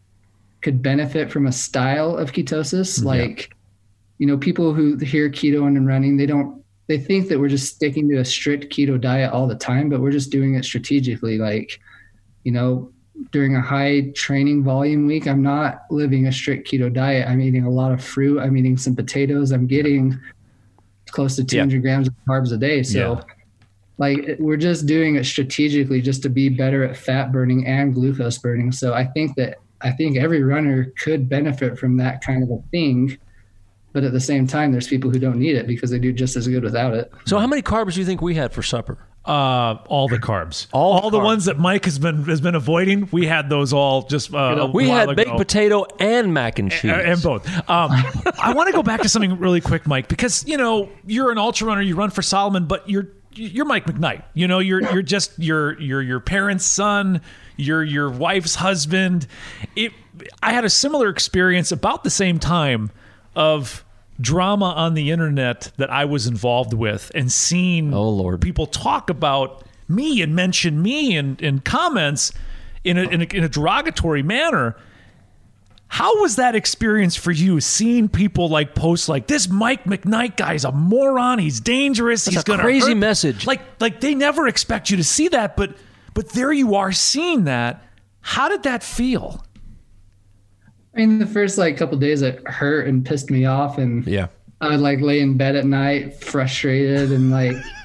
could 0.65 0.81
benefit 0.81 1.31
from 1.31 1.47
a 1.47 1.51
style 1.51 2.17
of 2.17 2.33
ketosis, 2.33 3.03
like. 3.03 3.51
You 4.17 4.27
know, 4.27 4.37
people 4.37 4.73
who 4.73 4.95
hear 4.95 5.29
keto 5.29 5.67
and 5.67 5.85
running, 5.85 6.15
they 6.15 6.25
don't 6.25 6.63
they 6.87 6.99
think 6.99 7.27
that 7.29 7.39
we're 7.39 7.49
just 7.49 7.75
sticking 7.75 8.07
to 8.09 8.17
a 8.17 8.25
strict 8.25 8.71
keto 8.71 8.99
diet 8.99 9.31
all 9.31 9.47
the 9.47 9.55
time, 9.55 9.89
but 9.89 10.01
we're 10.01 10.11
just 10.11 10.31
doing 10.31 10.55
it 10.55 10.63
strategically. 10.63 11.37
Like, 11.37 11.79
you 12.43 12.51
know, 12.51 12.91
during 13.31 13.55
a 13.55 13.61
high 13.61 14.11
training 14.15 14.63
volume 14.63 15.07
week, 15.07 15.27
I'm 15.27 15.41
not 15.41 15.85
living 15.89 16.27
a 16.27 16.31
strict 16.31 16.69
keto 16.69 16.93
diet. 16.93 17.27
I'm 17.27 17.41
eating 17.41 17.65
a 17.65 17.69
lot 17.69 17.91
of 17.91 18.03
fruit. 18.03 18.39
I'm 18.39 18.55
eating 18.55 18.77
some 18.77 18.95
potatoes. 18.95 19.51
I'm 19.51 19.67
getting 19.67 20.19
close 21.09 21.35
to 21.37 21.43
200 21.43 21.75
yeah. 21.75 21.81
grams 21.81 22.07
of 22.07 22.13
carbs 22.27 22.53
a 22.53 22.57
day. 22.57 22.83
So, 22.83 23.13
yeah. 23.13 23.21
like, 23.97 24.35
we're 24.37 24.57
just 24.57 24.85
doing 24.85 25.15
it 25.15 25.25
strategically 25.25 26.01
just 26.01 26.21
to 26.23 26.29
be 26.29 26.49
better 26.49 26.83
at 26.83 26.97
fat 26.97 27.31
burning 27.31 27.65
and 27.65 27.93
glucose 27.93 28.37
burning. 28.37 28.71
So, 28.71 28.93
I 28.93 29.05
think 29.05 29.35
that 29.37 29.57
I 29.85 29.91
think 29.91 30.17
every 30.17 30.43
runner 30.43 30.91
could 30.97 31.29
benefit 31.29 31.79
from 31.79 31.97
that 31.97 32.21
kind 32.21 32.43
of 32.43 32.49
a 32.49 32.61
thing 32.71 33.17
but 33.95 34.03
at 34.03 34.11
the 34.11 34.19
same 34.19 34.45
time, 34.45 34.73
there's 34.73 34.89
people 34.89 35.09
who 35.09 35.19
don't 35.19 35.39
need 35.39 35.55
it 35.55 35.67
because 35.67 35.89
they 35.89 35.99
do 35.99 36.11
just 36.11 36.35
as 36.35 36.49
good 36.49 36.63
without 36.63 36.93
it. 36.93 37.09
So, 37.23 37.39
how 37.39 37.47
many 37.47 37.61
carbs 37.61 37.93
do 37.93 38.01
you 38.01 38.05
think 38.05 38.21
we 38.21 38.35
had 38.35 38.51
for 38.51 38.61
supper? 38.61 38.97
Uh, 39.23 39.77
all 39.87 40.09
the 40.09 40.17
carbs, 40.17 40.67
all, 40.73 40.99
all 40.99 41.09
the, 41.09 41.17
ones 41.17 41.45
that 41.45 41.57
Mike 41.57 41.85
has 41.85 41.97
been 41.97 42.25
has 42.25 42.41
been 42.41 42.55
avoiding. 42.55 43.07
We 43.13 43.25
had 43.25 43.49
those 43.49 43.71
all 43.71 44.01
just. 44.01 44.33
Uh, 44.33 44.69
we 44.73 44.89
had 44.89 45.11
ago. 45.11 45.15
baked 45.15 45.37
potato 45.37 45.85
and 45.97 46.33
mac 46.33 46.59
and 46.59 46.69
cheese, 46.69 46.91
and, 46.91 47.01
and 47.03 47.23
both. 47.23 47.47
Um, 47.69 47.91
I 48.37 48.53
want 48.53 48.67
to 48.67 48.73
go 48.73 48.83
back 48.83 49.01
to 49.03 49.07
something 49.07 49.39
really 49.39 49.61
quick, 49.61 49.87
Mike, 49.87 50.09
because 50.09 50.45
you 50.45 50.57
know 50.57 50.89
you're 51.05 51.31
an 51.31 51.37
ultra 51.37 51.65
runner. 51.65 51.81
You 51.81 51.95
run 51.95 52.09
for 52.09 52.21
Salomon, 52.21 52.65
but 52.65 52.89
you're 52.89 53.07
you're 53.37 53.65
Mike 53.65 53.85
McKnight. 53.85 54.23
You 54.33 54.47
know, 54.47 54.59
you're 54.59 54.81
you're 54.91 55.01
just 55.01 55.37
your 55.39 55.79
your 55.79 56.01
your 56.01 56.19
parents' 56.19 56.65
son. 56.65 57.21
You're 57.57 57.83
your 57.83 58.09
wife's 58.09 58.55
husband. 58.55 59.27
It. 59.75 59.91
I 60.41 60.53
had 60.53 60.63
a 60.63 60.69
similar 60.69 61.09
experience 61.09 61.71
about 61.71 62.03
the 62.03 62.09
same 62.09 62.39
time 62.39 62.91
of 63.35 63.83
drama 64.19 64.65
on 64.65 64.93
the 64.93 65.11
internet 65.11 65.71
that 65.77 65.89
I 65.89 66.05
was 66.05 66.25
involved 66.25 66.73
with 66.73 67.11
and 67.13 67.31
seeing 67.31 67.93
oh, 67.93 68.09
Lord. 68.09 68.41
people 68.41 68.65
talk 68.65 69.09
about 69.09 69.65
me 69.89 70.21
and 70.21 70.35
mention 70.35 70.81
me 70.81 71.17
in, 71.17 71.35
in 71.39 71.59
comments 71.59 72.31
in 72.83 72.97
a, 72.97 73.03
in 73.03 73.21
a, 73.21 73.25
in 73.25 73.43
a 73.43 73.49
derogatory 73.49 74.23
manner. 74.23 74.75
How 75.87 76.21
was 76.21 76.35
that 76.35 76.55
experience 76.55 77.15
for 77.15 77.31
you? 77.31 77.61
Seeing 77.61 78.09
people 78.09 78.49
like 78.49 78.75
post 78.75 79.07
like 79.07 79.27
this 79.27 79.47
Mike 79.47 79.85
McKnight 79.85 80.35
guy's 80.35 80.65
a 80.65 80.71
moron. 80.71 81.39
He's 81.39 81.59
dangerous. 81.59 82.25
That's 82.25 82.35
he's 82.45 82.55
a 82.55 82.57
crazy 82.57 82.89
hurt. 82.89 82.97
message. 82.97 83.47
Like 83.47 83.61
like 83.79 84.01
they 84.01 84.15
never 84.15 84.47
expect 84.47 84.89
you 84.89 84.97
to 84.97 85.03
see 85.03 85.27
that, 85.29 85.55
but 85.55 85.75
but 86.13 86.29
there 86.29 86.51
you 86.51 86.75
are 86.75 86.91
seeing 86.91 87.45
that. 87.45 87.83
How 88.21 88.49
did 88.49 88.63
that 88.63 88.83
feel? 88.83 89.45
I 90.95 90.99
mean, 90.99 91.19
the 91.19 91.27
first 91.27 91.57
like 91.57 91.77
couple 91.77 91.97
days 91.97 92.21
it 92.21 92.45
hurt 92.47 92.87
and 92.87 93.05
pissed 93.05 93.29
me 93.29 93.45
off, 93.45 93.77
and 93.77 94.05
yeah, 94.07 94.27
I 94.61 94.69
would 94.69 94.79
like 94.79 95.01
lay 95.01 95.19
in 95.19 95.37
bed 95.37 95.55
at 95.55 95.65
night 95.65 96.23
frustrated 96.23 97.11
and 97.11 97.31
like 97.31 97.55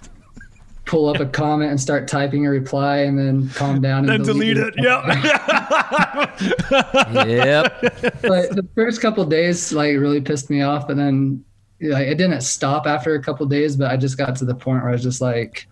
pull 0.91 1.09
up 1.09 1.21
a 1.21 1.27
comment 1.27 1.71
and 1.71 1.81
start 1.81 2.09
typing 2.09 2.45
a 2.47 2.51
reply, 2.51 2.97
and 2.99 3.17
then 3.17 3.49
calm 3.51 3.81
down 3.81 4.01
and 4.01 4.09
then 4.09 4.23
delete, 4.23 4.57
delete 4.57 4.75
it. 4.77 4.83
Yep. 4.83 5.05
yep. 7.29 7.81
But 8.21 8.57
the 8.57 8.69
first 8.75 9.01
couple 9.01 9.25
days 9.25 9.73
like 9.73 9.97
really 9.97 10.21
pissed 10.21 10.51
me 10.51 10.63
off, 10.63 10.89
but 10.89 10.97
then 10.97 11.45
like 11.81 12.09
it 12.09 12.17
didn't 12.17 12.41
stop 12.41 12.89
after 12.89 13.15
a 13.15 13.23
couple 13.23 13.47
days, 13.47 13.77
but 13.77 13.89
I 13.89 13.97
just 13.97 14.19
got 14.19 14.35
to 14.37 14.45
the 14.45 14.55
point 14.55 14.83
where 14.83 14.89
I 14.89 14.93
was 14.93 15.05
just 15.05 15.21
like 15.21 15.69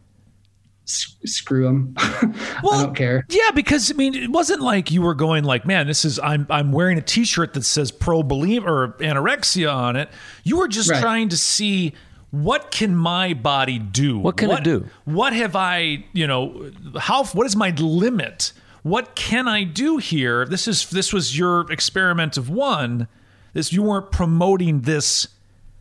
screw 0.85 1.65
them. 1.65 1.97
well, 2.63 2.75
I 2.75 2.85
don't 2.85 2.95
care. 2.95 3.27
Yeah, 3.29 3.51
because 3.57 3.91
I 3.91 3.95
mean, 3.95 4.15
it 4.15 4.31
wasn't 4.31 4.61
like 4.61 4.93
you 4.93 5.03
were 5.03 5.17
going 5.17 5.43
like, 5.43 5.67
man, 5.67 5.89
this 5.89 6.05
is 6.05 6.21
I'm 6.21 6.47
I'm 6.49 6.71
wearing 6.71 6.97
a 6.97 7.03
T-shirt 7.03 7.55
that 7.55 7.65
says 7.65 7.91
pro 7.91 8.23
believe 8.23 8.65
or 8.65 8.95
anorexia 9.01 9.75
on 9.75 9.97
it. 9.97 10.11
You 10.45 10.59
were 10.59 10.69
just 10.69 10.89
right. 10.89 11.01
trying 11.01 11.29
to 11.31 11.37
see 11.37 11.95
what 12.31 12.71
can 12.71 12.95
my 12.95 13.33
body 13.35 13.79
do? 13.79 14.19
What 14.19 14.37
can 14.37 14.49
what, 14.49 14.61
it 14.61 14.65
do? 14.65 14.87
What 15.05 15.33
have 15.33 15.57
I, 15.57 16.05
you 16.13 16.27
know, 16.27 16.71
how 16.99 17.25
what 17.25 17.47
is 17.47 17.57
my 17.57 17.71
limit? 17.71 18.53
What 18.83 19.15
can 19.15 19.49
I 19.49 19.65
do 19.65 19.97
here? 19.99 20.45
This 20.47 20.69
is 20.69 20.91
this 20.91 21.13
was 21.13 21.39
your 21.39 21.71
experiment 21.73 22.37
of 22.37 22.51
one. 22.51 23.09
This 23.55 23.73
you 23.73 23.83
weren't 23.83 24.13
promoting 24.13 24.83
this 24.83 25.29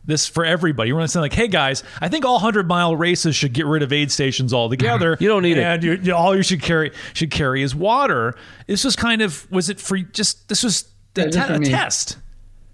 this 0.04 0.26
for 0.26 0.44
everybody. 0.44 0.88
You 0.88 0.94
want 0.94 1.04
to 1.04 1.12
say 1.12 1.20
like, 1.20 1.34
hey 1.34 1.48
guys, 1.48 1.84
I 2.00 2.08
think 2.08 2.24
all 2.24 2.38
hundred 2.38 2.66
mile 2.66 2.96
races 2.96 3.36
should 3.36 3.52
get 3.52 3.66
rid 3.66 3.82
of 3.82 3.92
aid 3.92 4.10
stations 4.10 4.54
altogether. 4.54 5.16
you 5.20 5.28
don't 5.28 5.42
need 5.42 5.58
and 5.58 5.84
it. 5.84 6.00
And 6.00 6.10
all 6.10 6.34
you 6.34 6.42
should 6.42 6.62
carry 6.62 6.92
should 7.12 7.30
carry 7.30 7.62
is 7.62 7.74
water. 7.74 8.34
This 8.66 8.84
was 8.84 8.96
kind 8.96 9.20
of 9.20 9.50
was 9.50 9.68
it 9.68 9.78
for 9.78 9.98
just 9.98 10.48
this 10.48 10.64
was 10.64 10.88
a, 11.16 11.30
te- 11.30 11.38
a 11.38 11.58
test. 11.58 12.16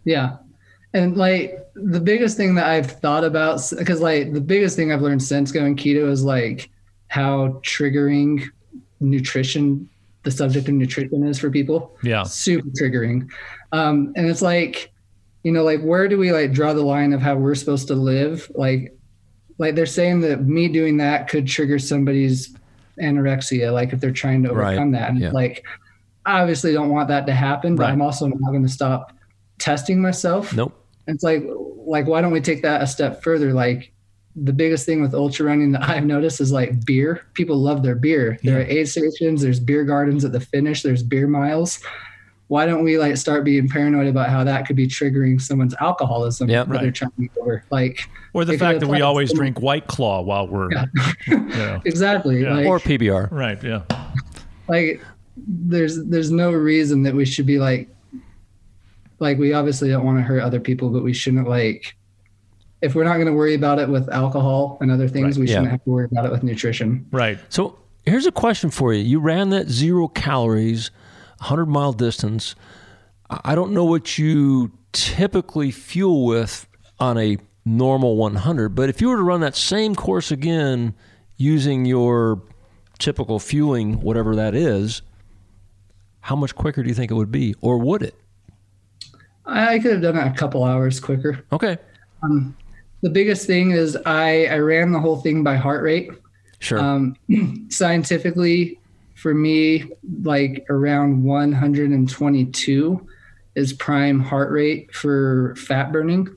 Yeah, 0.05 0.37
and 0.95 1.17
like 1.17 1.69
the 1.75 2.01
biggest 2.01 2.37
thing 2.37 2.55
that 2.55 2.67
I've 2.67 2.91
thought 2.91 3.25
about 3.25 3.61
because 3.77 4.01
like 4.01 4.33
the 4.33 4.41
biggest 4.41 4.77
thing 4.77 4.93
I've 4.93 5.03
learned 5.03 5.23
since 5.23 5.53
going 5.53 5.77
keto 5.77 6.09
is 6.09 6.25
like 6.25 6.71
how 7.09 7.61
triggering 7.63 8.45
nutrition 9.01 9.89
the 10.23 10.31
subject 10.31 10.69
of 10.69 10.75
nutrition 10.75 11.27
is 11.27 11.39
for 11.39 11.51
people. 11.51 11.99
Yeah, 12.03 12.23
super 12.23 12.69
triggering. 12.69 13.29
Um, 13.73 14.15
and 14.17 14.27
it's 14.27 14.41
like 14.41 14.91
you 15.45 15.53
know 15.53 15.63
like 15.63 15.81
where 15.83 16.09
do 16.09 16.19
we 16.19 16.33
like 16.33 16.53
draw 16.53 16.73
the 16.73 16.83
line 16.83 17.13
of 17.13 17.21
how 17.21 17.37
we're 17.37 17.55
supposed 17.55 17.87
to 17.89 17.95
live 17.95 18.51
like 18.57 18.97
like 19.59 19.77
they're 19.77 19.87
saying 19.87 20.21
that 20.21 20.43
me 20.45 20.67
doing 20.69 20.97
that 20.97 21.29
could 21.29 21.47
trigger 21.47 21.79
somebody's 21.79 22.57
anorexia 23.01 23.73
like 23.73 23.93
if 23.93 24.01
they're 24.01 24.11
trying 24.11 24.43
to 24.43 24.51
overcome 24.51 24.91
right. 24.91 24.99
that 24.99 25.11
and 25.11 25.21
yeah. 25.21 25.31
like 25.31 25.65
I 26.27 26.41
obviously 26.41 26.73
don't 26.73 26.89
want 26.89 27.09
that 27.09 27.27
to 27.27 27.35
happen 27.35 27.77
but 27.77 27.85
right. 27.85 27.93
i'm 27.93 28.01
also 28.01 28.27
not 28.27 28.51
going 28.51 28.63
to 28.63 28.69
stop 28.69 29.13
testing 29.59 30.01
myself 30.01 30.53
nope 30.55 30.84
it's 31.07 31.23
like 31.23 31.45
like 31.87 32.07
why 32.07 32.21
don't 32.21 32.33
we 32.33 32.40
take 32.40 32.62
that 32.62 32.83
a 32.83 32.87
step 32.87 33.23
further 33.23 33.53
like 33.53 33.93
the 34.37 34.53
biggest 34.53 34.85
thing 34.85 35.01
with 35.01 35.14
ultra 35.14 35.47
running 35.47 35.71
that 35.73 35.88
I've 35.88 36.05
noticed 36.05 36.40
is 36.40 36.51
like 36.51 36.85
beer. 36.85 37.25
People 37.35 37.57
love 37.57 37.85
their 37.85 37.95
beer. 37.95 38.37
Yeah. 38.43 38.51
There 38.51 38.61
are 38.62 38.64
aid 38.64 38.88
stations, 38.88 39.43
there's 39.43 39.61
beer 39.61 39.85
gardens 39.85 40.25
at 40.25 40.33
the 40.33 40.40
finish, 40.40 40.83
there's 40.83 41.05
beer 41.05 41.29
miles 41.29 41.81
why 42.49 42.67
don't 42.67 42.85
we 42.85 42.99
like 42.99 43.17
start 43.17 43.45
being 43.45 43.69
paranoid 43.69 44.07
about 44.07 44.29
how 44.29 44.45
that 44.45 44.67
could 44.67 44.77
be 44.77 44.87
triggering 44.87 45.40
someone's 45.40 45.75
alcoholism 45.81 46.49
yep, 46.49 46.69
right. 46.69 46.83
they're 46.83 46.90
trying 46.90 47.11
to 47.12 47.23
get 47.23 47.37
over 47.38 47.64
like 47.71 48.09
or 48.33 48.45
the 48.45 48.59
fact 48.59 48.81
that 48.81 48.87
we 48.87 49.01
always 49.01 49.33
drink 49.33 49.61
white 49.61 49.87
claw 49.87 50.21
while 50.21 50.47
we're 50.47 50.71
yeah. 50.73 50.85
you 51.27 51.40
know. 51.40 51.81
exactly 51.85 52.43
yeah. 52.43 52.55
Like, 52.55 52.67
or 52.67 52.79
pbr 52.79 53.31
right 53.31 53.62
yeah 53.62 53.83
like 54.69 55.03
there's 55.37 56.05
there's 56.05 56.31
no 56.31 56.53
reason 56.53 57.03
that 57.03 57.14
we 57.14 57.25
should 57.25 57.47
be 57.47 57.59
like 57.59 57.88
like 59.25 59.39
we 59.39 59.53
obviously 59.53 59.89
don't 59.89 60.05
want 60.05 60.19
to 60.19 60.23
hurt 60.23 60.41
other 60.41 60.61
people 60.61 60.91
but 60.91 61.03
we 61.03 61.13
shouldn't 61.13 61.49
like 61.49 61.97
if 62.81 62.95
we're 62.95 63.05
not 63.05 63.15
going 63.15 63.27
to 63.27 63.33
worry 63.33 63.55
about 63.55 63.79
it 63.79 63.89
with 63.89 64.09
alcohol 64.11 64.79
and 64.81 64.91
other 64.91 65.09
things 65.09 65.37
right. 65.37 65.41
we 65.41 65.47
shouldn't 65.47 65.65
yeah. 65.65 65.71
have 65.73 65.83
to 65.85 65.91
worry 65.91 66.05
about 66.05 66.25
it 66.25 66.31
with 66.31 66.43
nutrition 66.43 67.05
right 67.11 67.39
so 67.49 67.77
here's 68.05 68.27
a 68.27 68.33
question 68.33 68.71
for 68.71 68.93
you 68.93 69.03
you 69.03 69.19
ran 69.19 69.51
that 69.51 69.69
zero 69.69 70.07
calories 70.07 70.91
100 71.45 71.67
mile 71.67 71.93
distance. 71.93 72.55
I 73.29 73.55
don't 73.55 73.73
know 73.73 73.85
what 73.85 74.17
you 74.17 74.73
typically 74.93 75.71
fuel 75.71 76.25
with 76.25 76.67
on 76.99 77.19
a 77.19 77.37
normal 77.65 78.17
100, 78.17 78.71
but 78.71 78.89
if 78.89 79.01
you 79.01 79.09
were 79.09 79.17
to 79.17 79.23
run 79.23 79.41
that 79.41 79.57
same 79.57 79.95
course 79.95 80.31
again 80.31 80.95
using 81.37 81.85
your 81.85 82.43
typical 82.99 83.39
fueling, 83.39 84.01
whatever 84.01 84.37
that 84.37 84.55
is, 84.55 85.03
how 86.21 86.37
much 86.37 86.55
quicker 86.55 86.83
do 86.83 86.89
you 86.89 86.95
think 86.95 87.11
it 87.11 87.15
would 87.15 87.33
be, 87.33 87.55
or 87.61 87.79
would 87.79 88.03
it? 88.03 88.15
I 89.47 89.79
could 89.79 89.93
have 89.93 90.03
done 90.03 90.17
it 90.17 90.27
a 90.27 90.33
couple 90.33 90.65
hours 90.65 91.01
quicker. 91.01 91.45
Okay. 91.53 91.77
Um, 92.23 92.57
the 93.03 93.11
biggest 93.11 93.47
thing 93.47 93.73
is 93.73 93.97
I, 94.07 94.47
I 94.47 94.59
ran 94.59 94.93
the 94.93 95.01
whole 95.01 95.21
thing 95.21 95.45
by 95.45 95.57
heart 95.57 95.83
rate. 95.83 96.11
Sure. 96.61 96.79
Um, 96.79 97.17
scientifically, 97.69 98.81
for 99.15 99.35
me, 99.35 99.85
like 100.23 100.65
around 100.71 101.23
122 101.23 103.07
is 103.55 103.73
prime 103.75 104.21
heart 104.21 104.51
rate 104.51 104.95
for 104.95 105.55
fat 105.57 105.92
burning. 105.92 106.35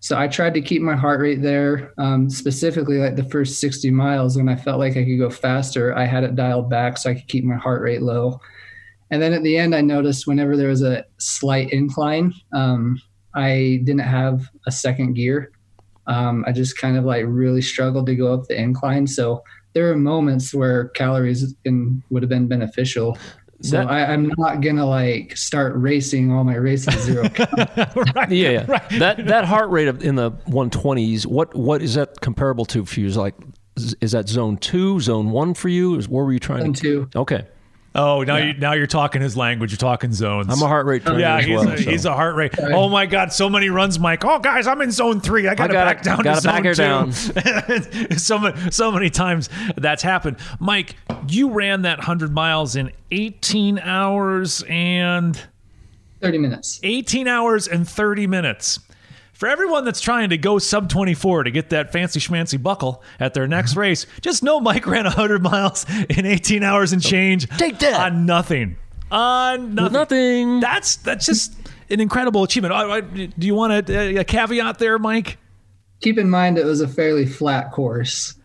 So 0.00 0.18
I 0.18 0.26
tried 0.28 0.54
to 0.54 0.60
keep 0.60 0.82
my 0.82 0.96
heart 0.96 1.20
rate 1.20 1.42
there. 1.42 1.94
Um, 1.96 2.28
specifically, 2.28 2.98
like 2.98 3.16
the 3.16 3.24
first 3.24 3.60
60 3.60 3.90
miles, 3.90 4.36
when 4.36 4.48
I 4.48 4.56
felt 4.56 4.80
like 4.80 4.96
I 4.96 5.04
could 5.04 5.18
go 5.18 5.30
faster, 5.30 5.96
I 5.96 6.04
had 6.04 6.24
it 6.24 6.34
dialed 6.34 6.68
back 6.68 6.98
so 6.98 7.10
I 7.10 7.14
could 7.14 7.28
keep 7.28 7.44
my 7.44 7.56
heart 7.56 7.82
rate 7.82 8.02
low. 8.02 8.40
And 9.12 9.20
then 9.22 9.32
at 9.34 9.42
the 9.42 9.56
end, 9.58 9.74
I 9.74 9.82
noticed 9.82 10.26
whenever 10.26 10.56
there 10.56 10.68
was 10.70 10.82
a 10.82 11.04
slight 11.18 11.70
incline, 11.70 12.32
um, 12.54 12.98
I 13.34 13.80
didn't 13.84 14.00
have 14.00 14.48
a 14.66 14.72
second 14.72 15.12
gear. 15.14 15.52
Um, 16.06 16.44
I 16.48 16.52
just 16.52 16.78
kind 16.78 16.96
of 16.96 17.04
like 17.04 17.24
really 17.28 17.62
struggled 17.62 18.06
to 18.06 18.16
go 18.16 18.32
up 18.32 18.48
the 18.48 18.58
incline. 18.58 19.06
So 19.06 19.44
there 19.74 19.92
are 19.92 19.96
moments 19.96 20.52
where 20.54 20.88
calories 20.88 21.54
in, 21.64 22.02
would 22.10 22.22
have 22.22 22.30
been 22.30 22.48
beneficial. 22.48 23.16
So 23.60 23.76
That- 23.76 23.90
I, 23.90 24.06
I'm 24.06 24.32
not 24.38 24.60
gonna 24.62 24.86
like 24.86 25.36
start 25.36 25.74
racing 25.76 26.32
all 26.32 26.42
my 26.42 26.56
races 26.56 26.94
zero. 27.02 27.22
right. 28.16 28.30
Yeah, 28.30 28.50
yeah. 28.50 28.64
Right. 28.66 28.88
that 28.98 29.26
that 29.26 29.44
heart 29.44 29.70
rate 29.70 29.86
of 29.88 30.02
in 30.02 30.16
the 30.16 30.32
120s. 30.48 31.26
What 31.26 31.54
what 31.54 31.80
is 31.82 31.94
that 31.94 32.20
comparable 32.20 32.64
to 32.66 32.84
for 32.84 32.98
you? 32.98 33.06
Is 33.06 33.16
like 33.16 33.34
is 33.76 33.94
is 34.00 34.12
that 34.12 34.28
zone 34.28 34.56
two, 34.56 34.98
zone 35.00 35.30
one 35.30 35.54
for 35.54 35.68
you? 35.68 35.96
Is 35.96 36.08
where 36.08 36.24
were 36.24 36.32
you 36.32 36.40
trying 36.40 36.60
to 36.60 36.64
Zone 36.64 36.72
to? 36.74 37.06
two. 37.12 37.18
Okay, 37.20 37.46
Oh, 37.94 38.22
now 38.22 38.36
you 38.38 38.54
now 38.54 38.72
you're 38.72 38.86
talking 38.86 39.20
his 39.20 39.36
language. 39.36 39.70
You're 39.70 39.76
talking 39.76 40.12
zones. 40.14 40.46
I'm 40.48 40.62
a 40.62 40.66
heart 40.66 40.86
rate 40.86 41.02
trainer 41.04 41.20
Yeah, 41.20 41.36
as 41.36 41.44
he's, 41.44 41.58
well. 41.58 41.68
a, 41.68 41.76
so. 41.78 41.90
he's 41.90 42.04
a 42.06 42.14
heart 42.14 42.36
rate. 42.36 42.52
Oh 42.58 42.88
my 42.88 43.04
God, 43.04 43.32
so 43.34 43.50
many 43.50 43.68
runs, 43.68 43.98
Mike. 43.98 44.24
Oh, 44.24 44.38
guys, 44.38 44.66
I'm 44.66 44.80
in 44.80 44.90
zone 44.90 45.20
three. 45.20 45.46
I 45.46 45.54
got 45.54 45.66
to 45.66 45.72
gotta- 45.74 45.94
back 45.94 46.02
down 46.02 46.22
gotta 46.22 46.40
to 46.40 46.46
back 46.48 46.64
her 46.64 46.72
two. 46.74 46.82
down. 46.82 47.12
so 48.18 48.38
many, 48.38 48.70
so 48.70 48.90
many 48.90 49.10
times 49.10 49.50
that's 49.76 50.02
happened. 50.02 50.38
Mike, 50.58 50.96
you 51.28 51.50
ran 51.50 51.82
that 51.82 52.00
hundred 52.00 52.32
miles 52.32 52.76
in 52.76 52.92
18 53.10 53.78
hours 53.78 54.64
and 54.70 55.38
30 56.22 56.38
minutes. 56.38 56.80
18 56.82 57.28
hours 57.28 57.68
and 57.68 57.86
30 57.86 58.26
minutes. 58.26 58.78
For 59.42 59.48
everyone 59.48 59.84
that's 59.84 60.00
trying 60.00 60.30
to 60.30 60.38
go 60.38 60.60
sub 60.60 60.88
24 60.88 61.42
to 61.42 61.50
get 61.50 61.70
that 61.70 61.90
fancy 61.90 62.20
schmancy 62.20 62.62
buckle 62.62 63.02
at 63.18 63.34
their 63.34 63.48
next 63.48 63.74
race, 63.74 64.06
just 64.20 64.44
know 64.44 64.60
Mike 64.60 64.86
ran 64.86 65.02
100 65.02 65.42
miles 65.42 65.84
in 66.08 66.26
18 66.26 66.62
hours 66.62 66.92
and 66.92 67.02
change. 67.02 67.48
Take 67.58 67.80
that. 67.80 68.00
On 68.00 68.24
nothing. 68.24 68.76
On 69.10 69.74
nothing. 69.74 69.92
nothing. 69.92 70.60
That's 70.60 70.94
that's 70.94 71.26
just 71.26 71.56
an 71.90 71.98
incredible 71.98 72.44
achievement. 72.44 73.36
Do 73.36 73.44
you 73.44 73.56
want 73.56 73.90
a, 73.90 74.18
a 74.18 74.22
caveat 74.22 74.78
there, 74.78 74.96
Mike? 75.00 75.38
Keep 76.02 76.18
in 76.18 76.30
mind 76.30 76.56
it 76.56 76.64
was 76.64 76.80
a 76.80 76.86
fairly 76.86 77.26
flat 77.26 77.72
course. 77.72 78.36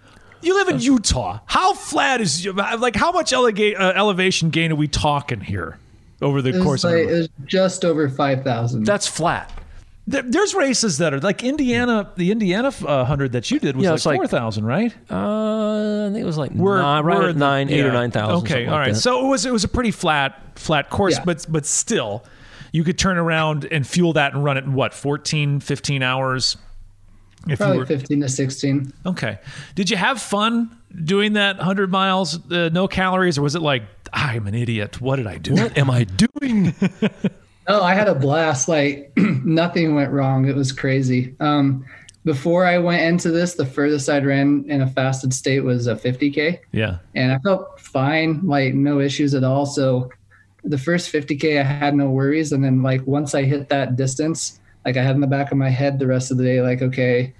You 0.41 0.55
live 0.55 0.67
in 0.67 0.79
Utah. 0.79 1.41
How 1.45 1.75
flat 1.75 2.21
is 2.21 2.47
like 2.47 2.95
how 2.95 3.11
much 3.11 3.33
eleva- 3.33 3.79
uh, 3.79 3.93
elevation 3.95 4.49
gain 4.49 4.71
are 4.71 4.75
we 4.75 4.87
talking 4.87 5.41
here 5.41 5.77
over 6.23 6.41
the 6.41 6.59
It 6.59 6.63
course 6.63 6.83
was, 6.83 6.85
of 6.85 6.91
like, 6.91 7.07
the 7.07 7.13
it 7.13 7.17
was 7.19 7.29
just 7.45 7.85
over 7.85 8.09
5,000. 8.09 8.83
That's 8.83 9.05
flat. 9.05 9.51
There, 10.09 10.21
there's 10.21 10.53
races 10.55 10.99
that 10.99 11.13
are 11.13 11.19
like 11.19 11.43
Indiana. 11.43 12.09
The 12.15 12.31
Indiana 12.31 12.71
uh, 12.85 13.03
hundred 13.03 13.33
that 13.33 13.51
you 13.51 13.59
did 13.59 13.75
was 13.75 13.83
Yeah, 13.83 13.91
like 13.91 14.05
like- 14.05 14.17
four 14.17 14.27
thousand, 14.27 14.65
right? 14.65 14.93
Uh, 15.11 16.07
I 16.07 16.09
think 16.13 16.21
it 16.23 16.25
was 16.25 16.37
like 16.37 16.51
We're- 16.51 16.81
nine, 16.81 17.03
right 17.03 17.17
we're 17.17 17.23
at 17.25 17.29
in 17.31 17.39
the- 17.39 17.45
nine, 17.45 17.69
eight 17.69 17.79
yeah. 17.79 17.85
or 17.85 17.91
nine 17.91 18.11
thousand. 18.11 18.37
Okay, 18.37 18.47
something 18.49 18.67
all 18.69 18.75
like 18.75 18.85
right. 18.87 18.93
that. 18.93 18.99
So 19.01 19.25
it 19.25 19.29
was 19.29 19.45
it 19.45 19.51
was 19.51 19.63
a 19.65 19.67
pretty 19.67 19.91
flat 19.91 20.41
flat 20.57 20.89
course, 20.89 21.15
Yeah. 21.17 21.25
but 21.25 21.45
but 21.49 21.65
still, 21.65 22.23
you 22.71 22.85
could 22.85 22.97
turn 22.97 23.17
around 23.17 23.65
and 23.69 23.85
fuel 23.85 24.13
that 24.13 24.33
and 24.33 24.43
run 24.43 24.55
it 24.57 24.63
in 24.63 24.73
what 24.73 24.93
14, 24.93 25.59
15 25.59 26.01
hours. 26.03 26.55
If 27.49 27.59
Probably 27.59 27.75
you 27.75 27.79
were 27.81 27.85
15 27.85 28.21
to 28.21 28.29
16. 28.29 28.93
okay, 29.05 29.39
did 29.75 29.89
you 29.89 29.97
have 29.97 30.21
fun 30.21 30.75
doing 31.03 31.33
that 31.33 31.59
hundred 31.59 31.91
miles, 31.91 32.39
uh, 32.51 32.69
no 32.71 32.87
calories, 32.87 33.37
or 33.37 33.41
was 33.41 33.55
it 33.55 33.61
like 33.61 33.83
I'm 34.13 34.47
an 34.47 34.55
idiot? 34.55 35.01
What 35.01 35.17
did 35.17 35.27
I 35.27 35.37
do? 35.37 35.53
what 35.53 35.77
am 35.77 35.89
I 35.89 36.05
doing? 36.05 36.73
Oh, 37.67 37.81
I 37.81 37.93
had 37.93 38.07
a 38.07 38.15
blast. 38.15 38.67
Like 38.67 39.11
nothing 39.17 39.95
went 39.95 40.11
wrong. 40.11 40.47
It 40.47 40.55
was 40.55 40.71
crazy. 40.71 41.35
Um, 41.39 41.85
before 42.23 42.65
I 42.65 42.77
went 42.77 43.01
into 43.03 43.31
this, 43.31 43.53
the 43.53 43.65
furthest 43.65 44.09
I'd 44.09 44.25
ran 44.25 44.65
in 44.67 44.81
a 44.81 44.87
fasted 44.87 45.33
state 45.33 45.61
was 45.61 45.87
a 45.87 45.95
50K. 45.95 46.59
Yeah, 46.73 46.97
and 47.15 47.31
I 47.31 47.39
felt 47.39 47.79
fine, 47.79 48.41
like 48.45 48.73
no 48.73 48.99
issues 48.99 49.33
at 49.33 49.43
all. 49.43 49.65
So 49.65 50.09
the 50.63 50.77
first 50.77 51.11
50k, 51.11 51.59
I 51.59 51.63
had 51.63 51.95
no 51.95 52.09
worries, 52.09 52.51
and 52.51 52.63
then 52.63 52.83
like 52.83 53.05
once 53.07 53.33
I 53.33 53.43
hit 53.43 53.69
that 53.69 53.95
distance, 53.95 54.59
like 54.85 54.97
I 54.97 55.03
had 55.03 55.15
in 55.15 55.21
the 55.21 55.27
back 55.27 55.51
of 55.51 55.57
my 55.57 55.69
head 55.69 55.99
the 55.99 56.07
rest 56.07 56.31
of 56.31 56.37
the 56.37 56.43
day, 56.43 56.61
like 56.61 56.81
okay, 56.81 57.33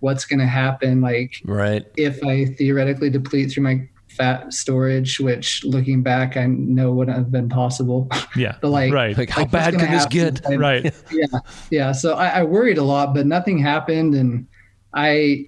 what's 0.00 0.24
gonna 0.24 0.46
happen? 0.46 1.00
Like 1.00 1.40
right. 1.44 1.86
if 1.96 2.24
I 2.24 2.46
theoretically 2.46 3.10
deplete 3.10 3.52
through 3.52 3.62
my 3.62 3.88
fat 4.16 4.52
storage, 4.52 5.18
which 5.20 5.64
looking 5.64 6.02
back, 6.02 6.36
I 6.36 6.46
know 6.46 6.92
wouldn't 6.92 7.16
have 7.16 7.30
been 7.30 7.48
possible. 7.48 8.08
yeah, 8.36 8.56
But, 8.60 8.70
like- 8.70 8.92
right, 8.92 9.16
Like 9.16 9.30
how 9.30 9.42
Like, 9.42 9.52
what's 9.52 9.64
bad 9.64 9.74
gonna 9.74 9.86
can 9.86 9.94
this 9.94 10.06
get? 10.06 10.44
And- 10.46 10.60
right. 10.60 10.94
yeah 11.12 11.38
yeah 11.70 11.92
so 11.92 12.14
I, 12.14 12.28
I 12.40 12.42
worried 12.44 12.78
a 12.78 12.82
lot 12.82 13.14
but 13.14 13.26
nothing 13.26 13.58
happened 13.58 14.14
and 14.14 14.46
i 14.94 15.46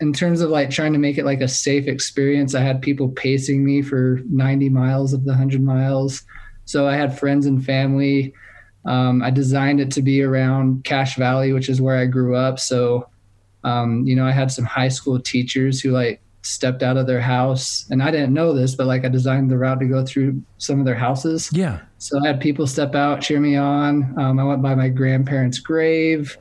in 0.00 0.12
terms 0.12 0.40
of 0.40 0.50
like 0.50 0.70
trying 0.70 0.92
to 0.92 0.98
make 0.98 1.18
it 1.18 1.24
like 1.24 1.40
a 1.40 1.48
safe 1.48 1.86
experience 1.86 2.54
i 2.54 2.60
had 2.60 2.80
people 2.82 3.08
pacing 3.10 3.64
me 3.64 3.82
for 3.82 4.20
90 4.30 4.68
miles 4.68 5.12
of 5.12 5.24
the 5.24 5.30
100 5.30 5.62
miles 5.62 6.22
so 6.64 6.86
i 6.88 6.94
had 6.94 7.18
friends 7.18 7.46
and 7.46 7.64
family 7.64 8.32
um, 8.86 9.22
i 9.22 9.30
designed 9.30 9.80
it 9.80 9.90
to 9.92 10.02
be 10.02 10.22
around 10.22 10.84
cache 10.84 11.16
valley 11.16 11.52
which 11.52 11.68
is 11.68 11.80
where 11.80 11.96
i 11.96 12.06
grew 12.06 12.34
up 12.36 12.58
so 12.58 13.08
um, 13.64 14.06
you 14.06 14.14
know 14.16 14.26
i 14.26 14.32
had 14.32 14.50
some 14.50 14.64
high 14.64 14.88
school 14.88 15.18
teachers 15.20 15.80
who 15.80 15.90
like 15.90 16.22
stepped 16.42 16.82
out 16.82 16.96
of 16.96 17.06
their 17.06 17.20
house 17.20 17.86
and 17.90 18.02
i 18.02 18.10
didn't 18.10 18.32
know 18.32 18.52
this 18.54 18.74
but 18.74 18.86
like 18.86 19.04
i 19.04 19.08
designed 19.08 19.50
the 19.50 19.58
route 19.58 19.78
to 19.80 19.86
go 19.86 20.04
through 20.04 20.40
some 20.58 20.78
of 20.80 20.86
their 20.86 20.94
houses 20.94 21.50
Yeah, 21.52 21.80
so 21.98 22.18
I 22.24 22.28
had 22.28 22.40
people 22.40 22.66
step 22.66 22.94
out, 22.94 23.20
cheer 23.20 23.40
me 23.40 23.56
on. 23.56 24.18
Um, 24.18 24.38
I 24.38 24.44
went 24.44 24.62
by 24.62 24.74
my 24.74 24.88
grandparents' 24.88 25.58
grave. 25.58 26.36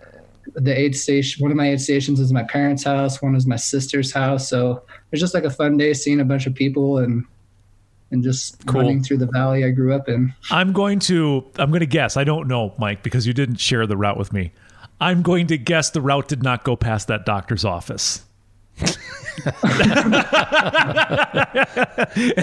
The 0.56 0.78
aid 0.78 0.96
station, 0.96 1.44
one 1.44 1.52
of 1.52 1.58
my 1.58 1.70
aid 1.72 1.82
stations 1.82 2.20
is 2.22 2.32
my 2.32 2.44
parents' 2.44 2.84
house. 2.86 3.22
One 3.22 3.36
is 3.36 3.46
my 3.46 3.58
sister's 3.58 4.12
house. 4.14 4.50
So 4.50 4.72
it 4.72 5.12
was 5.12 5.20
just 5.20 5.34
like 5.34 5.44
a 5.44 5.50
fun 5.50 5.76
day 5.76 5.94
seeing 5.94 6.22
a 6.22 6.26
bunch 6.26 6.48
of 6.48 6.56
people 6.56 6.98
and 7.00 7.26
and 8.12 8.24
just 8.24 8.66
Cool. 8.68 8.82
running 8.82 9.04
through 9.04 9.18
the 9.18 9.28
valley 9.28 9.64
I 9.66 9.70
grew 9.72 9.94
up 9.94 10.08
in. 10.10 10.34
I'm 10.50 10.72
going 10.72 11.00
to 11.00 11.46
I'm 11.58 11.70
going 11.72 11.82
to 11.82 11.86
guess. 11.86 12.16
I 12.18 12.24
don't 12.24 12.48
know, 12.48 12.74
Mike, 12.80 13.04
because 13.04 13.28
you 13.28 13.34
didn't 13.34 13.58
share 13.58 13.86
the 13.86 13.98
route 13.98 14.18
with 14.18 14.32
me. 14.32 14.54
I'm 15.02 15.22
going 15.22 15.48
to 15.48 15.58
guess 15.58 15.90
the 15.92 16.02
route 16.02 16.30
did 16.30 16.42
not 16.42 16.64
go 16.64 16.76
past 16.78 17.08
that 17.10 17.26
doctor's 17.26 17.66
office. 17.66 18.24
And, 19.46 19.54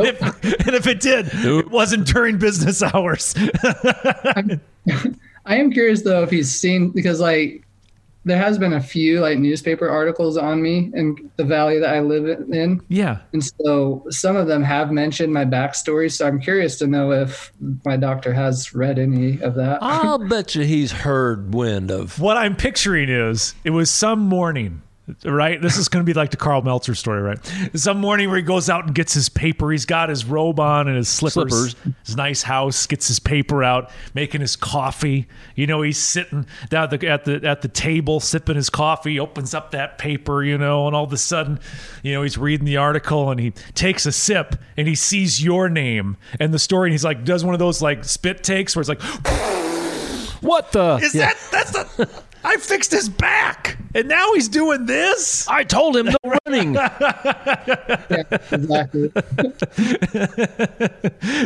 if, 0.06 0.20
and 0.20 0.74
if 0.74 0.86
it 0.86 1.00
did, 1.00 1.28
it 1.32 1.70
wasn't 1.70 2.06
during 2.06 2.38
business 2.38 2.82
hours. 2.82 3.34
I 5.46 5.56
am 5.56 5.70
curious 5.70 6.02
though 6.02 6.22
if 6.22 6.30
he's 6.30 6.54
seen 6.54 6.90
because 6.90 7.20
like 7.20 7.66
there 8.26 8.36
has 8.36 8.58
been 8.58 8.72
a 8.72 8.80
few 8.80 9.20
like 9.20 9.38
newspaper 9.38 9.88
articles 9.88 10.36
on 10.36 10.60
me 10.60 10.90
in 10.94 11.30
the 11.36 11.44
valley 11.44 11.78
that 11.78 11.94
I 11.94 12.00
live 12.00 12.26
in. 12.50 12.82
yeah. 12.88 13.18
And 13.32 13.42
so 13.44 14.04
some 14.10 14.34
of 14.34 14.48
them 14.48 14.64
have 14.64 14.90
mentioned 14.90 15.32
my 15.32 15.44
backstory. 15.44 16.10
So 16.10 16.26
I'm 16.26 16.40
curious 16.40 16.76
to 16.80 16.88
know 16.88 17.12
if 17.12 17.52
my 17.84 17.96
doctor 17.96 18.32
has 18.32 18.74
read 18.74 18.98
any 18.98 19.40
of 19.40 19.54
that. 19.54 19.78
I'll 19.80 20.18
bet 20.18 20.56
you 20.56 20.64
he's 20.64 20.90
heard 20.90 21.54
wind 21.54 21.92
of. 21.92 22.18
What 22.18 22.36
I'm 22.36 22.56
picturing 22.56 23.08
is 23.08 23.54
it 23.62 23.70
was 23.70 23.90
some 23.90 24.18
morning, 24.18 24.82
right? 25.24 25.60
This 25.62 25.76
is 25.76 25.88
going 25.88 26.04
to 26.04 26.06
be 26.08 26.14
like 26.14 26.30
the 26.30 26.36
Karl 26.36 26.62
Meltzer 26.62 26.94
story, 26.94 27.22
right? 27.22 27.38
Some 27.74 27.98
morning 28.00 28.28
where 28.28 28.36
he 28.38 28.42
goes 28.42 28.68
out 28.68 28.86
and 28.86 28.94
gets 28.94 29.14
his 29.14 29.28
paper. 29.28 29.70
He's 29.70 29.84
got 29.86 30.08
his 30.08 30.24
robe 30.24 30.58
on 30.58 30.88
and 30.88 30.96
his 30.96 31.08
slippers, 31.08 31.72
Slippers. 31.72 31.94
his 32.04 32.16
nice 32.16 32.42
house, 32.42 32.86
gets 32.86 33.08
his 33.08 33.18
paper 33.20 33.62
out, 33.62 33.90
making 34.14 34.40
his 34.40 34.56
coffee. 34.56 35.28
You 35.54 35.66
know, 35.66 35.82
he's 35.82 35.98
sitting 35.98 36.46
down 36.70 36.84
at 36.92 37.00
the, 37.00 37.08
at 37.08 37.24
the 37.24 37.48
at 37.48 37.62
the 37.62 37.68
table 37.68 38.18
sipping 38.20 38.56
his 38.56 38.70
coffee, 38.70 39.20
opens 39.20 39.54
up 39.54 39.70
that 39.72 39.98
paper, 39.98 40.42
you 40.42 40.58
know, 40.58 40.86
and 40.86 40.96
all 40.96 41.04
of 41.04 41.12
a 41.12 41.16
sudden, 41.16 41.60
you 42.02 42.12
know, 42.12 42.22
he's 42.22 42.36
reading 42.38 42.66
the 42.66 42.76
article 42.76 43.30
and 43.30 43.38
he 43.40 43.50
takes 43.74 44.06
a 44.06 44.12
sip 44.12 44.56
and 44.76 44.88
he 44.88 44.94
sees 44.94 45.42
your 45.42 45.68
name 45.68 46.16
and 46.40 46.52
the 46.52 46.58
story 46.58 46.88
and 46.88 46.92
he's 46.92 47.04
like 47.04 47.24
does 47.24 47.44
one 47.44 47.54
of 47.54 47.58
those 47.60 47.80
like 47.80 48.04
spit 48.04 48.42
takes 48.42 48.74
where 48.74 48.80
it's 48.80 48.88
like 48.88 49.00
What 50.42 50.70
the? 50.72 50.96
is 51.02 51.14
Yeah. 51.14 51.32
that 51.32 51.48
that's 51.50 51.72
the 51.96 52.06
I 52.48 52.56
fixed 52.58 52.92
his 52.92 53.08
back 53.08 53.76
and 53.94 54.06
now 54.08 54.32
he's 54.34 54.48
doing 54.48 54.86
this? 54.86 55.48
I 55.48 55.64
told 55.64 55.96
him 55.96 56.06
no 56.06 56.16
running. 56.46 56.76
exactly. 58.52 59.10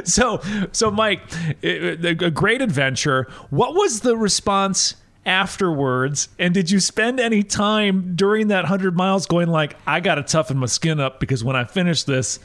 So 0.04 0.40
so 0.72 0.90
Mike, 0.90 1.20
it- 1.62 2.04
it- 2.04 2.22
a 2.22 2.30
great 2.30 2.62
adventure. 2.62 3.26
What 3.50 3.74
was 3.74 4.00
the 4.00 4.16
response 4.16 4.94
afterwards? 5.26 6.28
And 6.38 6.54
did 6.54 6.70
you 6.70 6.80
spend 6.80 7.20
any 7.20 7.42
time 7.42 8.12
during 8.14 8.48
that 8.48 8.62
100 8.64 8.96
miles 8.96 9.26
going 9.26 9.48
like 9.48 9.76
I 9.86 10.00
got 10.00 10.16
to 10.16 10.22
toughen 10.22 10.58
my 10.58 10.66
skin 10.66 11.00
up 11.00 11.20
because 11.20 11.44
when 11.44 11.56
I 11.56 11.64
finish 11.64 12.02
this 12.04 12.38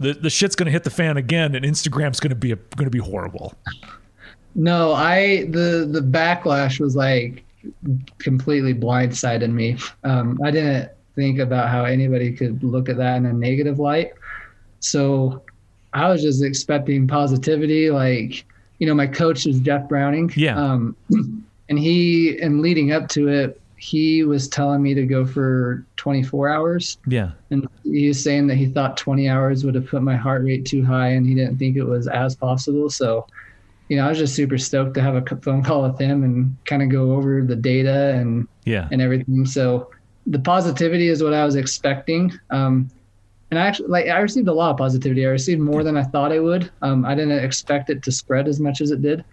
the, 0.00 0.14
the 0.14 0.30
shit's 0.30 0.56
gonna 0.56 0.70
hit 0.72 0.82
the 0.84 0.90
fan 0.90 1.16
again, 1.16 1.54
and 1.54 1.64
Instagram's 1.64 2.18
gonna 2.18 2.34
be 2.34 2.50
a, 2.52 2.56
gonna 2.76 2.90
be 2.90 2.98
horrible. 2.98 3.54
No, 4.56 4.92
I 4.94 5.44
the 5.50 5.86
the 5.88 6.00
backlash 6.00 6.80
was 6.80 6.96
like 6.96 7.44
completely 8.18 8.74
blindsided 8.74 9.52
me. 9.52 9.78
Um, 10.04 10.40
I 10.42 10.50
didn't 10.50 10.90
think 11.14 11.38
about 11.38 11.68
how 11.68 11.84
anybody 11.84 12.32
could 12.32 12.62
look 12.62 12.88
at 12.88 12.96
that 12.96 13.16
in 13.16 13.26
a 13.26 13.32
negative 13.32 13.78
light. 13.78 14.12
So 14.80 15.42
I 15.92 16.08
was 16.08 16.22
just 16.22 16.42
expecting 16.42 17.06
positivity. 17.06 17.90
Like, 17.90 18.44
you 18.78 18.86
know, 18.86 18.94
my 18.94 19.06
coach 19.06 19.46
is 19.46 19.60
Jeff 19.60 19.88
Browning. 19.88 20.30
Yeah. 20.34 20.56
Um, 20.56 20.96
and 21.68 21.78
he, 21.78 22.38
and 22.40 22.60
leading 22.60 22.92
up 22.92 23.08
to 23.10 23.28
it, 23.28 23.60
he 23.76 24.22
was 24.22 24.48
telling 24.48 24.80
me 24.80 24.94
to 24.94 25.04
go 25.04 25.26
for 25.26 25.84
24 25.96 26.48
hours. 26.48 26.98
Yeah, 27.04 27.32
And 27.50 27.66
he 27.82 28.06
was 28.06 28.22
saying 28.22 28.46
that 28.46 28.54
he 28.54 28.66
thought 28.66 28.96
20 28.96 29.28
hours 29.28 29.64
would 29.64 29.74
have 29.74 29.88
put 29.88 30.02
my 30.02 30.14
heart 30.14 30.44
rate 30.44 30.64
too 30.64 30.84
high 30.84 31.08
and 31.08 31.26
he 31.26 31.34
didn't 31.34 31.58
think 31.58 31.76
it 31.76 31.82
was 31.82 32.06
as 32.06 32.36
possible. 32.36 32.88
So, 32.90 33.26
you 33.88 33.96
know, 33.96 34.06
I 34.06 34.08
was 34.08 34.18
just 34.18 34.34
super 34.34 34.58
stoked 34.58 34.94
to 34.94 35.02
have 35.02 35.14
a 35.14 35.36
phone 35.42 35.62
call 35.62 35.82
with 35.82 35.98
him 35.98 36.22
and 36.24 36.56
kind 36.64 36.82
of 36.82 36.88
go 36.88 37.12
over 37.12 37.42
the 37.42 37.56
data 37.56 38.14
and, 38.14 38.46
yeah, 38.64 38.88
and 38.90 39.02
everything. 39.02 39.44
So 39.46 39.90
the 40.26 40.38
positivity 40.38 41.08
is 41.08 41.22
what 41.22 41.34
I 41.34 41.44
was 41.44 41.56
expecting. 41.56 42.32
Um, 42.50 42.88
and 43.50 43.58
I 43.58 43.66
actually 43.66 43.88
like 43.88 44.06
I 44.08 44.18
received 44.20 44.48
a 44.48 44.52
lot 44.52 44.70
of 44.70 44.76
positivity. 44.78 45.26
I 45.26 45.30
received 45.30 45.60
more 45.60 45.82
than 45.84 45.96
I 45.96 46.04
thought 46.04 46.32
I 46.32 46.38
would. 46.38 46.70
Um, 46.80 47.04
I 47.04 47.14
didn't 47.14 47.44
expect 47.44 47.90
it 47.90 48.02
to 48.04 48.12
spread 48.12 48.48
as 48.48 48.58
much 48.60 48.80
as 48.80 48.90
it 48.92 49.02
did. 49.02 49.24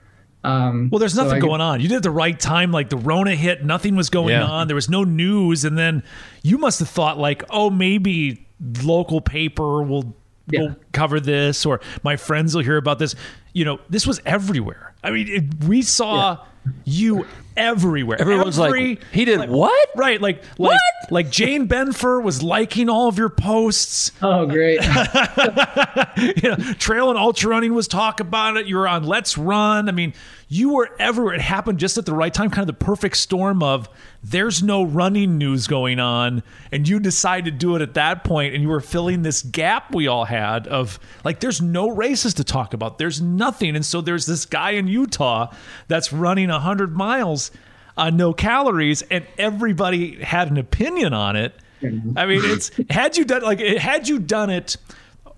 Um, 0.44 0.90
Well, 0.92 1.00
there's 1.00 1.16
nothing 1.16 1.36
I- 1.36 1.40
going 1.40 1.62
on. 1.62 1.80
You 1.80 1.88
did 1.88 1.94
it 1.96 1.98
at 1.98 2.04
the 2.04 2.12
right 2.12 2.38
time. 2.38 2.72
Like 2.72 2.90
the 2.90 2.98
Rona 2.98 3.36
hit, 3.36 3.64
nothing 3.66 3.96
was 3.96 4.10
going 4.10 4.30
Yeah. 4.34 4.44
on. 4.46 4.68
There 4.68 4.76
was 4.76 4.90
no 4.90 5.04
news, 5.04 5.64
and 5.64 5.78
then 5.78 6.04
you 6.44 6.58
must 6.58 6.80
have 6.80 6.90
thought 6.90 7.18
like, 7.18 7.44
oh, 7.50 7.70
maybe 7.70 8.46
local 8.84 9.22
paper 9.22 9.84
will 9.84 10.16
Yeah. 10.52 10.62
will 10.62 10.76
cover 10.92 11.20
this, 11.20 11.66
or 11.66 11.82
my 12.04 12.16
friends 12.16 12.56
will 12.56 12.64
hear 12.64 12.78
about 12.78 13.00
this. 13.00 13.16
You 13.54 13.66
know, 13.66 13.80
this 13.90 14.06
was 14.06 14.22
everywhere. 14.26 14.94
I 15.04 15.12
mean, 15.12 15.28
it, 15.28 15.64
we 15.66 15.82
saw 15.82 16.38
you 16.86 17.26
everywhere. 17.58 18.20
Everyone's 18.20 18.60
Every- 18.60 18.90
like, 18.90 19.04
he 19.12 19.26
did 19.26 19.50
what? 19.50 19.90
Right, 19.96 20.22
like 20.22 20.44
like 20.58 20.80
like 21.10 21.32
Jane 21.32 21.68
Benfer 21.68 22.22
was 22.22 22.44
liking 22.44 22.90
all 22.90 23.08
of 23.08 23.18
your 23.18 23.30
posts. 23.30 24.12
Oh, 24.22 24.46
great! 24.46 24.82
you 26.18 26.50
know, 26.50 26.56
trail 26.78 27.10
and 27.10 27.18
ultra 27.18 27.50
running 27.50 27.74
was 27.74 27.88
talk 27.88 28.20
about 28.20 28.58
it. 28.58 28.68
You 28.68 28.76
were 28.78 28.88
on 28.88 29.04
Let's 29.04 29.38
Run. 29.38 29.90
I 29.90 29.92
mean, 29.92 30.14
you 30.48 30.74
were 30.74 30.90
everywhere. 31.00 31.34
It 31.34 31.42
happened 31.42 31.80
just 31.80 31.98
at 31.98 32.06
the 32.06 32.14
right 32.14 32.34
time, 32.34 32.50
kind 32.50 32.62
of 32.62 32.68
the 32.68 32.86
perfect 32.86 33.18
storm 33.18 33.64
of 33.64 33.90
there's 34.24 34.62
no 34.62 34.84
running 34.84 35.38
news 35.38 35.68
going 35.68 36.00
on, 36.00 36.44
and 36.72 36.88
you 36.88 37.00
decide 37.00 37.46
to 37.46 37.52
do 37.52 37.76
it 37.76 37.82
at 37.82 37.94
that 37.94 38.24
point, 38.24 38.54
and 38.54 38.62
you 38.62 38.70
were 38.70 38.82
filling 38.82 39.22
this 39.22 39.42
gap 39.42 39.96
we 39.96 40.08
all 40.08 40.26
had 40.26 40.68
of 40.68 41.00
like 41.24 41.40
there's 41.40 41.62
no 41.62 41.90
races 41.90 42.34
to 42.36 42.44
talk 42.44 42.74
about. 42.74 42.98
There's 42.98 43.22
nothing, 43.22 43.76
and 43.76 43.86
so 43.86 44.02
there's 44.02 44.26
this 44.26 44.46
guy 44.46 44.72
in 44.72 44.88
Utah 44.88 45.54
that's 45.88 46.12
running 46.12 46.50
hundred 46.50 46.98
miles 46.98 47.52
on 47.96 48.18
no 48.18 48.34
calories, 48.34 49.02
and 49.04 49.26
everybody 49.38 50.22
had 50.22 50.52
an 50.52 50.58
opinion 50.58 51.14
on 51.14 51.36
it. 51.36 51.56
Mm-hmm. 51.82 52.18
I 52.18 52.26
mean, 52.26 52.42
it's 52.44 52.72
had 52.90 53.16
you 53.16 53.24
done 53.24 53.44
like 53.44 53.60
had 53.60 54.08
you 54.08 54.20
done 54.20 54.50
it. 54.50 54.78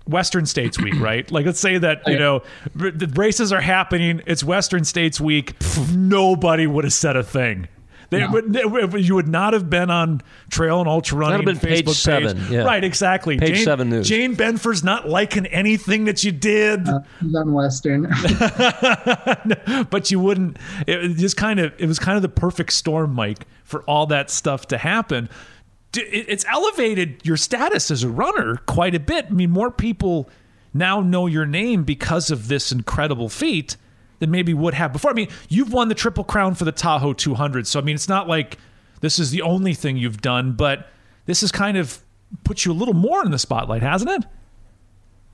Western 0.04 0.46
States 0.46 0.80
Week, 0.80 0.94
right? 0.98 1.30
Like, 1.30 1.46
let's 1.46 1.60
say 1.60 1.78
that 1.78 2.02
oh, 2.06 2.10
you 2.10 2.18
know 2.18 2.42
the 2.74 3.08
races 3.14 3.52
are 3.52 3.60
happening. 3.60 4.20
It's 4.26 4.42
Western 4.42 4.82
States 4.82 5.20
Week. 5.20 5.54
Nobody 5.92 6.66
would 6.66 6.82
have 6.82 6.92
said 6.92 7.14
a 7.14 7.22
thing. 7.22 7.68
They, 8.12 8.26
would, 8.26 8.52
they 8.52 8.64
would- 8.64 9.06
you 9.06 9.14
would 9.14 9.28
not 9.28 9.52
have 9.52 9.68
been 9.70 9.90
on 9.90 10.20
Trail 10.50 10.80
and 10.80 10.88
Ultra 10.88 11.18
Running. 11.18 11.44
That'd 11.44 11.54
have 11.54 11.62
been 11.62 11.70
page 11.70 11.86
Facebook 11.86 11.94
seven, 11.94 12.46
yeah. 12.50 12.64
Right, 12.64 12.84
exactly. 12.84 13.38
Page 13.38 13.56
Jane, 13.56 13.64
seven 13.64 13.88
news. 13.88 14.08
Jane 14.08 14.34
Benfer's 14.34 14.84
not 14.84 15.08
liking 15.08 15.46
anything 15.46 16.04
that 16.04 16.22
you 16.22 16.32
did, 16.32 16.88
uh, 16.88 17.00
He's 17.20 17.34
on 17.34 17.52
Western. 17.52 18.02
but 19.90 20.10
you 20.10 20.20
wouldn't. 20.20 20.58
It 20.86 21.00
was 21.02 21.16
just 21.18 21.36
kind 21.36 21.58
of. 21.60 21.72
It 21.78 21.86
was 21.86 21.98
kind 21.98 22.16
of 22.16 22.22
the 22.22 22.28
perfect 22.28 22.72
storm, 22.72 23.14
Mike, 23.14 23.46
for 23.64 23.82
all 23.82 24.06
that 24.06 24.30
stuff 24.30 24.68
to 24.68 24.78
happen. 24.78 25.28
It's 25.94 26.44
elevated 26.46 27.20
your 27.24 27.36
status 27.36 27.90
as 27.90 28.02
a 28.02 28.08
runner 28.08 28.56
quite 28.66 28.94
a 28.94 29.00
bit. 29.00 29.26
I 29.28 29.30
mean, 29.30 29.50
more 29.50 29.70
people 29.70 30.30
now 30.72 31.00
know 31.00 31.26
your 31.26 31.44
name 31.44 31.84
because 31.84 32.30
of 32.30 32.48
this 32.48 32.72
incredible 32.72 33.28
feat 33.28 33.76
than 34.22 34.30
maybe 34.30 34.54
would 34.54 34.72
have 34.74 34.92
before. 34.92 35.10
I 35.10 35.14
mean, 35.14 35.28
you've 35.48 35.72
won 35.72 35.88
the 35.88 35.96
Triple 35.96 36.22
Crown 36.22 36.54
for 36.54 36.64
the 36.64 36.70
Tahoe 36.70 37.12
200, 37.12 37.66
so 37.66 37.80
I 37.80 37.82
mean, 37.82 37.96
it's 37.96 38.08
not 38.08 38.28
like 38.28 38.56
this 39.00 39.18
is 39.18 39.32
the 39.32 39.42
only 39.42 39.74
thing 39.74 39.96
you've 39.96 40.22
done, 40.22 40.52
but 40.52 40.88
this 41.26 41.40
has 41.40 41.50
kind 41.50 41.76
of 41.76 41.98
put 42.44 42.64
you 42.64 42.70
a 42.70 42.72
little 42.72 42.94
more 42.94 43.24
in 43.24 43.32
the 43.32 43.38
spotlight, 43.38 43.82
hasn't 43.82 44.12
it? 44.12 44.24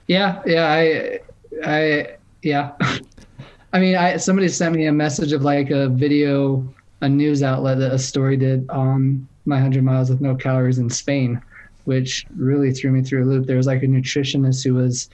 Yeah, 0.07 0.43
yeah, 0.47 0.73
I, 0.73 1.21
I, 1.63 2.17
yeah. 2.43 2.73
I 3.75 3.79
mean, 3.79 3.95
I 3.95 4.17
somebody 4.17 4.49
sent 4.49 4.75
me 4.75 4.87
a 4.87 4.93
message 4.93 5.33
of 5.33 5.43
like 5.43 5.69
a 5.69 5.91
video, 5.91 6.67
a 7.03 7.09
news 7.11 7.43
outlet 7.43 7.79
that 7.81 7.93
a 7.93 7.99
story 7.99 8.39
did 8.39 8.69
on 8.71 9.29
my 9.45 9.61
hundred 9.61 9.85
miles 9.85 10.09
with 10.09 10.23
no 10.23 10.35
calories 10.35 10.79
in 10.79 10.89
Spain, 10.89 11.43
which 11.85 12.25
really 12.37 12.73
threw 12.73 12.91
me 12.91 13.03
through 13.03 13.25
a 13.25 13.27
loop. 13.27 13.45
There 13.47 13.59
was 13.59 13.67
like 13.67 13.83
a 13.83 13.87
nutritionist 13.87 14.65
who 14.65 14.73
was 14.73 15.11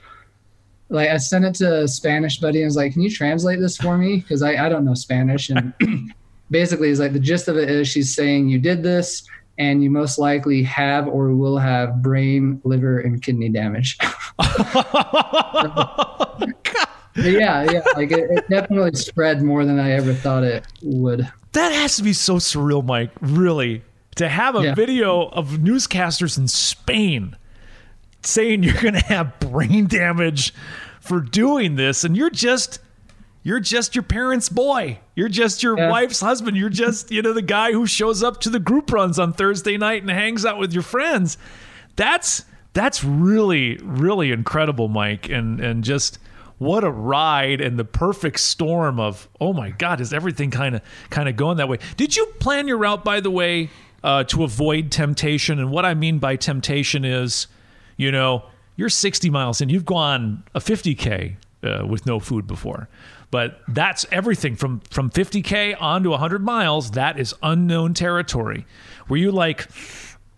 like, 0.89 1.09
I 1.09 1.17
sent 1.17 1.45
it 1.45 1.55
to 1.55 1.83
a 1.83 1.87
Spanish 1.87 2.39
buddy 2.39 2.59
and 2.59 2.67
was 2.67 2.75
like, 2.75 2.93
"Can 2.93 3.01
you 3.01 3.09
translate 3.09 3.59
this 3.59 3.77
for 3.77 3.97
me?" 3.97 4.17
Because 4.17 4.41
I 4.41 4.65
I 4.65 4.69
don't 4.69 4.85
know 4.85 4.93
Spanish, 4.93 5.49
and 5.49 5.73
basically, 6.51 6.89
it's 6.89 6.99
like 6.99 7.13
the 7.13 7.19
gist 7.19 7.47
of 7.47 7.57
it 7.57 7.69
is 7.69 7.87
she's 7.87 8.13
saying 8.15 8.49
you 8.49 8.59
did 8.59 8.83
this. 8.83 9.23
And 9.57 9.81
you 9.81 9.89
most 9.89 10.19
likely 10.19 10.63
have 10.63 11.07
or 11.07 11.33
will 11.33 11.57
have 11.57 12.01
brain, 12.01 12.59
liver, 12.65 12.99
and 12.99 13.21
kidney 13.23 13.47
damage. 13.47 13.97
Yeah, 17.17 17.63
yeah, 17.71 17.81
like 17.95 18.11
it, 18.11 18.29
it 18.29 18.49
definitely 18.49 18.91
spread 18.95 19.41
more 19.41 19.63
than 19.63 19.79
I 19.79 19.91
ever 19.91 20.13
thought 20.13 20.43
it 20.43 20.65
would. 20.81 21.25
That 21.53 21.71
has 21.71 21.95
to 21.95 22.03
be 22.03 22.11
so 22.11 22.35
surreal, 22.35 22.83
Mike. 22.85 23.11
Really, 23.21 23.83
to 24.17 24.27
have 24.27 24.57
a 24.57 24.63
Yeah. 24.63 24.75
video 24.75 25.27
of 25.29 25.51
newscasters 25.59 26.37
in 26.37 26.49
Spain 26.49 27.37
saying 28.27 28.63
you're 28.63 28.81
going 28.81 28.93
to 28.95 28.99
have 29.05 29.39
brain 29.39 29.87
damage 29.87 30.53
for 31.01 31.19
doing 31.19 31.75
this, 31.75 32.03
and 32.03 32.15
you're 32.17 32.29
just 32.29 32.79
you're 33.43 33.59
just 33.59 33.93
your 33.95 34.03
parents' 34.03 34.49
boy. 34.49 34.99
You're 35.15 35.29
just 35.29 35.61
your 35.61 35.77
Yeah. 35.77 35.89
wife's 35.91 36.19
husband. 36.21 36.57
You're 36.57 36.69
just 36.69 37.11
you 37.11 37.21
know 37.21 37.33
the 37.33 37.41
guy 37.41 37.71
who 37.71 37.85
shows 37.85 38.23
up 38.23 38.41
to 38.41 38.49
the 38.49 38.59
group 38.59 38.91
runs 38.91 39.19
on 39.19 39.33
Thursday 39.33 39.77
night 39.77 40.01
and 40.01 40.09
hangs 40.09 40.45
out 40.45 40.57
with 40.57 40.73
your 40.73 40.83
friends. 40.83 41.37
That's 41.95 42.43
that's 42.73 43.03
really 43.03 43.77
really 43.83 44.31
incredible, 44.31 44.87
Mike, 44.87 45.29
and 45.29 45.59
and 45.61 45.83
just 45.83 46.17
what 46.57 46.83
a 46.85 46.89
ride 46.89 47.59
and 47.61 47.77
the 47.77 47.83
perfect 47.85 48.39
storm 48.39 48.97
of 48.99 49.27
oh 49.41 49.51
my 49.51 49.71
god 49.71 49.99
is 49.99 50.13
everything 50.13 50.49
kind 50.49 50.73
of 50.73 50.81
kind 51.09 51.27
of 51.27 51.35
going 51.35 51.57
that 51.57 51.67
way 51.67 51.77
did 51.97 52.15
you 52.15 52.25
plan 52.39 52.65
your 52.65 52.77
route 52.77 53.03
by 53.03 53.19
the 53.19 53.29
way 53.29 53.69
uh, 54.05 54.23
to 54.23 54.41
avoid 54.41 54.89
temptation 54.89 55.59
and 55.59 55.69
what 55.69 55.83
i 55.83 55.93
mean 55.93 56.17
by 56.17 56.37
temptation 56.37 57.03
is 57.03 57.47
you 57.97 58.11
know 58.11 58.43
you're 58.75 58.89
60 58.89 59.29
miles 59.29 59.61
and 59.61 59.71
you've 59.71 59.85
gone 59.85 60.43
a 60.53 60.59
50k 60.59 61.35
uh, 61.63 61.85
with 61.87 62.05
no 62.05 62.19
food 62.19 62.45
before 62.47 62.87
but 63.31 63.59
that's 63.67 64.05
everything 64.11 64.55
from 64.55 64.79
from 64.91 65.09
50k 65.09 65.75
on 65.81 66.03
to 66.03 66.09
100 66.11 66.43
miles 66.43 66.91
that 66.91 67.19
is 67.19 67.33
unknown 67.41 67.93
territory 67.93 68.65
were 69.09 69.17
you 69.17 69.31
like 69.31 69.67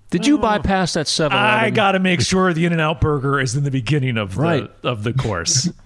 Did 0.10 0.26
you 0.26 0.38
bypass 0.38 0.94
that 0.94 1.08
7 1.08 1.38
i 1.38 1.70
gotta 1.70 2.00
make 2.00 2.22
sure 2.32 2.54
the 2.54 2.66
in 2.66 2.72
and 2.72 2.82
out 2.82 3.02
burger 3.02 3.40
is 3.40 3.56
in 3.56 3.64
the 3.64 3.72
beginning 3.72 4.18
of 4.18 4.36
the 4.36 4.42
Right. 4.42 4.72
of 4.84 5.04
the 5.04 5.14
course 5.14 5.70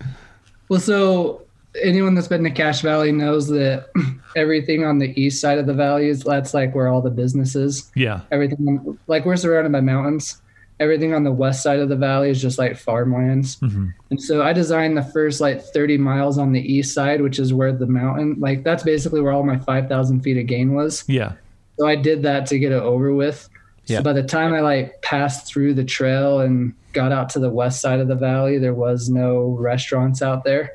Well, 0.69 0.80
so 0.80 1.41
anyone 1.84 2.15
that's 2.15 2.30
been 2.30 2.45
to 2.45 2.49
Cache 2.49 2.80
Valley 2.82 3.11
knows 3.11 3.47
that 3.49 3.89
everything 4.38 4.86
on 4.86 4.99
the 4.99 5.13
east 5.22 5.41
side 5.41 5.57
of 5.57 5.65
the 5.65 5.74
valley 5.74 6.07
is 6.07 6.22
that's 6.24 6.53
like 6.53 6.74
where 6.74 6.88
all 6.88 7.01
the 7.01 7.09
businesses. 7.09 7.91
yeah 7.93 8.22
Everything 8.32 8.97
like 9.07 9.26
we're 9.26 9.36
surrounded 9.36 9.74
by 9.74 9.82
mountains. 9.82 10.41
Everything 10.82 11.13
on 11.13 11.23
the 11.23 11.32
west 11.32 11.63
side 11.63 11.79
of 11.79 11.88
the 11.88 11.95
valley 11.95 12.29
is 12.29 12.41
just 12.41 12.57
like 12.57 12.75
farmlands. 12.75 13.57
And 13.61 14.19
so 14.21 14.41
I 14.41 14.51
designed 14.51 14.97
the 14.97 15.03
first 15.03 15.39
like 15.39 15.61
30 15.61 15.97
miles 15.97 16.38
on 16.38 16.51
the 16.51 16.59
east 16.59 16.93
side, 16.93 17.21
which 17.21 17.39
is 17.39 17.53
where 17.53 17.71
the 17.71 17.86
mountain, 17.86 18.36
like 18.39 18.63
that's 18.63 18.84
basically 18.84 19.21
where 19.21 19.32
all 19.32 19.43
my 19.43 19.59
5,000 19.59 20.21
feet 20.21 20.38
of 20.38 20.47
gain 20.47 20.73
was. 20.73 21.03
yeah 21.07 21.34
So 21.77 21.88
I 21.88 21.95
did 21.95 22.23
that 22.23 22.47
to 22.47 22.59
get 22.59 22.71
it 22.73 22.82
over 22.82 23.13
with. 23.13 23.47
Yeah. 23.86 23.99
So 23.99 24.03
by 24.03 24.13
the 24.13 24.23
time 24.23 24.53
I 24.53 24.61
like 24.61 25.01
passed 25.01 25.47
through 25.47 25.75
the 25.75 25.86
trail 25.86 26.39
and 26.41 26.73
got 26.93 27.11
out 27.11 27.29
to 27.29 27.39
the 27.39 27.49
west 27.49 27.79
side 27.79 27.99
of 27.99 28.07
the 28.07 28.15
valley, 28.15 28.57
there 28.57 28.73
was 28.73 29.07
no 29.09 29.55
restaurants 29.59 30.21
out 30.21 30.43
there. 30.43 30.71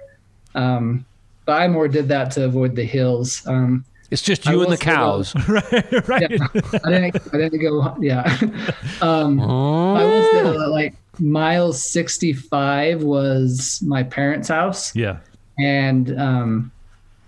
Um, 0.54 1.04
but 1.44 1.60
I 1.60 1.68
more 1.68 1.88
did 1.88 2.08
that 2.08 2.30
to 2.32 2.44
avoid 2.44 2.74
the 2.76 2.84
hills. 2.84 3.46
Um, 3.46 3.84
It's 4.10 4.22
just 4.22 4.46
you 4.46 4.62
and 4.62 4.70
the 4.72 4.76
say 4.76 4.86
though- 4.86 4.92
cows. 4.92 5.34
right 5.48 6.30
yeah, 6.30 6.46
I 6.84 6.90
didn't. 6.90 7.34
I 7.34 7.36
didn't 7.38 7.60
go. 7.60 7.96
Yeah. 8.00 8.22
um, 9.02 9.40
I 9.40 10.04
was 10.04 10.34
uh, 10.56 10.70
like 10.70 10.94
miles 11.18 11.82
sixty-five 11.82 13.02
was 13.02 13.82
my 13.84 14.02
parents' 14.02 14.48
house, 14.48 14.94
yeah 14.94 15.18
and 15.58 16.18
um, 16.20 16.70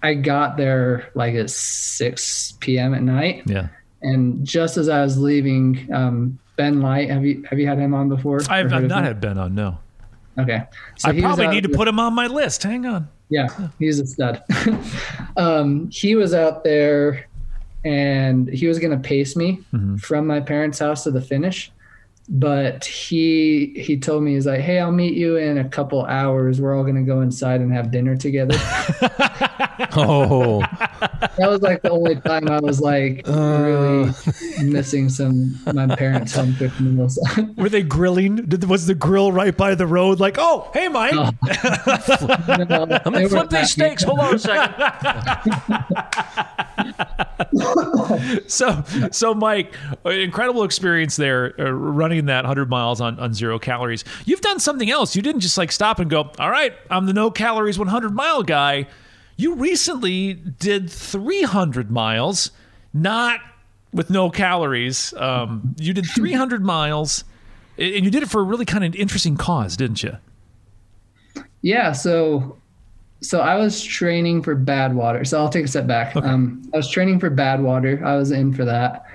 I 0.02 0.14
got 0.14 0.56
there 0.56 1.10
like 1.14 1.34
at 1.34 1.50
six 1.50 2.52
p.m. 2.60 2.94
at 2.94 3.02
night. 3.02 3.42
yeah 3.46 3.68
And 4.02 4.44
just 4.46 4.76
as 4.76 4.88
I 4.88 5.02
was 5.02 5.18
leaving, 5.18 5.88
um, 5.92 6.38
Ben 6.56 6.80
Light, 6.82 7.10
have 7.10 7.24
you 7.24 7.42
have 7.50 7.58
you 7.58 7.66
had 7.66 7.78
him 7.78 7.94
on 7.94 8.08
before? 8.08 8.40
I've, 8.48 8.70
Or 8.70 8.76
I've 8.76 8.84
not 8.84 8.98
him? 9.00 9.04
had 9.04 9.20
Ben 9.20 9.38
on. 9.38 9.54
No, 9.54 9.78
Okay, 10.38 10.62
so 10.96 11.08
I 11.08 11.20
probably 11.20 11.46
out 11.46 11.54
need 11.54 11.62
to 11.64 11.68
with- 11.68 11.76
put 11.78 11.88
him 11.88 11.98
on 11.98 12.14
my 12.14 12.26
list. 12.28 12.62
Hang 12.62 12.86
on. 12.86 13.08
Yeah, 13.30 13.48
he's 13.78 13.98
a 14.00 14.06
stud. 14.06 14.42
um, 15.36 15.90
he 15.90 16.14
was 16.14 16.32
out 16.34 16.64
there, 16.64 17.26
and 17.84 18.48
he 18.48 18.66
was 18.66 18.78
going 18.78 18.90
to 18.90 19.08
pace 19.08 19.36
me 19.36 19.60
Mm-hmm. 19.72 19.96
from 19.96 20.26
my 20.26 20.40
parents' 20.40 20.78
house 20.78 21.04
to 21.04 21.10
the 21.10 21.20
finish. 21.20 21.70
But 22.30 22.84
he 22.84 23.72
he 23.76 23.98
told 23.98 24.22
me 24.22 24.34
he's 24.34 24.46
like, 24.46 24.60
"Hey, 24.60 24.80
I'll 24.80 24.92
meet 24.92 25.14
you 25.14 25.36
in 25.36 25.56
a 25.56 25.68
couple 25.68 26.04
hours. 26.04 26.60
We're 26.60 26.76
all 26.76 26.82
going 26.82 26.96
to 26.96 27.02
go 27.02 27.22
inside 27.22 27.62
and 27.62 27.72
have 27.72 27.90
dinner 27.90 28.16
together." 28.16 28.56
Oh, 29.96 30.60
that 30.60 31.48
was 31.48 31.62
like 31.62 31.82
the 31.82 31.90
only 31.90 32.16
time 32.16 32.48
I 32.48 32.58
was 32.60 32.80
like 32.80 33.22
uh. 33.28 33.62
really 33.62 34.12
missing 34.64 35.08
some 35.08 35.58
my 35.72 35.94
parents' 35.94 36.34
home 36.34 36.54
cooked 36.56 36.80
meals. 36.80 37.18
Were 37.56 37.68
they 37.68 37.82
grilling? 37.82 38.36
Did, 38.36 38.64
was 38.64 38.86
the 38.86 38.94
grill 38.94 39.30
right 39.30 39.56
by 39.56 39.74
the 39.74 39.86
road? 39.86 40.18
Like, 40.20 40.36
oh, 40.38 40.70
hey, 40.74 40.88
Mike. 40.88 41.14
I'm 41.14 41.38
I'm 41.42 42.66
gonna 43.12 43.28
flip 43.28 43.50
these 43.50 43.70
steaks. 43.70 44.02
Hold 44.02 44.20
on 44.20 44.34
a 44.34 44.38
second. 44.38 44.74
so, 48.46 48.82
so 49.10 49.34
Mike, 49.34 49.74
incredible 50.04 50.64
experience 50.64 51.16
there 51.16 51.54
uh, 51.60 51.70
running 51.70 52.26
that 52.26 52.44
100 52.44 52.68
miles 52.68 53.00
on, 53.00 53.18
on 53.18 53.34
zero 53.34 53.58
calories. 53.58 54.04
You've 54.24 54.40
done 54.40 54.60
something 54.60 54.90
else. 54.90 55.14
You 55.16 55.22
didn't 55.22 55.40
just 55.40 55.58
like 55.58 55.72
stop 55.72 55.98
and 55.98 56.10
go, 56.10 56.30
all 56.38 56.50
right, 56.50 56.72
I'm 56.90 57.06
the 57.06 57.12
no 57.12 57.30
calories 57.30 57.78
100 57.78 58.14
mile 58.14 58.42
guy. 58.42 58.86
You 59.36 59.54
recently 59.54 60.34
did 60.34 60.90
300 60.90 61.90
miles, 61.90 62.50
not 62.92 63.40
with 63.92 64.10
no 64.10 64.30
calories. 64.30 65.14
Um, 65.14 65.74
you 65.78 65.92
did 65.92 66.06
300 66.06 66.64
miles, 66.64 67.24
and 67.78 68.04
you 68.04 68.10
did 68.10 68.22
it 68.22 68.28
for 68.28 68.40
a 68.40 68.44
really 68.44 68.64
kind 68.64 68.84
of 68.84 68.94
interesting 68.96 69.36
cause, 69.36 69.76
didn't 69.76 70.02
you? 70.02 70.16
Yeah. 71.62 71.92
So 71.92 72.58
so 73.20 73.40
I 73.40 73.56
was 73.56 73.82
training 73.82 74.42
for 74.42 74.56
Badwater. 74.56 75.26
So 75.26 75.38
I'll 75.38 75.48
take 75.48 75.64
a 75.64 75.68
step 75.68 75.86
back. 75.86 76.14
Okay. 76.14 76.26
Um, 76.26 76.62
I 76.72 76.76
was 76.76 76.88
training 76.88 77.20
for 77.20 77.30
Badwater. 77.30 78.02
I 78.02 78.16
was 78.16 78.30
in 78.30 78.52
for 78.52 78.64
that, 78.64 79.06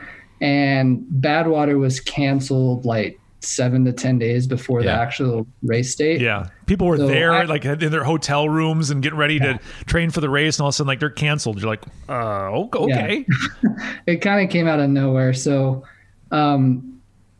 and 0.41 1.05
Badwater 1.19 1.79
was 1.79 1.99
canceled 1.99 2.85
like 2.85 3.19
seven 3.39 3.85
to 3.85 3.93
ten 3.93 4.19
days 4.19 4.45
before 4.47 4.81
yeah. 4.81 4.95
the 4.95 5.01
actual 5.01 5.47
race 5.61 5.95
date. 5.95 6.19
Yeah, 6.19 6.47
people 6.65 6.87
were 6.87 6.97
so 6.97 7.07
there 7.07 7.31
I, 7.33 7.43
like 7.43 7.63
in 7.65 7.91
their 7.91 8.03
hotel 8.03 8.49
rooms 8.49 8.89
and 8.89 9.01
getting 9.01 9.17
ready 9.17 9.35
yeah. 9.35 9.53
to 9.53 9.59
train 9.85 10.09
for 10.11 10.19
the 10.19 10.29
race, 10.29 10.57
and 10.57 10.63
all 10.63 10.69
of 10.69 10.73
a 10.73 10.75
sudden 10.75 10.87
like 10.89 10.99
they're 10.99 11.09
canceled. 11.09 11.61
You're 11.61 11.69
like, 11.69 11.83
uh, 12.09 12.49
okay. 12.73 13.25
Yeah. 13.63 13.99
it 14.07 14.17
kind 14.17 14.43
of 14.43 14.51
came 14.51 14.67
out 14.67 14.79
of 14.79 14.89
nowhere. 14.89 15.33
So, 15.33 15.85
um, 16.31 16.92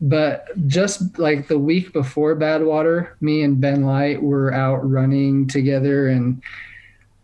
but 0.04 0.46
just 0.66 1.18
like 1.18 1.48
the 1.48 1.58
week 1.58 1.94
before 1.94 2.36
Badwater, 2.36 3.12
me 3.22 3.42
and 3.42 3.58
Ben 3.58 3.84
Light 3.84 4.22
were 4.22 4.52
out 4.52 4.88
running 4.88 5.48
together. 5.48 6.08
And 6.08 6.42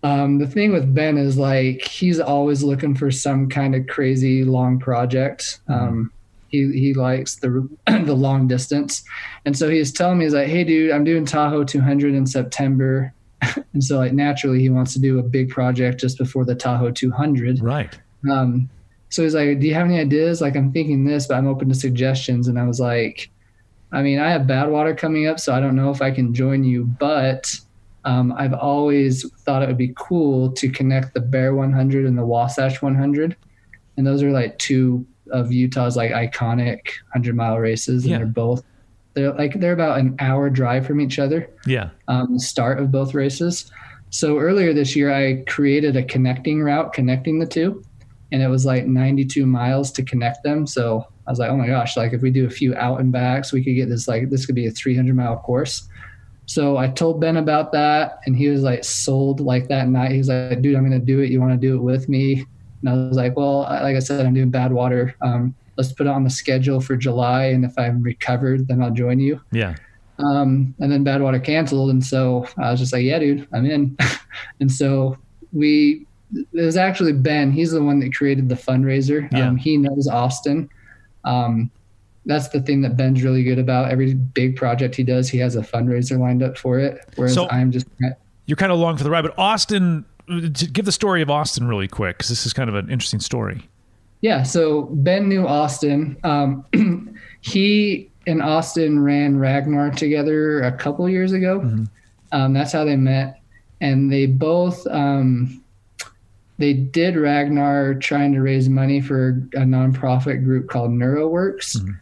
um, 0.03 0.39
the 0.39 0.47
thing 0.47 0.73
with 0.73 0.95
Ben 0.95 1.19
is 1.19 1.37
like 1.37 1.83
he's 1.83 2.19
always 2.19 2.63
looking 2.63 2.95
for 2.95 3.11
some 3.11 3.51
kind 3.51 3.75
of 3.75 3.87
crazy 3.87 4.45
long 4.45 4.79
project. 4.79 5.61
Mm-hmm. 5.69 5.73
Um, 5.73 6.13
he 6.49 6.73
he 6.73 6.95
likes 6.95 7.37
the 7.37 7.69
the 7.87 8.15
long 8.15 8.49
distance, 8.49 9.05
and 9.45 9.57
so 9.57 9.69
he's 9.69 9.93
telling 9.93 10.19
me 10.19 10.25
he's 10.25 10.35
like, 10.35 10.49
"Hey, 10.49 10.65
dude, 10.65 10.91
I'm 10.91 11.05
doing 11.05 11.27
Tahoe 11.27 11.65
200 11.65 12.15
in 12.15 12.27
September." 12.27 13.13
and 13.73 13.85
so 13.85 13.99
like 13.99 14.13
naturally 14.13 14.61
he 14.61 14.71
wants 14.71 14.95
to 14.95 14.99
do 14.99 15.19
a 15.19 15.23
big 15.23 15.51
project 15.51 16.01
just 16.01 16.17
before 16.17 16.47
the 16.47 16.55
Tahoe 16.55 16.91
200. 16.91 17.61
Right. 17.61 17.99
Um, 18.31 18.71
so 19.11 19.25
he's 19.25 19.35
like, 19.35 19.59
Do 19.61 19.67
you 19.67 19.75
have 19.75 19.87
any 19.87 19.99
ideas? 19.99 20.41
Like, 20.41 20.57
I'm 20.57 20.73
thinking 20.73 21.05
this, 21.05 21.27
but 21.27 21.35
I'm 21.35 21.49
open 21.49 21.69
to 21.69 21.75
suggestions. 21.75 22.49
And 22.49 22.59
I 22.59 22.65
was 22.65 22.81
like, 22.81 23.29
I 23.93 24.03
mean, 24.03 24.21
I 24.21 24.31
have 24.31 24.43
Badwater 24.43 24.97
coming 24.97 25.27
up, 25.27 25.41
so 25.41 25.53
I 25.53 25.61
don't 25.61 25.77
know 25.77 25.91
if 25.91 26.01
I 26.01 26.13
can 26.13 26.33
join 26.33 26.63
you, 26.63 26.85
but 26.85 27.55
um, 28.05 28.33
I've 28.39 28.55
always 28.55 29.29
thought 29.41 29.63
it 29.63 29.69
would 29.69 29.77
be 29.77 29.93
cool 29.97 30.53
to 30.53 30.71
connect 30.71 31.13
the 31.13 31.21
Bear 31.21 31.55
100 31.55 32.07
and 32.07 32.17
the 32.17 32.25
Wasatch 32.25 32.81
100. 32.81 33.37
And 33.97 34.07
those 34.07 34.23
are 34.23 34.31
like 34.31 34.57
two 34.59 35.05
of 35.33 35.53
Utah's 35.53 35.97
like 35.97 36.13
iconic 36.13 36.87
100 37.13 37.35
mile 37.35 37.59
races. 37.59 38.05
And 38.05 38.13
yeah. 38.13 38.19
they're 38.19 38.27
both, 38.27 38.63
they're 39.15 39.33
like, 39.33 39.59
they're 39.59 39.73
about 39.73 39.99
an 39.99 40.15
hour 40.21 40.51
drive 40.51 40.87
from 40.87 41.01
each 41.01 41.19
other. 41.19 41.51
Yeah. 41.67 41.91
Um, 42.07 42.35
the 42.35 42.41
start 42.41 42.79
of 42.79 42.93
both 42.93 43.13
races. 43.13 43.71
So 44.11 44.39
earlier 44.39 44.73
this 44.73 44.95
year, 44.95 45.13
I 45.13 45.43
created 45.49 45.97
a 45.97 46.05
connecting 46.05 46.63
route 46.63 46.93
connecting 46.93 47.41
the 47.41 47.47
two 47.47 47.85
and 48.33 48.43
it 48.43 48.49
was 48.49 48.65
like 48.65 48.87
92 48.87 49.47
miles 49.47 49.91
to 49.93 50.03
connect 50.03 50.43
them. 50.43 50.67
So 50.67 51.07
I 51.27 51.31
was 51.31 51.39
like, 51.39 51.51
oh 51.51 51.57
my 51.57 51.67
gosh, 51.67 51.97
like 51.97 52.13
if 52.13 52.23
we 52.23 52.31
do 52.31 52.47
a 52.47 52.51
few 52.51 52.75
out 52.77 53.01
and 53.01 53.13
backs, 53.13 53.53
we 53.53 53.63
could 53.63 53.75
get 53.75 53.89
this 53.89 54.09
like 54.09 54.31
this 54.31 54.47
could 54.47 54.55
be 54.55 54.67
a 54.67 54.71
300 54.71 55.15
mile 55.15 55.39
course. 55.39 55.89
So 56.47 56.79
I 56.79 56.89
told 56.89 57.21
Ben 57.21 57.37
about 57.37 57.71
that, 57.71 58.19
and 58.27 58.35
he 58.35 58.49
was 58.49 58.63
like 58.63 58.83
sold 58.83 59.39
like 59.39 59.69
that 59.69 59.89
night. 59.89 60.11
He 60.11 60.19
was 60.19 60.27
like, 60.27 60.61
dude, 60.61 60.75
I'm 60.75 60.83
gonna 60.83 60.99
do 60.99 61.21
it. 61.21 61.31
You 61.31 61.41
want 61.41 61.53
to 61.53 61.57
do 61.57 61.77
it 61.77 61.81
with 61.81 62.09
me? 62.09 62.45
And 62.81 62.89
I 62.89 62.95
was 62.95 63.17
like, 63.17 63.37
well, 63.37 63.61
like 63.61 63.95
I 63.95 64.01
said, 64.01 64.27
I'm 64.27 64.35
doing 64.35 64.51
Badwater. 64.51 65.15
Um, 65.21 65.55
let's 65.77 65.93
put 65.93 66.09
it 66.09 66.11
on 66.11 66.25
the 66.25 66.31
schedule 66.31 66.81
for 66.81 66.97
July, 66.97 67.45
and 67.45 67.65
if 67.65 67.79
I'm 67.79 68.03
recovered, 68.03 68.67
then 68.67 68.83
I'll 68.83 68.91
join 68.91 69.21
you. 69.21 69.41
Yeah. 69.53 69.77
Um, 70.19 70.75
and 70.81 70.91
then 70.91 71.05
Badwater 71.05 71.43
canceled, 71.43 71.91
and 71.91 72.05
so 72.05 72.47
I 72.59 72.73
was 72.73 72.81
just 72.81 72.93
like, 72.93 73.05
yeah, 73.05 73.21
dude, 73.21 73.47
I'm 73.53 73.65
in. 73.65 73.97
and 74.61 74.73
so 74.73 75.17
we 75.53 76.07
it 76.33 76.47
was 76.53 76.77
actually 76.77 77.13
Ben. 77.13 77.51
He's 77.51 77.73
the 77.73 77.83
one 77.83 78.01
that 78.01 78.15
created 78.15 78.49
the 78.49 78.55
fundraiser. 78.55 79.31
Yeah. 79.33 79.49
Um, 79.49 79.57
he 79.57 79.77
knows 79.77 80.09
Austin. 80.09 80.69
Um, 81.25 81.71
that's 82.27 82.49
the 82.49 82.61
thing 82.61 82.83
that 82.83 82.97
Ben's 82.97 83.23
really 83.23 83.43
good 83.43 83.59
about. 83.59 83.91
Every 83.91 84.15
big 84.15 84.57
project 84.57 84.95
he 84.95 85.03
does, 85.03 85.29
he 85.29 85.39
has 85.39 85.57
a 85.57 85.63
fundraiser 85.63 86.19
lined 86.19 86.43
up 86.43 86.59
for 86.59 86.79
it. 86.79 87.05
Whereas 87.17 87.35
so 87.35 87.49
I'm 87.51 87.71
just 87.71 87.87
you're 88.47 88.57
kind 88.57 88.73
of 88.73 88.79
along 88.79 88.99
for 88.99 89.05
the 89.05 89.11
ride. 89.11 89.23
But 89.23 89.39
Austin, 89.39 90.05
give 90.55 90.85
the 90.85 90.93
story 90.93 91.23
of 91.23 91.31
Austin 91.31 91.67
really 91.67 91.89
quick 91.89 92.19
because 92.19 92.29
this 92.29 92.47
is 92.47 92.53
kind 92.53 92.69
of 92.69 92.75
an 92.75 92.91
interesting 92.91 93.21
story. 93.21 93.69
Yeah. 94.21 94.43
So 94.43 94.83
Ben 94.93 95.29
knew 95.29 95.47
Austin. 95.47 96.17
Um, 96.25 96.65
he 97.41 98.11
and 98.27 98.43
Austin 98.43 99.01
ran 99.01 99.39
Ragnar 99.39 99.91
together 99.91 100.63
a 100.63 100.73
couple 100.73 101.09
years 101.09 101.33
ago. 101.33 101.61
Mm-hmm. 101.61 101.85
Um, 102.33 102.53
that's 102.53 102.73
how 102.73 102.85
they 102.85 102.97
met, 102.97 103.41
and 103.81 104.13
they 104.13 104.27
both 104.27 104.87
um, 104.89 105.60
they 106.61 106.75
did 106.75 107.17
Ragnar 107.17 107.95
trying 107.95 108.35
to 108.35 108.43
raise 108.43 108.69
money 108.69 109.01
for 109.01 109.31
a 109.55 109.61
nonprofit 109.61 110.45
group 110.45 110.69
called 110.69 110.91
NeuroWorks. 110.91 111.79
Mm-hmm. 111.79 111.93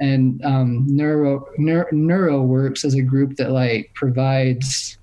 And 0.00 0.44
um, 0.44 0.84
Neuro, 0.88 1.46
Neuro, 1.58 1.86
NeuroWorks 1.92 2.84
is 2.84 2.94
a 2.94 3.02
group 3.02 3.36
that 3.36 3.52
like 3.52 3.92
provides 3.94 4.98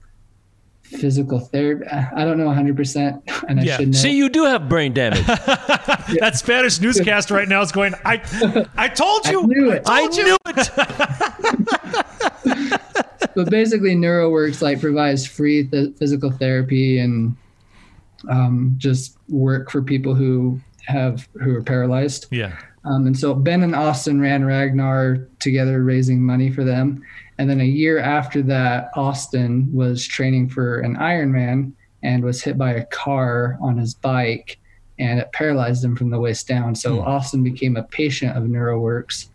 physical 0.84 1.40
therapy. 1.40 1.88
I 1.88 2.26
don't 2.26 2.38
know 2.38 2.48
100%. 2.48 3.22
And 3.48 3.62
I 3.62 3.64
yeah. 3.64 3.78
should 3.78 3.88
know. 3.90 3.98
See, 3.98 4.12
you 4.12 4.28
do 4.28 4.44
have 4.44 4.68
brain 4.68 4.94
damage. 4.94 5.26
that 5.26 6.34
Spanish 6.36 6.82
newscast 6.82 7.32
right 7.32 7.48
now 7.48 7.62
is 7.62 7.72
going, 7.72 7.94
I, 8.04 8.22
I 8.76 8.90
told 8.90 9.26
you. 9.28 9.44
I 9.44 9.46
knew 9.46 9.72
it. 9.72 9.84
I, 9.86 10.02
I 10.02 10.08
knew 10.08 10.38
it. 10.48 10.70
but 13.36 13.50
basically, 13.50 13.96
NeuroWorks 13.96 14.62
like 14.62 14.82
provides 14.82 15.26
free 15.26 15.66
th- 15.66 15.96
physical 15.96 16.30
therapy 16.30 17.00
and 17.00 17.38
um, 18.30 18.74
just 18.78 19.18
work 19.28 19.70
for 19.70 19.82
people 19.82 20.16
who 20.16 20.60
have 20.86 21.28
who 21.42 21.56
are 21.56 21.64
paralyzed. 21.64 22.28
Yeah. 22.32 22.58
Um, 22.86 23.06
and 23.06 23.18
so 23.18 23.34
Ben 23.34 23.64
and 23.64 23.76
Austin 23.76 24.22
ran 24.22 24.46
Ragnar 24.46 25.28
together, 25.40 25.84
raising 25.84 26.24
money 26.24 26.50
for 26.50 26.64
them. 26.64 27.04
And 27.38 27.50
then 27.50 27.60
a 27.60 27.66
year 27.66 28.00
after 28.00 28.42
that, 28.44 28.92
Austin 28.96 29.70
was 29.74 30.08
training 30.08 30.50
for 30.50 30.80
an 30.80 30.96
Ironman 30.96 31.74
and 32.04 32.24
was 32.24 32.42
hit 32.42 32.58
by 32.58 32.74
a 32.74 32.86
car 32.86 33.58
on 33.62 33.78
his 33.78 33.94
bike, 33.94 34.58
and 35.00 35.20
it 35.20 35.32
paralyzed 35.34 35.84
him 35.84 35.96
from 35.96 36.10
the 36.10 36.20
waist 36.20 36.48
down. 36.48 36.74
So 36.76 36.98
mm. 36.98 37.06
Austin 37.06 37.44
became 37.44 37.76
a 37.76 37.84
patient 37.84 38.38
of 38.38 38.44
NeuroWorks. 38.44 39.30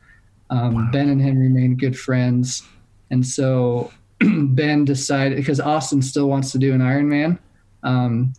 Um, 0.50 0.74
wow. 0.74 0.88
Ben 0.90 1.10
and 1.10 1.20
him 1.20 1.38
remained 1.38 1.78
good 1.78 1.98
friends, 1.98 2.62
and 3.10 3.24
so 3.24 3.92
Ben 4.20 4.84
decided 4.84 5.36
because 5.36 5.60
Austin 5.60 6.02
still 6.02 6.28
wants 6.28 6.52
to 6.52 6.58
do 6.58 6.72
an 6.72 6.80
Ironman. 6.80 7.38
Um, 7.82 8.32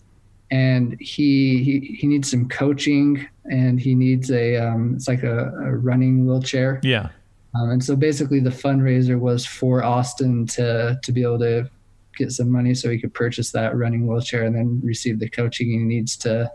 and 0.54 0.96
he, 1.02 1.64
he 1.64 1.98
he 2.00 2.06
needs 2.06 2.30
some 2.30 2.48
coaching 2.48 3.28
and 3.50 3.80
he 3.80 3.96
needs 3.96 4.30
a 4.30 4.56
um, 4.58 4.94
it's 4.96 5.08
like 5.08 5.24
a, 5.24 5.48
a 5.48 5.76
running 5.76 6.28
wheelchair 6.28 6.80
yeah 6.84 7.10
um, 7.56 7.72
and 7.72 7.84
so 7.84 7.96
basically 7.96 8.40
the 8.40 8.52
fundraiser 8.52 9.20
was 9.20 9.46
for 9.48 9.84
austin 9.84 10.46
to 10.46 11.00
to 11.02 11.12
be 11.12 11.24
able 11.24 11.40
to 11.40 11.68
get 12.16 12.32
some 12.32 12.52
money 12.52 12.76
so 12.76 12.92
he 12.92 13.00
could 13.00 13.14
purchase 13.16 13.52
that 13.52 13.76
running 13.76 14.06
wheelchair 14.06 14.44
and 14.44 14.56
then 14.56 14.80
receive 14.84 15.18
the 15.20 15.28
coaching 15.28 15.68
he 15.72 15.78
needs 15.78 16.16
to 16.16 16.50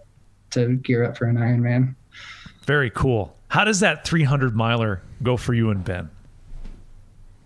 to 0.50 0.76
gear 0.76 1.02
up 1.02 1.16
for 1.16 1.24
an 1.24 1.36
ironman 1.36 1.92
very 2.62 2.90
cool 2.90 3.34
how 3.48 3.64
does 3.64 3.80
that 3.80 4.04
300 4.04 4.54
miler 4.54 5.02
go 5.24 5.36
for 5.36 5.54
you 5.54 5.70
and 5.70 5.84
ben 5.84 6.08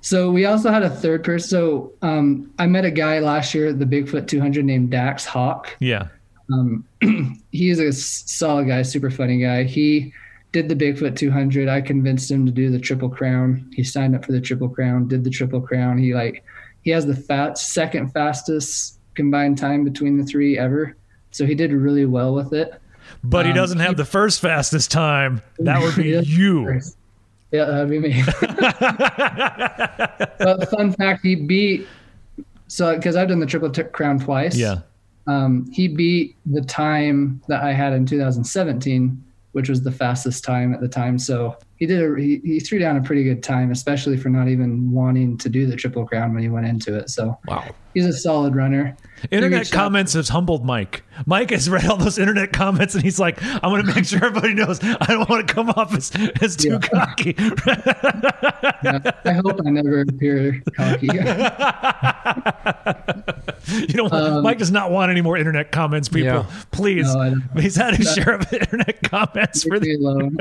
so 0.05 0.33
we 0.33 0.47
also 0.47 0.73
had 0.73 0.83
a 0.83 0.91
third 0.91 1.23
person. 1.23 1.49
So 1.49 1.93
um, 2.03 2.53
I 2.59 2.67
met 2.67 2.85
a 2.85 2.91
guy 2.91 3.21
last 3.21 3.55
year 3.55 3.69
at 3.69 3.79
the 3.79 3.85
Bigfoot 3.85 4.27
200 4.27 4.65
named 4.65 4.91
Dax 4.91 5.25
Hawk. 5.25 5.77
Yeah. 5.79 6.09
Um, 6.53 6.85
he's 7.53 7.79
a 7.79 7.93
solid 7.93 8.69
guy, 8.69 8.83
super 8.83 9.11
funny 9.11 9.39
guy. 9.39 9.65
He 9.65 10.13
did 10.53 10.69
the 10.69 10.77
Bigfoot 10.77 11.17
200. 11.17 11.69
I 11.69 11.81
convinced 11.81 12.31
him 12.31 12.47
to 12.47 12.53
do 12.53 12.71
the 12.71 12.79
Triple 12.79 13.09
Crown. 13.09 13.69
He 13.75 13.83
signed 13.83 14.15
up 14.15 14.25
for 14.25 14.33
the 14.33 14.41
Triple 14.41 14.69
Crown, 14.69 15.09
did 15.09 15.25
the 15.25 15.31
Triple 15.31 15.61
Crown. 15.61 15.99
He 15.99 16.15
like 16.15 16.45
he 16.83 16.91
has 16.91 17.07
the 17.07 17.17
fat, 17.17 17.59
second 17.59 18.13
fastest 18.13 18.99
combined 19.15 19.59
time 19.59 19.85
between 19.85 20.17
the 20.17 20.25
three 20.25 20.59
ever. 20.59 20.97
So 21.31 21.47
he 21.47 21.55
did 21.55 21.73
really 21.73 22.05
well 22.05 22.35
with 22.35 22.53
it. 22.53 22.75
But 23.25 23.47
he 23.47 23.53
um, 23.53 23.57
doesn't 23.57 23.79
have 23.79 23.97
the 23.97 24.05
first 24.05 24.41
fastest 24.41 24.91
time. 24.91 25.41
That 25.59 25.81
would 25.81 25.97
be 25.97 26.11
you. 26.11 26.65
First. 26.67 26.97
Yeah, 27.51 27.67
that'd 27.67 27.91
be 27.91 27.99
me. 27.99 28.23
but 30.39 30.71
fun 30.71 30.93
fact, 30.95 31.23
he 31.23 31.35
beat 31.35 31.87
so 32.67 32.97
because 32.97 33.15
I've 33.15 33.29
done 33.29 33.41
the 33.41 33.47
Triple 33.47 33.71
Crown 33.71 34.19
twice. 34.19 34.57
Yeah 34.57 34.81
um, 35.27 35.71
he 35.71 35.89
beat 35.89 36.37
the 36.47 36.63
time 36.63 37.43
that 37.49 37.63
I 37.63 37.73
had 37.73 37.93
in 37.93 38.07
2017, 38.07 39.23
which 39.53 39.69
was 39.69 39.83
the 39.83 39.93
fastest 39.93 40.45
time 40.45 40.75
at 40.75 40.81
the 40.81 40.89
time. 40.89 41.19
So 41.19 41.57
he 41.77 41.87
did 41.87 42.03
a 42.03 42.21
he, 42.21 42.41
he 42.45 42.61
threw 42.61 42.79
down 42.79 42.97
a 42.97 43.03
pretty 43.03 43.25
good 43.25 43.43
time, 43.43 43.71
especially 43.71 44.17
for 44.17 44.29
not 44.29 44.49
even 44.49 44.91
wanting 44.91 45.39
to 45.39 45.49
do 45.49 45.67
the 45.67 45.77
triple 45.77 46.07
crown 46.07 46.35
when 46.35 46.43
he 46.43 46.49
went 46.49 46.67
into 46.67 46.97
it. 46.97 47.11
So 47.11 47.39
Wow. 47.47 47.65
He's 47.95 48.07
a 48.07 48.13
solid 48.13 48.55
runner. 48.57 48.97
Internet 49.31 49.71
comments 49.71 50.15
has 50.15 50.29
humbled 50.31 50.65
Mike. 50.65 51.05
Mike 51.27 51.51
has 51.51 51.71
read 51.71 51.87
all 51.87 51.97
those 51.97 52.19
internet 52.19 52.53
comments 52.53 52.95
and 52.97 53.05
he's 53.05 53.21
like, 53.21 53.41
I 53.43 53.69
want 53.69 53.87
to 53.87 53.95
make 53.95 54.05
sure 54.05 54.25
everybody 54.25 54.53
knows 54.55 54.81
I 54.83 55.07
don't 55.09 55.29
want 55.29 55.47
to 55.47 55.55
come 55.55 55.71
off 55.71 55.95
as, 55.95 56.11
as 56.41 56.57
too 56.57 56.71
Yeah. 56.71 56.79
cocky. 56.81 57.37
Yeah, 58.85 58.99
I 59.25 59.33
hope 59.33 59.61
I 59.65 59.71
never 59.71 60.01
appear 60.01 60.61
cocky. 60.77 61.07
you 63.89 63.95
know, 63.95 64.09
Um, 64.11 64.43
Mike 64.43 64.59
does 64.59 64.73
not 64.73 64.91
want 64.91 65.11
any 65.13 65.21
more 65.21 65.37
internet 65.37 65.71
comments, 65.71 66.09
people. 66.09 66.27
Yeah. 66.27 66.47
Please. 66.73 67.15
No, 67.15 67.37
He's 67.61 67.77
had 67.77 67.95
his 67.95 68.13
share 68.13 68.35
of 68.35 68.53
internet 68.53 69.03
comments 69.09 69.63
for 69.63 69.79
Leave 69.79 70.01
the 70.01 70.05
alone. 70.05 70.37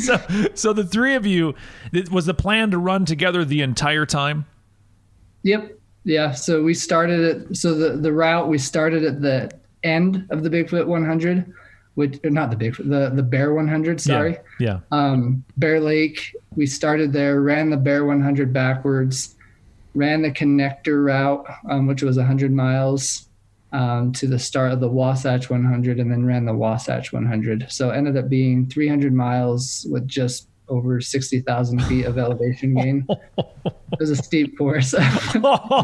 so 0.00 0.18
so 0.54 0.72
the 0.72 0.84
three 0.84 1.14
of 1.14 1.24
you 1.26 1.54
it 1.92 2.10
was 2.10 2.26
the 2.26 2.34
plan 2.34 2.70
to 2.72 2.78
run 2.78 3.04
together 3.04 3.44
the 3.44 3.62
entire 3.62 4.04
time 4.04 4.44
Yep. 5.42 5.78
Yeah. 6.04 6.32
So 6.32 6.62
we 6.62 6.74
started 6.74 7.20
it. 7.20 7.56
So 7.56 7.74
the, 7.74 7.96
the 7.96 8.12
route 8.12 8.48
we 8.48 8.58
started 8.58 9.04
at 9.04 9.20
the 9.20 9.50
end 9.82 10.26
of 10.30 10.42
the 10.42 10.50
Bigfoot 10.50 10.86
100, 10.86 11.52
which 11.94 12.18
not 12.24 12.50
the 12.50 12.56
Bigfoot, 12.56 12.88
the 12.88 13.10
the 13.14 13.22
Bear 13.22 13.54
100. 13.54 14.00
Sorry. 14.00 14.38
yeah 14.58 14.80
Um, 14.90 15.44
Bear 15.56 15.80
Lake. 15.80 16.34
We 16.56 16.66
started 16.66 17.12
there, 17.12 17.40
ran 17.40 17.70
the 17.70 17.76
Bear 17.76 18.04
100 18.04 18.52
backwards, 18.52 19.36
ran 19.94 20.22
the 20.22 20.30
connector 20.30 21.04
route, 21.04 21.46
um, 21.68 21.86
which 21.86 22.02
was 22.02 22.16
100 22.16 22.52
miles 22.52 23.28
um, 23.72 24.12
to 24.12 24.26
the 24.26 24.38
start 24.38 24.72
of 24.72 24.80
the 24.80 24.88
Wasatch 24.88 25.48
100, 25.50 25.98
and 25.98 26.10
then 26.10 26.24
ran 26.24 26.44
the 26.44 26.54
Wasatch 26.54 27.12
100. 27.12 27.66
So 27.70 27.90
ended 27.90 28.16
up 28.16 28.28
being 28.28 28.66
300 28.66 29.12
miles 29.12 29.86
with 29.90 30.06
just 30.06 30.48
over 30.72 31.00
60,000 31.00 31.82
feet 31.84 32.06
of 32.06 32.18
elevation 32.18 32.74
gain. 32.74 33.06
it 33.38 34.00
was 34.00 34.10
a 34.10 34.16
steep 34.16 34.56
course. 34.56 34.94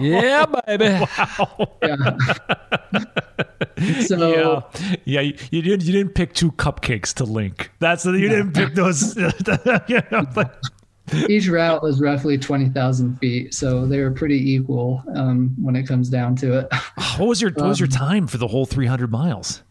Yeah, 0.00 0.46
baby. 0.66 0.84
yeah. 1.82 2.16
so 4.06 4.62
yeah 4.72 4.98
yeah 5.04 5.20
you, 5.20 5.34
you 5.50 5.62
didn't 5.62 5.84
you 5.84 5.92
didn't 5.92 6.14
pick 6.14 6.32
two 6.32 6.50
cupcakes 6.52 7.14
to 7.14 7.24
link 7.24 7.70
that's 7.78 8.04
you 8.04 8.28
didn't 8.28 8.52
pick 8.52 8.74
those 8.74 9.16
you 9.16 10.02
know, 10.10 10.24
like, 10.36 10.52
each 11.28 11.48
route 11.48 11.82
was 11.82 12.00
roughly 12.00 12.36
20,000 12.38 13.16
feet. 13.18 13.54
So 13.54 13.86
they 13.86 14.00
were 14.00 14.10
pretty 14.10 14.52
equal 14.52 15.02
um, 15.14 15.54
when 15.60 15.76
it 15.76 15.86
comes 15.86 16.08
down 16.08 16.36
to 16.36 16.58
it. 16.58 16.68
what 17.18 17.28
was 17.28 17.40
your 17.40 17.50
what 17.52 17.62
Um, 17.62 17.68
was 17.68 17.80
your 17.80 17.88
time 17.88 18.26
for 18.26 18.38
the 18.38 18.48
whole 18.48 18.66
300 18.66 19.10
miles 19.10 19.62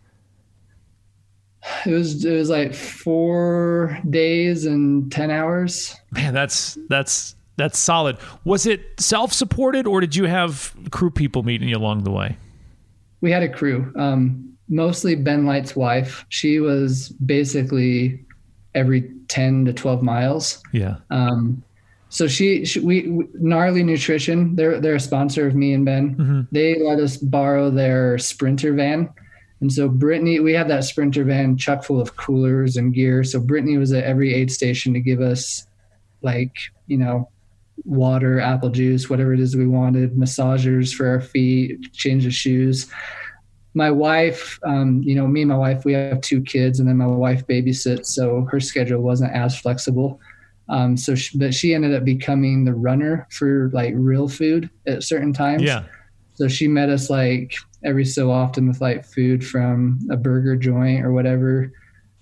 It 1.86 1.92
was 1.92 2.24
it 2.26 2.34
was 2.34 2.50
like 2.50 2.74
four 2.74 3.98
days 4.10 4.66
and 4.66 5.12
10 5.12 5.32
hours. 5.32 5.96
man 6.12 6.34
that's 6.34 6.78
that's 6.90 7.36
that's 7.58 7.78
solid 7.80 8.18
was 8.44 8.66
it 8.66 8.82
self-supported 9.00 9.88
or 9.88 10.00
did 10.02 10.16
you 10.16 10.26
have 10.26 10.74
crew 10.92 11.10
people 11.10 11.44
meeting 11.44 11.68
you 11.70 11.78
along 11.78 12.04
the 12.04 12.12
way 12.12 12.38
We 13.22 13.32
had 13.32 13.42
a 13.44 13.50
crew, 13.50 13.92
um, 13.96 14.54
mostly 14.70 15.16
Ben 15.16 15.46
Light's 15.46 15.76
wife. 15.76 16.26
She 16.30 16.60
was 16.60 17.10
basically 17.26 18.24
every 18.76 19.10
10 19.28 19.66
to 19.66 19.74
12 19.74 20.04
miles. 20.04 20.62
yeah 20.72 20.98
Um, 21.10 21.64
so 22.10 22.28
she, 22.28 22.64
she 22.64 22.80
we, 22.80 23.08
we 23.10 23.26
gnarly 23.34 23.84
nutrition. 23.84 24.56
They're 24.56 24.80
they're 24.80 24.96
a 24.96 25.00
sponsor 25.00 25.46
of 25.48 25.56
me 25.56 25.74
and 25.74 25.84
Ben. 25.84 26.16
Mhm. 26.16 26.48
They 26.52 26.76
let 26.82 27.00
us 27.00 27.18
borrow 27.18 27.70
their 27.70 28.18
Sprinter 28.18 28.72
van, 28.74 29.10
and 29.62 29.72
so 29.72 29.90
Brittany, 29.90 30.40
we 30.40 30.54
had 30.54 30.70
that 30.70 30.84
Sprinter 30.84 31.24
van 31.24 31.58
chock 31.58 31.84
full 31.84 32.00
of 32.00 32.16
coolers 32.16 32.78
and 32.78 32.94
gear. 32.94 33.24
So 33.24 33.40
Brittany 33.40 33.78
was 33.78 33.92
at 33.92 34.04
every 34.04 34.34
aid 34.34 34.52
station 34.52 34.94
to 34.94 35.00
give 35.00 35.20
us, 35.20 35.68
like 36.22 36.56
you 36.86 36.98
know, 36.98 37.30
water, 37.84 38.40
apple 38.40 38.70
juice, 38.70 39.10
whatever 39.10 39.34
it 39.34 39.40
is 39.40 39.56
we 39.56 39.68
wanted, 39.68 40.16
massagers 40.16 40.94
for 40.94 41.08
our 41.08 41.22
feet, 41.22 41.92
change 41.94 42.26
of 42.26 42.34
shoes. 42.34 42.88
My 43.74 43.92
wife, 43.92 44.60
um, 44.64 45.04
you 45.04 45.14
know, 45.16 45.28
me 45.28 45.42
and 45.42 45.50
my 45.50 45.58
wife, 45.58 45.86
we 45.86 45.94
have 45.94 46.22
two 46.22 46.42
kids, 46.42 46.80
and 46.80 46.90
then 46.90 46.98
my 46.98 47.06
wife 47.06 47.46
babysits, 47.46 48.08
so 48.08 48.48
her 48.52 48.60
schedule 48.60 49.02
wasn't 49.02 49.34
as 49.34 49.60
flexible. 49.60 50.20
Um, 50.70 50.98
so, 50.98 51.16
she, 51.16 51.38
but 51.38 51.54
she 51.54 51.74
ended 51.74 51.94
up 51.94 52.04
becoming 52.04 52.66
the 52.66 52.74
runner 52.74 53.28
for 53.32 53.70
like 53.74 53.94
real 53.96 54.28
food 54.28 54.70
at 54.86 55.04
certain 55.04 55.32
times. 55.32 55.64
yeah 55.64 55.84
So 56.34 56.48
she 56.48 56.68
met 56.68 56.90
us 56.90 57.10
like 57.10 57.54
every 57.84 58.06
so 58.06 58.32
often 58.32 58.68
with 58.68 58.82
like 58.82 59.06
food 59.06 59.46
from 59.46 60.00
a 60.12 60.18
burger 60.18 60.56
joint 60.56 61.06
or 61.06 61.12
whatever. 61.12 61.72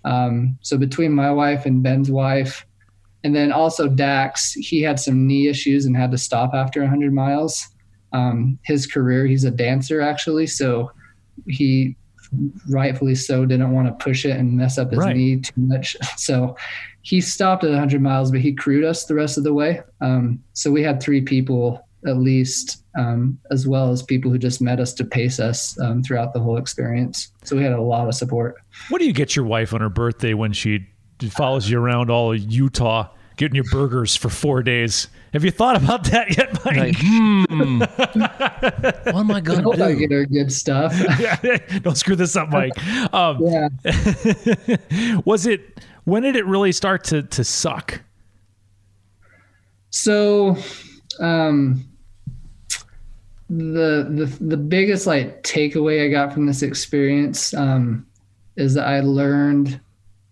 Um, 0.04 0.58
so 0.62 0.78
between 0.78 1.12
my 1.12 1.32
wife 1.32 1.66
and 1.66 1.82
Ben's 1.82 2.12
wife, 2.12 2.66
and 3.24 3.36
then 3.36 3.52
also 3.52 3.88
Dax, 3.88 4.52
he 4.54 4.82
had 4.82 5.00
some 5.00 5.26
knee 5.26 5.48
issues 5.48 5.86
and 5.86 5.98
had 5.98 6.12
to 6.12 6.18
stop 6.18 6.54
after 6.54 6.82
100 6.82 7.12
miles. 7.12 7.68
Um, 8.14 8.60
his 8.64 8.86
career, 8.86 9.26
he's 9.26 9.44
a 9.46 9.52
dancer 9.52 10.02
actually, 10.02 10.46
so 10.48 10.92
he 11.48 11.96
rightfully 12.70 13.16
so 13.16 13.46
didn't 13.46 13.72
want 13.72 13.88
to 13.88 14.04
push 14.04 14.26
it 14.26 14.38
and 14.38 14.54
mess 14.58 14.78
up 14.78 14.90
his 14.92 15.00
Right. 15.00 15.16
knee 15.16 15.40
too 15.40 15.54
much. 15.58 15.96
So 16.18 16.56
he 17.02 17.22
stopped 17.22 17.64
at 17.64 17.70
100 17.70 18.02
miles, 18.02 18.32
but 18.32 18.42
he 18.42 18.52
crewed 18.54 18.84
us 18.84 19.06
the 19.06 19.16
rest 19.16 19.38
of 19.38 19.44
the 19.44 19.54
way. 19.54 19.82
Um, 20.02 20.44
so 20.54 20.72
we 20.72 20.82
had 20.82 21.02
three 21.02 21.22
people 21.22 21.85
at 22.06 22.18
least, 22.18 22.84
um, 22.98 23.38
as 23.52 23.68
well 23.68 23.92
as 23.92 24.02
people 24.04 24.32
who 24.32 24.38
just 24.38 24.62
met 24.62 24.80
us 24.80 24.94
to 24.94 25.04
pace 25.04 25.40
us 25.40 25.80
um, 25.80 26.04
throughout 26.04 26.34
the 26.34 26.40
whole 26.40 26.58
experience. 26.58 27.32
So 27.44 27.56
we 27.56 27.64
had 27.64 27.74
a 27.74 27.82
lot 27.82 28.08
of 28.08 28.16
support. 28.16 28.56
What 28.90 29.00
do 29.00 29.06
you 29.06 29.14
get 29.14 29.36
your 29.36 29.46
wife 29.46 29.74
on 29.74 29.82
her 29.82 29.90
birthday 29.90 30.34
when 30.34 30.54
she 30.54 30.88
follows 31.32 31.70
you 31.70 31.80
around 31.80 32.10
all 32.10 32.34
of 32.34 32.40
Utah 32.40 33.10
getting 33.38 33.56
your 33.56 33.66
burgers 33.72 34.16
for 34.16 34.30
four 34.30 34.64
days? 34.64 35.08
Have 35.34 35.44
you 35.44 35.52
thought 35.52 35.76
about 35.76 36.06
that 36.06 36.38
yet, 36.38 36.54
Mike? 36.64 36.78
Like, 36.78 36.96
hmm. 36.98 37.80
what 37.80 39.16
am 39.16 39.32
I 39.32 39.36
I 39.36 39.40
gonna 39.42 39.64
hope 39.64 39.80
I 39.80 39.92
do? 39.92 40.00
get 40.00 40.12
her 40.12 40.26
good 40.26 40.52
stuff. 40.52 40.94
Don't 41.82 41.98
screw 41.98 42.16
this 42.16 42.36
up, 42.36 42.50
Mike. 42.50 42.72
Um, 43.14 43.40
yeah. 43.42 43.68
was 45.26 45.46
it 45.46 45.82
when 46.06 46.24
did 46.24 46.36
it 46.36 46.46
really 46.46 46.72
start 46.72 47.04
to 47.06 47.24
to 47.24 47.44
suck? 47.44 48.02
So, 49.90 50.58
um, 51.20 51.86
the 53.50 54.08
the 54.10 54.26
the 54.44 54.58
biggest 54.58 55.06
like 55.06 55.44
takeaway 55.44 56.06
I 56.06 56.10
got 56.10 56.34
from 56.34 56.46
this 56.46 56.62
experience 56.62 57.54
um, 57.54 58.06
is 58.56 58.74
that 58.74 58.88
I 58.88 59.02
learned 59.02 59.80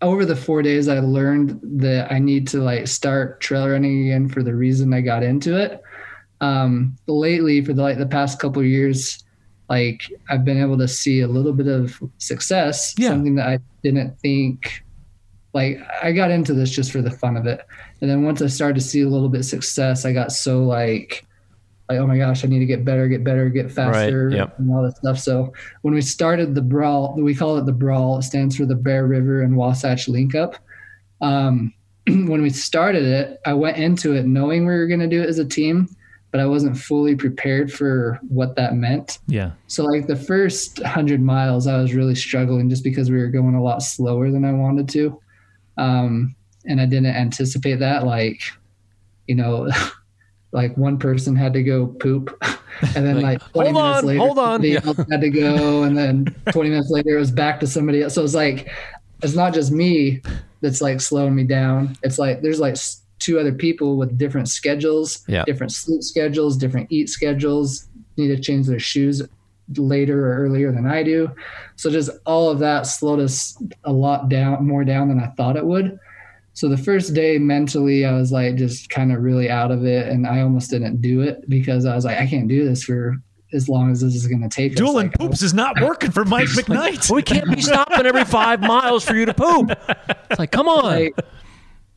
over 0.02 0.24
the 0.24 0.36
four 0.36 0.62
days 0.62 0.88
I 0.88 0.98
learned 0.98 1.60
that 1.80 2.12
I 2.12 2.18
need 2.18 2.46
to 2.48 2.58
like 2.58 2.86
start 2.88 3.40
trail 3.40 3.68
running 3.68 4.02
again 4.02 4.28
for 4.28 4.42
the 4.42 4.54
reason 4.54 4.92
I 4.92 5.00
got 5.00 5.22
into 5.22 5.56
it. 5.56 5.80
Um, 6.40 6.96
lately, 7.06 7.64
for 7.64 7.72
the, 7.72 7.82
like 7.82 7.98
the 7.98 8.06
past 8.06 8.38
couple 8.38 8.60
of 8.60 8.66
years, 8.66 9.24
like 9.70 10.02
I've 10.28 10.44
been 10.44 10.60
able 10.60 10.76
to 10.78 10.88
see 10.88 11.20
a 11.20 11.28
little 11.28 11.52
bit 11.52 11.68
of 11.68 12.02
success. 12.18 12.94
Yeah. 12.98 13.10
Something 13.10 13.36
that 13.36 13.48
I 13.48 13.58
didn't 13.82 14.18
think. 14.20 14.82
Like 15.54 15.78
I 16.02 16.12
got 16.12 16.32
into 16.32 16.52
this 16.52 16.70
just 16.70 16.90
for 16.90 17.00
the 17.00 17.12
fun 17.12 17.36
of 17.36 17.46
it, 17.46 17.64
and 18.00 18.10
then 18.10 18.24
once 18.24 18.42
I 18.42 18.48
started 18.48 18.74
to 18.74 18.80
see 18.80 19.02
a 19.02 19.08
little 19.08 19.28
bit 19.28 19.40
of 19.40 19.46
success, 19.46 20.04
I 20.04 20.12
got 20.12 20.32
so 20.32 20.64
like, 20.64 21.24
like 21.88 21.98
oh 21.98 22.06
my 22.06 22.16
gosh, 22.16 22.44
I 22.44 22.48
need 22.48 22.60
to 22.60 22.66
get 22.66 22.84
better, 22.84 23.08
get 23.08 23.24
better, 23.24 23.48
get 23.50 23.70
faster, 23.70 24.30
yep. 24.30 24.58
and 24.58 24.72
all 24.72 24.82
this 24.82 24.96
stuff. 24.96 25.18
So 25.18 25.52
when 25.82 25.92
we 25.92 26.00
started 26.00 26.54
the 26.54 26.62
brawl, 26.62 27.14
we 27.16 27.34
call 27.34 27.58
it 27.58 27.66
the 27.66 27.72
brawl. 27.72 28.18
It 28.18 28.22
stands 28.22 28.56
for 28.56 28.64
the 28.64 28.74
Bear 28.74 29.06
River 29.06 29.42
and 29.42 29.56
Wasatch 29.56 30.08
Link 30.08 30.34
Up. 30.34 30.56
Um, 31.20 31.74
when 32.06 32.42
we 32.42 32.50
started 32.50 33.04
it, 33.04 33.40
I 33.44 33.52
went 33.52 33.76
into 33.76 34.14
it 34.14 34.24
knowing 34.24 34.66
we 34.66 34.74
were 34.74 34.86
going 34.86 35.00
to 35.00 35.06
do 35.06 35.22
it 35.22 35.28
as 35.28 35.38
a 35.38 35.44
team, 35.44 35.88
but 36.30 36.40
I 36.40 36.46
wasn't 36.46 36.76
fully 36.76 37.16
prepared 37.16 37.72
for 37.72 38.18
what 38.28 38.56
that 38.56 38.74
meant. 38.74 39.18
Yeah. 39.26 39.52
So 39.66 39.84
like 39.84 40.06
the 40.06 40.16
first 40.16 40.82
hundred 40.82 41.20
miles, 41.20 41.66
I 41.66 41.78
was 41.78 41.94
really 41.94 42.14
struggling 42.14 42.70
just 42.70 42.82
because 42.82 43.10
we 43.10 43.18
were 43.18 43.28
going 43.28 43.54
a 43.54 43.62
lot 43.62 43.82
slower 43.82 44.30
than 44.30 44.44
I 44.44 44.52
wanted 44.52 44.88
to, 44.90 45.20
um, 45.76 46.34
and 46.64 46.80
I 46.80 46.86
didn't 46.86 47.14
anticipate 47.14 47.78
that. 47.80 48.04
Like, 48.04 48.40
you 49.26 49.34
know, 49.34 49.70
like 50.54 50.74
one 50.78 50.98
person 50.98 51.36
had 51.36 51.52
to 51.52 51.62
go 51.62 51.86
poop, 51.88 52.34
and 52.96 53.04
then 53.06 53.20
Like, 53.20 53.42
like, 53.42 53.52
20 53.52 53.70
hold 53.72 53.84
minutes 53.84 53.98
on, 53.98 54.06
later, 54.06 54.20
hold 54.20 54.38
on. 54.38 54.62
Yeah. 54.62 54.80
had 55.10 55.20
to 55.20 55.30
go, 55.30 55.82
and 55.86 55.98
then 55.98 56.24
20 56.52 56.70
minutes 56.70 56.90
later, 56.90 57.16
it 57.16 57.18
was 57.20 57.30
back 57.30 57.60
to 57.60 57.66
somebody 57.66 58.02
else. 58.02 58.14
So 58.14 58.24
it's 58.24 58.34
like, 58.34 58.70
it's 59.22 59.34
not 59.34 59.52
just 59.52 59.70
me 59.72 60.22
that's 60.62 60.80
like 60.80 61.00
slowing 61.00 61.34
me 61.34 61.44
down. 61.44 61.96
It's 62.02 62.18
like 62.18 62.40
there's 62.40 62.60
like 62.60 62.76
two 63.18 63.38
other 63.38 63.52
people 63.52 63.96
with 63.96 64.16
different 64.16 64.48
schedules, 64.48 65.24
Yeah. 65.28 65.44
different 65.44 65.72
sleep 65.72 66.02
schedules, 66.02 66.56
different 66.56 66.86
eat 66.90 67.08
schedules, 67.08 67.88
need 68.16 68.28
to 68.28 68.40
change 68.40 68.66
their 68.66 68.78
shoes 68.78 69.22
later 69.76 70.26
or 70.28 70.44
earlier 70.44 70.70
than 70.72 70.86
I 70.86 71.02
do. 71.02 71.30
So 71.76 71.90
just 71.90 72.10
all 72.26 72.50
of 72.50 72.58
that 72.60 72.82
slowed 72.86 73.18
us 73.18 73.60
a 73.84 73.92
lot 73.92 74.28
down, 74.28 74.66
more 74.66 74.84
down 74.84 75.08
than 75.08 75.18
I 75.20 75.28
thought 75.28 75.56
it 75.56 75.64
would. 75.64 75.98
So 76.54 76.68
the 76.68 76.76
first 76.76 77.14
day 77.14 77.38
mentally, 77.38 78.04
I 78.04 78.12
was 78.12 78.30
like 78.32 78.56
just 78.56 78.88
kind 78.88 79.12
of 79.12 79.22
really 79.22 79.50
out 79.50 79.70
of 79.70 79.84
it, 79.84 80.08
and 80.08 80.26
I 80.26 80.40
almost 80.40 80.70
didn't 80.70 81.00
do 81.00 81.20
it 81.20 81.48
because 81.48 81.84
I 81.84 81.94
was 81.94 82.04
like, 82.04 82.18
I 82.18 82.26
can't 82.26 82.48
do 82.48 82.64
this 82.64 82.84
for 82.84 83.16
as 83.52 83.68
long 83.68 83.90
as 83.90 84.00
this 84.00 84.14
is 84.14 84.26
going 84.26 84.42
to 84.42 84.48
take. 84.48 84.72
us. 84.72 84.78
Dueling 84.78 85.08
Like, 85.08 85.18
poops 85.18 85.42
is 85.42 85.52
not 85.52 85.80
working 85.82 86.10
for 86.10 86.24
Mike 86.24 86.48
McKnight. 86.48 87.10
we 87.10 87.22
can't 87.22 87.48
be 87.52 87.60
stopping 87.60 88.06
every 88.06 88.24
five 88.24 88.60
miles 88.60 89.04
for 89.04 89.14
you 89.14 89.26
to 89.26 89.34
poop. 89.34 89.70
It's 90.30 90.38
like, 90.38 90.50
come 90.50 90.68
on. 90.68 90.84
like 90.84 91.16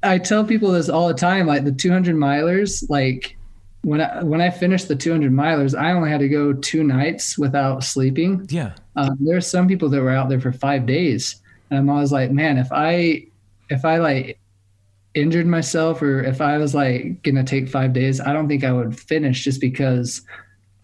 I 0.03 0.18
tell 0.18 0.43
people 0.43 0.72
this 0.72 0.89
all 0.89 1.08
the 1.08 1.14
time. 1.14 1.47
Like 1.47 1.64
the 1.64 1.72
200 1.72 2.16
milers, 2.16 2.88
like 2.89 3.38
when 3.82 4.01
I 4.01 4.24
when 4.24 4.41
I 4.41 4.49
finished 4.49 4.88
the 4.88 4.95
200 4.95 5.32
milers, 5.32 5.78
I 5.78 5.91
only 5.91 6.10
had 6.10 6.20
to 6.20 6.30
go 6.30 6.53
two 6.53 6.84
nights 6.84 7.38
without 7.38 7.84
sleeping. 7.84 8.45
yeah. 8.49 8.74
Um, 8.95 9.18
there 9.20 9.38
are 9.38 9.41
some 9.41 9.68
people 9.68 9.89
that 9.89 10.01
were 10.01 10.12
out 10.12 10.30
there 10.30 10.41
for 10.41 10.51
five 10.51 10.86
days, 10.86 11.41
and 11.70 11.80
I'm 11.80 11.89
always 11.89 12.12
like, 12.12 12.32
man, 12.32 12.58
if 12.58 12.72
I 12.72 13.28
if 13.70 13.86
I 13.86 13.97
like 13.97 14.39
injured 15.18 15.47
myself 15.47 16.01
or 16.01 16.24
if 16.24 16.41
I 16.41 16.57
was 16.57 16.76
like 16.76 17.24
gonna 17.24 17.43
take 17.43 17.68
five 17.68 17.91
days, 17.93 18.22
I 18.22 18.34
don't 18.34 18.47
think 18.47 18.63
I 18.63 18.72
would 18.72 18.97
finish 18.97 19.43
just 19.43 19.59
because 19.59 20.22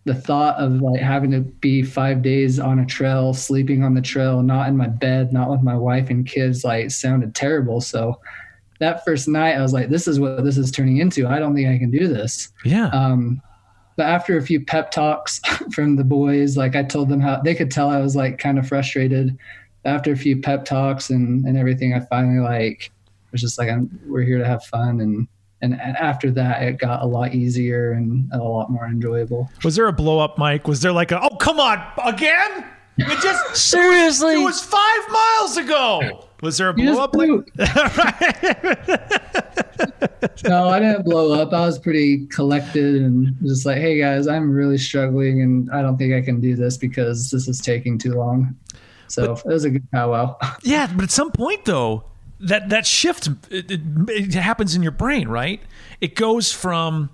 the 0.06 0.16
thought 0.16 0.58
of 0.58 0.82
like 0.82 1.00
having 1.00 1.32
to 1.32 1.42
be 1.42 1.84
five 1.84 2.22
days 2.22 2.60
on 2.60 2.80
a 2.80 2.86
trail, 2.86 3.34
sleeping 3.34 3.84
on 3.84 3.94
the 3.94 4.02
trail, 4.02 4.42
not 4.42 4.68
in 4.68 4.76
my 4.76 4.88
bed, 4.88 5.32
not 5.32 5.50
with 5.50 5.62
my 5.62 5.76
wife 5.76 6.10
and 6.10 6.26
kids, 6.26 6.64
like 6.64 6.92
sounded 6.92 7.36
terrible. 7.36 7.80
So 7.80 8.20
that 8.80 9.06
first 9.06 9.28
night, 9.28 9.56
I 9.56 9.62
was 9.62 9.72
like, 9.72 9.90
this 9.90 10.08
is 10.08 10.20
what 10.20 10.44
this 10.44 10.58
is 10.58 10.72
turning 10.72 10.98
into. 10.98 11.28
I 11.28 11.40
don't 11.40 11.56
think 11.56 11.70
I 11.70 11.78
can 11.78 11.92
do 11.92 12.08
this. 12.08 12.50
Yeah. 12.66 12.88
Um, 12.88 13.42
but 13.96 14.08
after 14.08 14.36
a 14.36 14.42
few 14.42 14.66
pep 14.66 14.92
talks 14.92 15.40
from 15.72 15.96
the 15.96 16.04
boys, 16.04 16.58
like 16.58 16.76
I 16.76 16.84
told 16.84 17.08
them 17.08 17.22
how 17.22 17.40
they 17.42 17.56
could 17.56 17.72
tell 17.72 17.90
I 17.90 18.00
was 18.00 18.16
like 18.16 18.40
kind 18.40 18.58
of 18.58 18.68
frustrated. 18.68 19.38
After 19.86 20.12
a 20.14 20.18
few 20.18 20.42
pep 20.42 20.66
talks 20.66 21.10
and, 21.10 21.46
and 21.46 21.58
everything, 21.58 21.94
I 21.94 22.00
finally 22.00 22.40
like 22.40 22.90
was 23.34 23.42
just 23.42 23.58
like, 23.58 23.70
I'm, 23.70 24.00
we're 24.08 24.22
here 24.22 24.38
to 24.38 24.46
have 24.46 24.64
fun. 24.64 25.02
And, 25.02 25.28
and 25.62 25.76
after 25.76 26.32
that, 26.32 26.64
it 26.64 26.78
got 26.78 27.04
a 27.04 27.06
lot 27.06 27.34
easier 27.34 27.92
and 27.92 28.32
a 28.32 28.38
lot 28.38 28.72
more 28.72 28.86
enjoyable. 28.86 29.50
Was 29.64 29.76
there 29.76 29.88
a 29.88 29.94
blow 29.94 30.20
up, 30.20 30.38
Mike? 30.38 30.68
Was 30.68 30.80
there 30.80 30.94
like 30.94 31.12
a, 31.12 31.22
oh, 31.22 31.36
come 31.38 31.60
on, 31.60 31.84
again? 32.06 32.66
It 32.98 33.22
just, 33.22 33.56
Seriously? 33.56 34.36
it 34.36 34.44
was 34.44 34.62
five 34.62 35.12
miles 35.12 35.58
ago. 35.58 36.28
Was 36.42 36.58
there 36.58 36.70
a 36.70 36.74
blow 36.74 37.00
up 37.00 37.16
no, 40.44 40.68
I 40.68 40.80
didn't 40.80 41.06
blow 41.06 41.34
up. 41.34 41.54
I 41.54 41.66
was 41.66 41.80
pretty 41.80 42.28
collected 42.28 43.02
and 43.02 43.36
just 43.44 43.66
like, 43.66 43.78
hey 43.78 43.98
guys, 43.98 44.28
I'm 44.28 44.52
really 44.52 44.78
struggling 44.78 45.42
and 45.42 45.72
I 45.72 45.82
don't 45.82 45.98
think 45.98 46.14
I 46.14 46.22
can 46.22 46.42
do 46.42 46.56
this 46.56 46.78
because 46.78 47.32
this 47.32 47.48
is 47.48 47.62
taking 47.62 47.98
too 47.98 48.16
long. 48.16 48.56
So 49.08 49.34
it 49.34 49.46
was 49.46 49.64
a 49.64 49.70
good 49.70 49.90
powwow. 49.92 50.38
yeah, 50.64 50.92
but 50.94 51.04
at 51.04 51.12
some 51.12 51.32
point 51.32 51.64
though, 51.66 52.04
that 52.44 52.70
that 52.70 52.86
shift 52.86 53.28
it, 53.50 53.72
it, 53.72 53.82
it 54.10 54.34
happens 54.34 54.76
in 54.76 54.84
your 54.84 54.92
brain, 54.92 55.28
right? 55.28 55.62
It 56.02 56.16
goes 56.16 56.52
from 56.52 57.10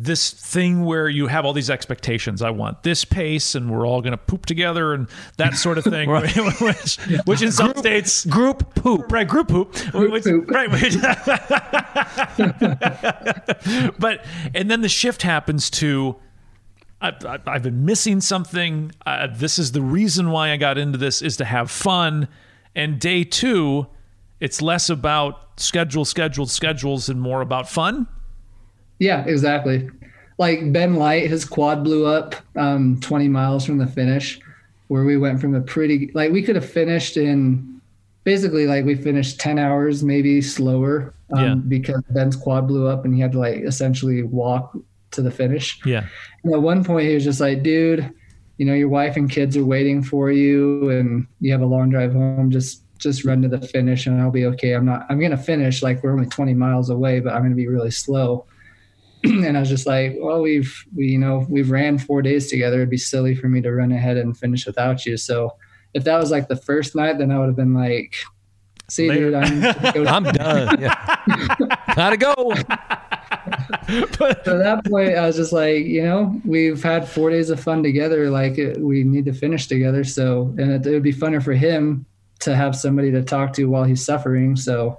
this 0.00 0.30
thing 0.30 0.84
where 0.84 1.08
you 1.08 1.26
have 1.26 1.44
all 1.44 1.52
these 1.52 1.70
expectations. 1.70 2.40
I 2.40 2.50
want 2.50 2.84
this 2.84 3.04
pace, 3.04 3.56
and 3.56 3.68
we're 3.68 3.84
all 3.84 4.00
going 4.00 4.12
to 4.12 4.16
poop 4.16 4.46
together, 4.46 4.94
and 4.94 5.08
that 5.38 5.54
sort 5.54 5.76
of 5.76 5.82
thing. 5.84 6.08
which, 6.60 6.96
which 7.26 7.42
in 7.42 7.50
some 7.50 7.74
states, 7.76 8.24
Group 8.24 8.76
poop. 8.76 9.10
right, 9.10 9.26
group 9.26 9.48
poop, 9.48 9.74
which- 9.94 10.22
poop. 10.22 10.48
right. 10.50 10.70
which- 10.70 10.94
but 13.98 14.24
and 14.54 14.70
then 14.70 14.80
the 14.82 14.88
shift 14.88 15.22
happens 15.22 15.70
to. 15.70 16.16
I, 17.00 17.12
I, 17.24 17.38
I've 17.46 17.62
been 17.62 17.84
missing 17.84 18.20
something. 18.20 18.92
Uh, 19.06 19.28
this 19.32 19.58
is 19.58 19.72
the 19.72 19.82
reason 19.82 20.30
why 20.30 20.50
I 20.50 20.56
got 20.56 20.78
into 20.78 20.98
this 20.98 21.22
is 21.22 21.36
to 21.38 21.44
have 21.44 21.70
fun. 21.70 22.28
And 22.74 23.00
day 23.00 23.24
two, 23.24 23.86
it's 24.40 24.62
less 24.62 24.88
about 24.90 25.60
schedule, 25.60 26.04
scheduled 26.04 26.50
schedules, 26.50 27.08
and 27.08 27.20
more 27.20 27.40
about 27.40 27.68
fun. 27.68 28.06
Yeah, 28.98 29.24
exactly. 29.24 29.88
Like 30.38 30.72
Ben 30.72 30.94
Light, 30.94 31.28
his 31.28 31.44
quad 31.44 31.82
blew 31.84 32.06
up 32.06 32.34
um, 32.56 32.98
20 33.00 33.28
miles 33.28 33.64
from 33.64 33.78
the 33.78 33.86
finish, 33.86 34.40
where 34.88 35.04
we 35.04 35.16
went 35.16 35.40
from 35.40 35.54
a 35.54 35.60
pretty 35.60 36.10
like 36.14 36.30
we 36.32 36.42
could 36.42 36.54
have 36.56 36.68
finished 36.68 37.16
in 37.16 37.80
basically 38.24 38.66
like 38.66 38.84
we 38.84 38.94
finished 38.94 39.40
10 39.40 39.58
hours 39.58 40.02
maybe 40.04 40.40
slower 40.42 41.14
um, 41.32 41.44
Yeah. 41.44 41.54
because 41.54 42.02
Ben's 42.10 42.36
quad 42.36 42.68
blew 42.68 42.86
up 42.86 43.04
and 43.04 43.14
he 43.14 43.20
had 43.20 43.32
to 43.32 43.38
like 43.38 43.62
essentially 43.62 44.22
walk 44.22 44.76
to 45.12 45.22
the 45.22 45.30
finish. 45.30 45.80
Yeah. 45.86 46.06
And 46.44 46.52
at 46.54 46.60
one 46.60 46.84
point, 46.84 47.06
he 47.08 47.14
was 47.14 47.24
just 47.24 47.40
like, 47.40 47.62
dude, 47.62 48.12
you 48.58 48.66
know, 48.66 48.74
your 48.74 48.88
wife 48.88 49.16
and 49.16 49.30
kids 49.30 49.56
are 49.56 49.64
waiting 49.64 50.02
for 50.02 50.30
you 50.30 50.90
and 50.90 51.26
you 51.40 51.52
have 51.52 51.62
a 51.62 51.66
long 51.66 51.88
drive 51.90 52.12
home. 52.12 52.50
Just, 52.50 52.82
just 52.98 53.24
run 53.24 53.42
to 53.42 53.48
the 53.48 53.60
finish 53.60 54.06
and 54.06 54.20
I'll 54.20 54.30
be 54.30 54.46
okay. 54.46 54.72
I'm 54.72 54.84
not, 54.84 55.06
I'm 55.08 55.18
going 55.18 55.30
to 55.30 55.36
finish. 55.36 55.82
Like 55.82 56.02
we're 56.02 56.12
only 56.12 56.26
20 56.26 56.54
miles 56.54 56.90
away, 56.90 57.20
but 57.20 57.32
I'm 57.32 57.40
going 57.40 57.52
to 57.52 57.56
be 57.56 57.68
really 57.68 57.90
slow. 57.90 58.46
and 59.24 59.56
I 59.56 59.60
was 59.60 59.68
just 59.68 59.86
like, 59.86 60.16
well, 60.18 60.42
we've, 60.42 60.84
we, 60.94 61.06
you 61.08 61.18
know, 61.18 61.46
we've 61.48 61.70
ran 61.70 61.98
four 61.98 62.22
days 62.22 62.50
together. 62.50 62.76
It'd 62.76 62.90
be 62.90 62.96
silly 62.96 63.34
for 63.34 63.48
me 63.48 63.60
to 63.62 63.72
run 63.72 63.92
ahead 63.92 64.16
and 64.16 64.36
finish 64.36 64.66
without 64.66 65.06
you. 65.06 65.16
So 65.16 65.56
if 65.94 66.04
that 66.04 66.18
was 66.18 66.30
like 66.30 66.48
the 66.48 66.56
first 66.56 66.94
night, 66.94 67.18
then 67.18 67.30
I 67.32 67.38
would 67.38 67.46
have 67.46 67.56
been 67.56 67.74
like, 67.74 68.14
see, 68.88 69.08
Later. 69.08 69.30
dude, 69.30 69.34
I'm, 69.34 69.60
go 69.94 70.04
I'm 70.04 70.24
done. 70.24 70.80
Yeah. 70.80 71.16
Gotta 71.94 72.16
go. 72.16 72.34
But 74.18 74.46
at 74.46 74.58
that 74.58 74.82
point, 74.84 75.16
I 75.16 75.26
was 75.26 75.36
just 75.36 75.52
like, 75.52 75.84
you 75.84 76.02
know, 76.02 76.40
we've 76.44 76.82
had 76.82 77.08
four 77.08 77.30
days 77.30 77.50
of 77.50 77.58
fun 77.58 77.82
together. 77.82 78.30
Like, 78.30 78.58
it, 78.58 78.78
we 78.80 79.02
need 79.02 79.24
to 79.24 79.32
finish 79.32 79.66
together. 79.66 80.04
So, 80.04 80.54
and 80.58 80.72
it, 80.72 80.86
it 80.86 80.92
would 80.92 81.02
be 81.02 81.12
funner 81.12 81.42
for 81.42 81.54
him 81.54 82.06
to 82.40 82.54
have 82.54 82.76
somebody 82.76 83.10
to 83.10 83.22
talk 83.22 83.52
to 83.54 83.64
while 83.66 83.84
he's 83.84 84.04
suffering. 84.04 84.56
So, 84.56 84.98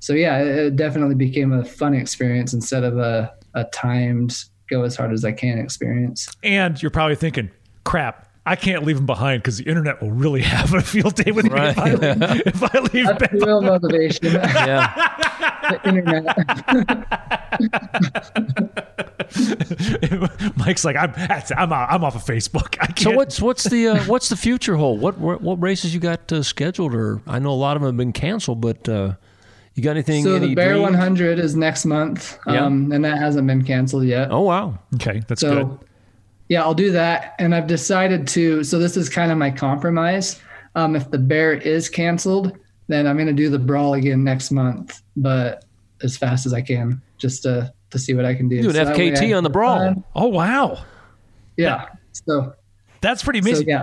so 0.00 0.12
yeah, 0.12 0.40
it, 0.40 0.46
it 0.46 0.76
definitely 0.76 1.14
became 1.14 1.52
a 1.52 1.64
fun 1.64 1.94
experience 1.94 2.52
instead 2.52 2.84
of 2.84 2.98
a, 2.98 3.32
a 3.54 3.64
timed 3.64 4.44
go 4.68 4.82
as 4.84 4.96
hard 4.96 5.12
as 5.12 5.24
I 5.24 5.32
can 5.32 5.58
experience. 5.58 6.28
And 6.42 6.80
you're 6.80 6.90
probably 6.90 7.16
thinking, 7.16 7.50
crap. 7.84 8.29
I 8.50 8.56
can't 8.56 8.84
leave 8.84 8.96
him 8.96 9.06
behind 9.06 9.42
because 9.42 9.58
the 9.58 9.64
internet 9.64 10.02
will 10.02 10.10
really 10.10 10.42
have 10.56 10.74
a 10.74 10.80
field 10.82 11.14
day 11.14 11.30
with 11.30 11.44
me 11.44 11.52
if 11.60 11.78
I, 11.78 11.94
Right. 11.94 12.42
if 12.46 12.62
I 12.74 12.78
leave 12.92 13.06
That's 13.06 13.18
Ben 13.28 13.38
the 13.38 13.46
real 13.46 13.60
motivation. 13.60 14.26
Yeah. 14.32 14.92
the 15.70 15.88
internet. 15.88 16.26
Mike's 20.56 20.84
like, 20.84 20.96
I'm, 20.96 21.12
I'm, 21.56 21.72
out- 21.72 21.90
I'm 21.92 22.02
off 22.04 22.16
of 22.16 22.24
Facebook. 22.24 22.76
I 22.80 22.86
can't. 22.86 22.98
So 23.00 23.10
what's 23.12 23.40
what's 23.40 23.64
the 23.64 23.88
uh, 23.88 24.04
what's 24.04 24.28
the 24.28 24.36
future 24.36 24.74
hold? 24.76 25.00
What 25.00 25.18
what 25.18 25.40
what 25.42 25.62
races 25.62 25.94
you 25.94 26.00
got 26.00 26.32
uh, 26.32 26.42
scheduled? 26.42 26.94
Or 26.94 27.22
I 27.26 27.38
know 27.38 27.50
a 27.50 27.52
lot 27.52 27.76
of 27.76 27.82
them 27.82 27.88
have 27.90 27.96
been 27.96 28.12
canceled, 28.12 28.60
but 28.60 28.88
uh, 28.88 29.14
you 29.74 29.82
got 29.82 29.92
anything? 29.92 30.24
So 30.24 30.34
any 30.34 30.48
the 30.48 30.54
Bear 30.56 30.72
dreams? 30.74 30.90
100 30.90 31.38
is 31.38 31.54
next 31.56 31.84
month, 31.84 32.38
Yeah. 32.46 32.64
um, 32.66 32.90
and 32.92 33.04
that 33.04 33.18
hasn't 33.18 33.46
been 33.46 33.62
canceled 33.64 34.04
yet. 34.04 34.32
Oh 34.32 34.40
wow. 34.42 34.78
okay, 34.96 35.22
that's 35.28 35.40
so 35.42 35.64
good. 35.64 35.78
Yeah 36.50 36.62
i'll 36.62 36.74
do 36.74 36.90
that 36.92 37.34
and 37.38 37.54
i've 37.54 37.66
decided 37.66 38.28
to 38.28 38.62
so 38.62 38.78
this 38.78 38.96
is 38.98 39.08
kind 39.08 39.32
of 39.32 39.38
my 39.38 39.50
compromise 39.50 40.38
um, 40.74 40.94
if 40.94 41.10
the 41.10 41.18
bear 41.18 41.54
is 41.54 41.88
canceled 41.88 42.52
then 42.88 43.06
i'm 43.06 43.16
going 43.16 43.26
to 43.26 43.32
do 43.32 43.48
the 43.48 43.58
brawl 43.58 43.94
again 43.94 44.22
next 44.22 44.50
month 44.50 45.00
but 45.16 45.64
as 46.02 46.16
fast 46.18 46.44
as 46.44 46.52
i 46.52 46.60
can 46.60 47.00
just 47.16 47.42
to 47.44 47.72
to 47.90 47.98
see 47.98 48.12
what 48.12 48.24
i 48.26 48.34
can 48.34 48.48
do 48.48 48.60
Do 48.62 48.68
an 48.68 48.74
So 48.74 48.84
FKT 48.84 49.30
I 49.30 49.32
on 49.32 49.42
the 49.44 49.50
brawl. 49.50 49.78
fun. 49.78 50.04
Oh, 50.14 50.26
wow. 50.28 50.84
yeah 51.56 51.86
so 52.12 52.52
That's 53.00 53.22
pretty 53.22 53.40
so 53.40 53.48
amazing. 53.48 53.68
yeah 53.68 53.82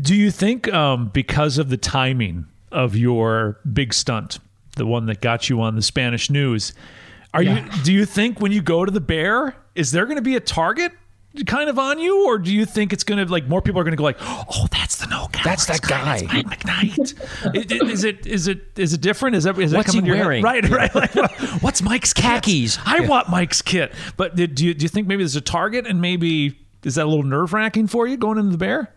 Do 0.00 0.14
you 0.14 0.30
think 0.30 0.72
um, 0.72 1.08
because 1.12 1.58
of 1.58 1.68
the 1.68 1.76
timing 1.76 2.46
of 2.70 2.96
your 2.96 3.58
big 3.72 3.92
stunt, 3.94 4.38
the 4.76 4.86
one 4.86 5.06
that 5.06 5.20
got 5.20 5.48
you 5.48 5.60
on 5.60 5.74
the 5.74 5.82
Spanish 5.82 6.30
news, 6.30 6.72
are 7.34 7.42
Yeah. 7.42 7.64
you? 7.64 7.82
Do 7.82 7.92
you 7.92 8.04
think 8.04 8.40
when 8.40 8.52
you 8.52 8.62
go 8.62 8.84
to 8.84 8.90
the 8.92 9.00
bear, 9.00 9.56
is 9.74 9.90
there 9.92 10.04
going 10.06 10.16
to 10.16 10.22
be 10.22 10.36
a 10.36 10.40
target 10.40 10.92
kind 11.46 11.68
of 11.70 11.78
on 11.78 11.98
you, 11.98 12.26
or 12.26 12.38
do 12.38 12.52
you 12.52 12.64
think 12.64 12.92
it's 12.92 13.04
going 13.04 13.24
to 13.24 13.30
like 13.30 13.46
more 13.46 13.60
people 13.62 13.80
are 13.80 13.84
going 13.84 13.92
to 13.92 13.96
go 13.96 14.02
like, 14.04 14.16
oh, 14.20 14.66
that's 14.70 14.96
the 14.96 15.06
no 15.06 15.28
guy, 15.32 15.42
That's 15.44 15.66
that 15.66 15.82
guy." 15.82 16.20
That's 16.20 16.32
Mike 16.32 16.46
McKnight. 16.60 17.14
I- 17.44 17.48
I- 17.84 17.90
is 17.90 18.04
it 18.04 18.26
is 18.26 18.48
it 18.48 18.60
is 18.76 18.92
it 18.94 19.00
different? 19.00 19.36
Is 19.36 19.44
that 19.44 19.58
is 19.58 19.70
that 19.72 19.76
What's 19.78 19.90
coming 19.90 20.04
he 20.04 20.10
to 20.10 20.16
your 20.16 20.32
head? 20.32 20.42
wearing? 20.42 20.68
Right, 20.68 20.68
right. 20.68 20.94
Like, 20.94 21.12
what's 21.62 21.82
Mike's 21.82 22.12
kit? 22.12 22.24
Khakis. 22.24 22.78
I 22.84 22.98
Yeah. 23.00 23.08
want 23.08 23.28
Mike's 23.28 23.62
kit. 23.62 23.92
But 24.16 24.36
do 24.36 24.42
you 24.42 24.74
do 24.74 24.82
you 24.84 24.88
think 24.88 25.06
maybe 25.06 25.22
there's 25.22 25.36
a 25.36 25.40
target 25.40 25.86
and 25.86 26.00
maybe 26.00 26.58
is 26.84 26.94
that 26.96 27.04
a 27.04 27.08
little 27.08 27.24
nerve 27.24 27.52
wracking 27.52 27.86
for 27.88 28.06
you 28.06 28.16
going 28.16 28.38
into 28.38 28.50
the 28.52 28.58
bear? 28.58 28.94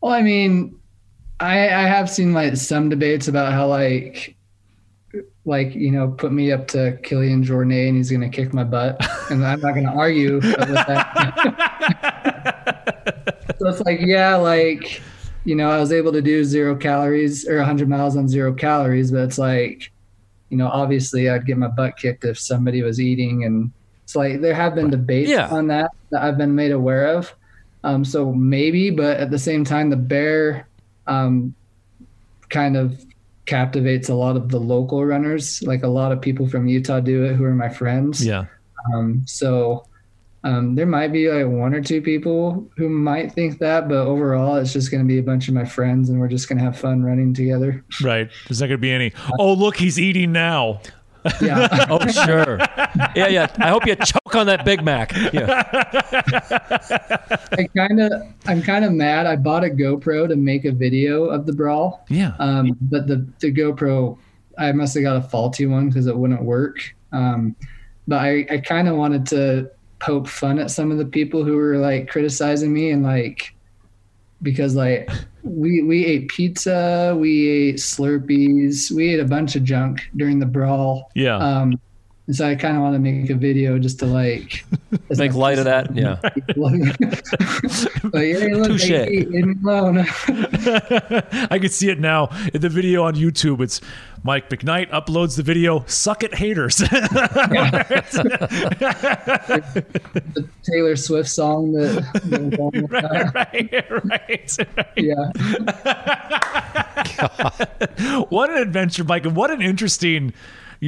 well 0.00 0.12
i 0.12 0.20
mean 0.22 0.78
i 1.40 1.60
i 1.68 1.82
have 1.82 2.10
seen 2.10 2.32
like 2.32 2.56
some 2.56 2.88
debates 2.88 3.28
about 3.28 3.52
how 3.52 3.66
like 3.68 4.36
like 5.44 5.74
you 5.74 5.90
know 5.90 6.08
put 6.08 6.32
me 6.32 6.52
up 6.52 6.68
to 6.68 6.98
Kilian 7.02 7.44
Jornet 7.44 7.88
and 7.88 7.96
he's 7.96 8.10
going 8.10 8.20
to 8.20 8.28
kick 8.28 8.52
my 8.54 8.64
butt 8.64 8.96
and 9.30 9.44
I'm 9.44 9.60
not 9.60 9.72
going 9.74 9.86
to 9.86 9.92
argue 9.92 10.34
with 10.34 10.42
that. 10.52 12.12
so 13.58 13.68
it's 13.68 13.80
like 13.80 14.00
yeah 14.00 14.36
like 14.36 15.02
you 15.44 15.54
know 15.56 15.70
I 15.70 15.78
was 15.78 15.92
able 15.92 16.12
to 16.12 16.22
do 16.22 16.44
zero 16.44 16.76
calories 16.76 17.48
or 17.48 17.56
100 17.58 17.88
miles 17.88 18.16
on 18.16 18.28
zero 18.28 18.52
calories 18.52 19.10
but 19.10 19.22
it's 19.24 19.38
like 19.38 19.90
you 20.50 20.56
know 20.56 20.68
obviously 20.68 21.28
I'd 21.28 21.46
get 21.46 21.58
my 21.58 21.68
butt 21.68 21.96
kicked 21.96 22.24
if 22.24 22.38
somebody 22.38 22.82
was 22.82 23.00
eating 23.00 23.44
and 23.44 23.72
it's 24.04 24.14
like 24.14 24.40
there 24.40 24.54
have 24.54 24.74
been 24.74 24.90
debates 24.90 25.30
Yeah. 25.30 25.48
on 25.48 25.66
that 25.68 25.90
that 26.10 26.22
I've 26.22 26.38
been 26.38 26.54
made 26.54 26.72
aware 26.72 27.06
of 27.16 27.34
um, 27.84 28.04
so 28.04 28.32
maybe 28.32 28.90
but 28.90 29.16
at 29.18 29.30
the 29.32 29.38
same 29.38 29.64
time 29.64 29.90
the 29.90 29.96
bear 29.96 30.68
um, 31.08 31.52
kind 32.48 32.76
of 32.76 33.04
captivates 33.52 34.08
a 34.08 34.16
lot 34.24 34.34
of 34.40 34.44
the 34.54 34.62
local 34.74 35.00
runners. 35.12 35.62
Like 35.72 35.82
a 35.90 35.92
lot 36.00 36.10
of 36.12 36.18
people 36.26 36.46
from 36.52 36.62
Utah 36.76 37.00
do 37.00 37.16
it 37.26 37.32
who 37.36 37.44
are 37.44 37.58
my 37.66 37.70
friends. 37.80 38.24
Yeah. 38.32 38.44
Um, 38.88 39.22
so 39.26 39.86
Um, 40.44 40.74
there 40.74 40.86
might 40.86 41.12
be 41.12 41.30
like 41.30 41.46
one 41.46 41.72
or 41.72 41.80
two 41.80 42.02
people 42.02 42.68
who 42.76 42.88
might 42.88 43.32
think 43.32 43.60
that, 43.60 43.88
but 43.88 43.98
overall, 43.98 44.56
it's 44.56 44.72
just 44.72 44.90
going 44.90 45.02
to 45.02 45.06
be 45.06 45.18
a 45.18 45.22
bunch 45.22 45.46
of 45.46 45.54
my 45.54 45.64
friends, 45.64 46.10
and 46.10 46.18
we're 46.18 46.32
just 46.36 46.48
going 46.48 46.58
to 46.58 46.64
have 46.64 46.76
fun 46.76 47.04
running 47.04 47.32
together. 47.32 47.84
Right. 48.02 48.28
There's 48.48 48.60
not 48.60 48.66
going 48.66 48.78
to 48.78 48.82
be 48.82 48.90
any. 48.90 49.12
Oh, 49.38 49.54
look, 49.54 49.76
he's 49.76 50.00
eating 50.00 50.32
now. 50.32 50.80
Yeah. 51.40 51.68
Oh, 51.90 52.06
sure. 52.08 52.58
Yeah, 53.14 53.28
yeah. 53.28 53.46
I 53.58 53.68
hope 53.68 53.86
you 53.86 53.94
choke 53.96 54.34
on 54.34 54.46
that 54.46 54.64
Big 54.64 54.82
Mac. 54.82 55.12
Yeah. 55.32 55.62
I 57.52 57.68
kind 57.76 58.00
of, 58.00 58.12
I'm 58.46 58.62
kind 58.62 58.84
of 58.84 58.92
mad. 58.92 59.26
I 59.26 59.36
bought 59.36 59.64
a 59.64 59.68
GoPro 59.68 60.28
to 60.28 60.36
make 60.36 60.64
a 60.64 60.72
video 60.72 61.24
of 61.24 61.46
the 61.46 61.52
brawl. 61.52 62.04
Yeah. 62.08 62.34
Um, 62.38 62.76
but 62.80 63.06
the 63.06 63.26
the 63.40 63.52
GoPro, 63.52 64.16
I 64.58 64.72
must 64.72 64.94
have 64.94 65.02
got 65.02 65.16
a 65.16 65.22
faulty 65.22 65.66
one 65.66 65.88
because 65.88 66.06
it 66.06 66.16
wouldn't 66.16 66.42
work. 66.42 66.94
Um, 67.12 67.56
but 68.08 68.20
I, 68.20 68.46
I 68.50 68.58
kind 68.58 68.88
of 68.88 68.96
wanted 68.96 69.26
to 69.28 69.70
poke 69.98 70.28
fun 70.28 70.58
at 70.58 70.70
some 70.70 70.90
of 70.90 70.98
the 70.98 71.04
people 71.04 71.44
who 71.44 71.56
were 71.56 71.76
like 71.76 72.08
criticizing 72.08 72.72
me 72.72 72.90
and 72.90 73.02
like 73.02 73.54
because 74.42 74.74
like 74.74 75.10
we 75.42 75.82
we 75.82 76.04
ate 76.04 76.28
pizza, 76.28 77.16
we 77.18 77.48
ate 77.48 77.76
Slurpees, 77.76 78.90
we 78.90 79.14
ate 79.14 79.20
a 79.20 79.24
bunch 79.24 79.56
of 79.56 79.64
junk 79.64 80.00
during 80.16 80.38
the 80.38 80.46
brawl. 80.46 81.10
Yeah. 81.14 81.36
Um, 81.36 81.80
and 82.32 82.36
so 82.38 82.48
I 82.48 82.54
kind 82.54 82.76
of 82.76 82.82
want 82.82 82.94
to 82.94 82.98
make 82.98 83.28
a 83.28 83.34
video 83.34 83.78
just 83.78 83.98
to 83.98 84.06
like 84.06 84.64
Make 85.10 85.34
light 85.34 85.58
of 85.58 85.64
that. 85.64 85.94
Yeah. 85.94 86.18
like, 86.56 86.82
hey, 88.14 88.54
look, 88.54 88.68
Touche. 88.68 88.88
they 88.88 89.08
eat, 89.08 89.30
leave 89.30 89.46
me 89.46 89.54
alone. 89.62 89.98
I 91.50 91.58
can 91.60 91.68
see 91.68 91.90
it 91.90 92.00
now 92.00 92.30
in 92.54 92.62
the 92.62 92.70
video 92.70 93.04
on 93.04 93.14
YouTube. 93.14 93.60
It's 93.60 93.80
Mike 94.22 94.48
McKnight 94.48 94.90
uploads 94.90 95.36
the 95.36 95.42
video. 95.42 95.84
Suck 95.86 96.22
it, 96.22 96.34
haters. 96.34 96.76
the 96.76 96.88
Taylor 100.62 100.96
Swift 100.96 101.28
song 101.28 101.72
that, 101.72 102.10
that 102.24 102.42
was 102.42 102.54
on 102.58 102.86
right, 102.86 103.90
right. 104.04 104.56
yeah. 104.96 105.30
what 108.30 108.50
an 108.50 108.56
adventure, 108.56 109.04
Mike, 109.04 109.26
and 109.26 109.36
what 109.36 109.50
an 109.50 109.60
interesting 109.60 110.32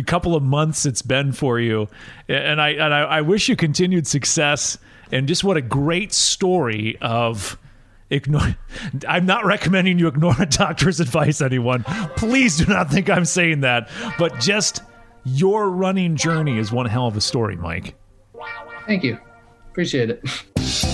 couple 0.03 0.35
of 0.35 0.43
months 0.43 0.87
it's 0.87 1.03
been 1.03 1.33
for 1.33 1.61
you. 1.61 1.89
And 2.29 2.61
I 2.61 2.71
and 2.71 2.95
I, 2.95 3.01
I 3.03 3.21
wish 3.21 3.49
you 3.49 3.57
continued 3.57 4.07
success. 4.07 4.79
And 5.13 5.29
just 5.29 5.45
what 5.45 5.57
a 5.57 5.63
great 5.63 6.13
story 6.13 6.99
of 7.01 7.59
ignore. 8.11 8.57
I'm 9.09 9.27
not 9.27 9.45
recommending 9.45 9.99
you 9.99 10.09
ignore 10.09 10.35
a 10.39 10.47
doctor's 10.47 11.01
advice, 11.01 11.41
anyone. 11.41 11.85
Please 12.17 12.57
do 12.57 12.67
not 12.67 12.91
think 12.91 13.09
I'm 13.11 13.25
saying 13.25 13.61
that. 13.61 13.89
But 14.19 14.41
just 14.41 14.83
your 15.25 15.71
running 15.71 16.17
journey 16.17 16.59
is 16.59 16.73
one 16.73 16.87
hell 16.87 17.07
of 17.07 17.17
a 17.17 17.21
story, 17.21 17.57
Mike. 17.57 17.95
Thank 18.87 19.05
you. 19.05 19.19
Appreciate 19.71 20.11
it. 20.11 20.23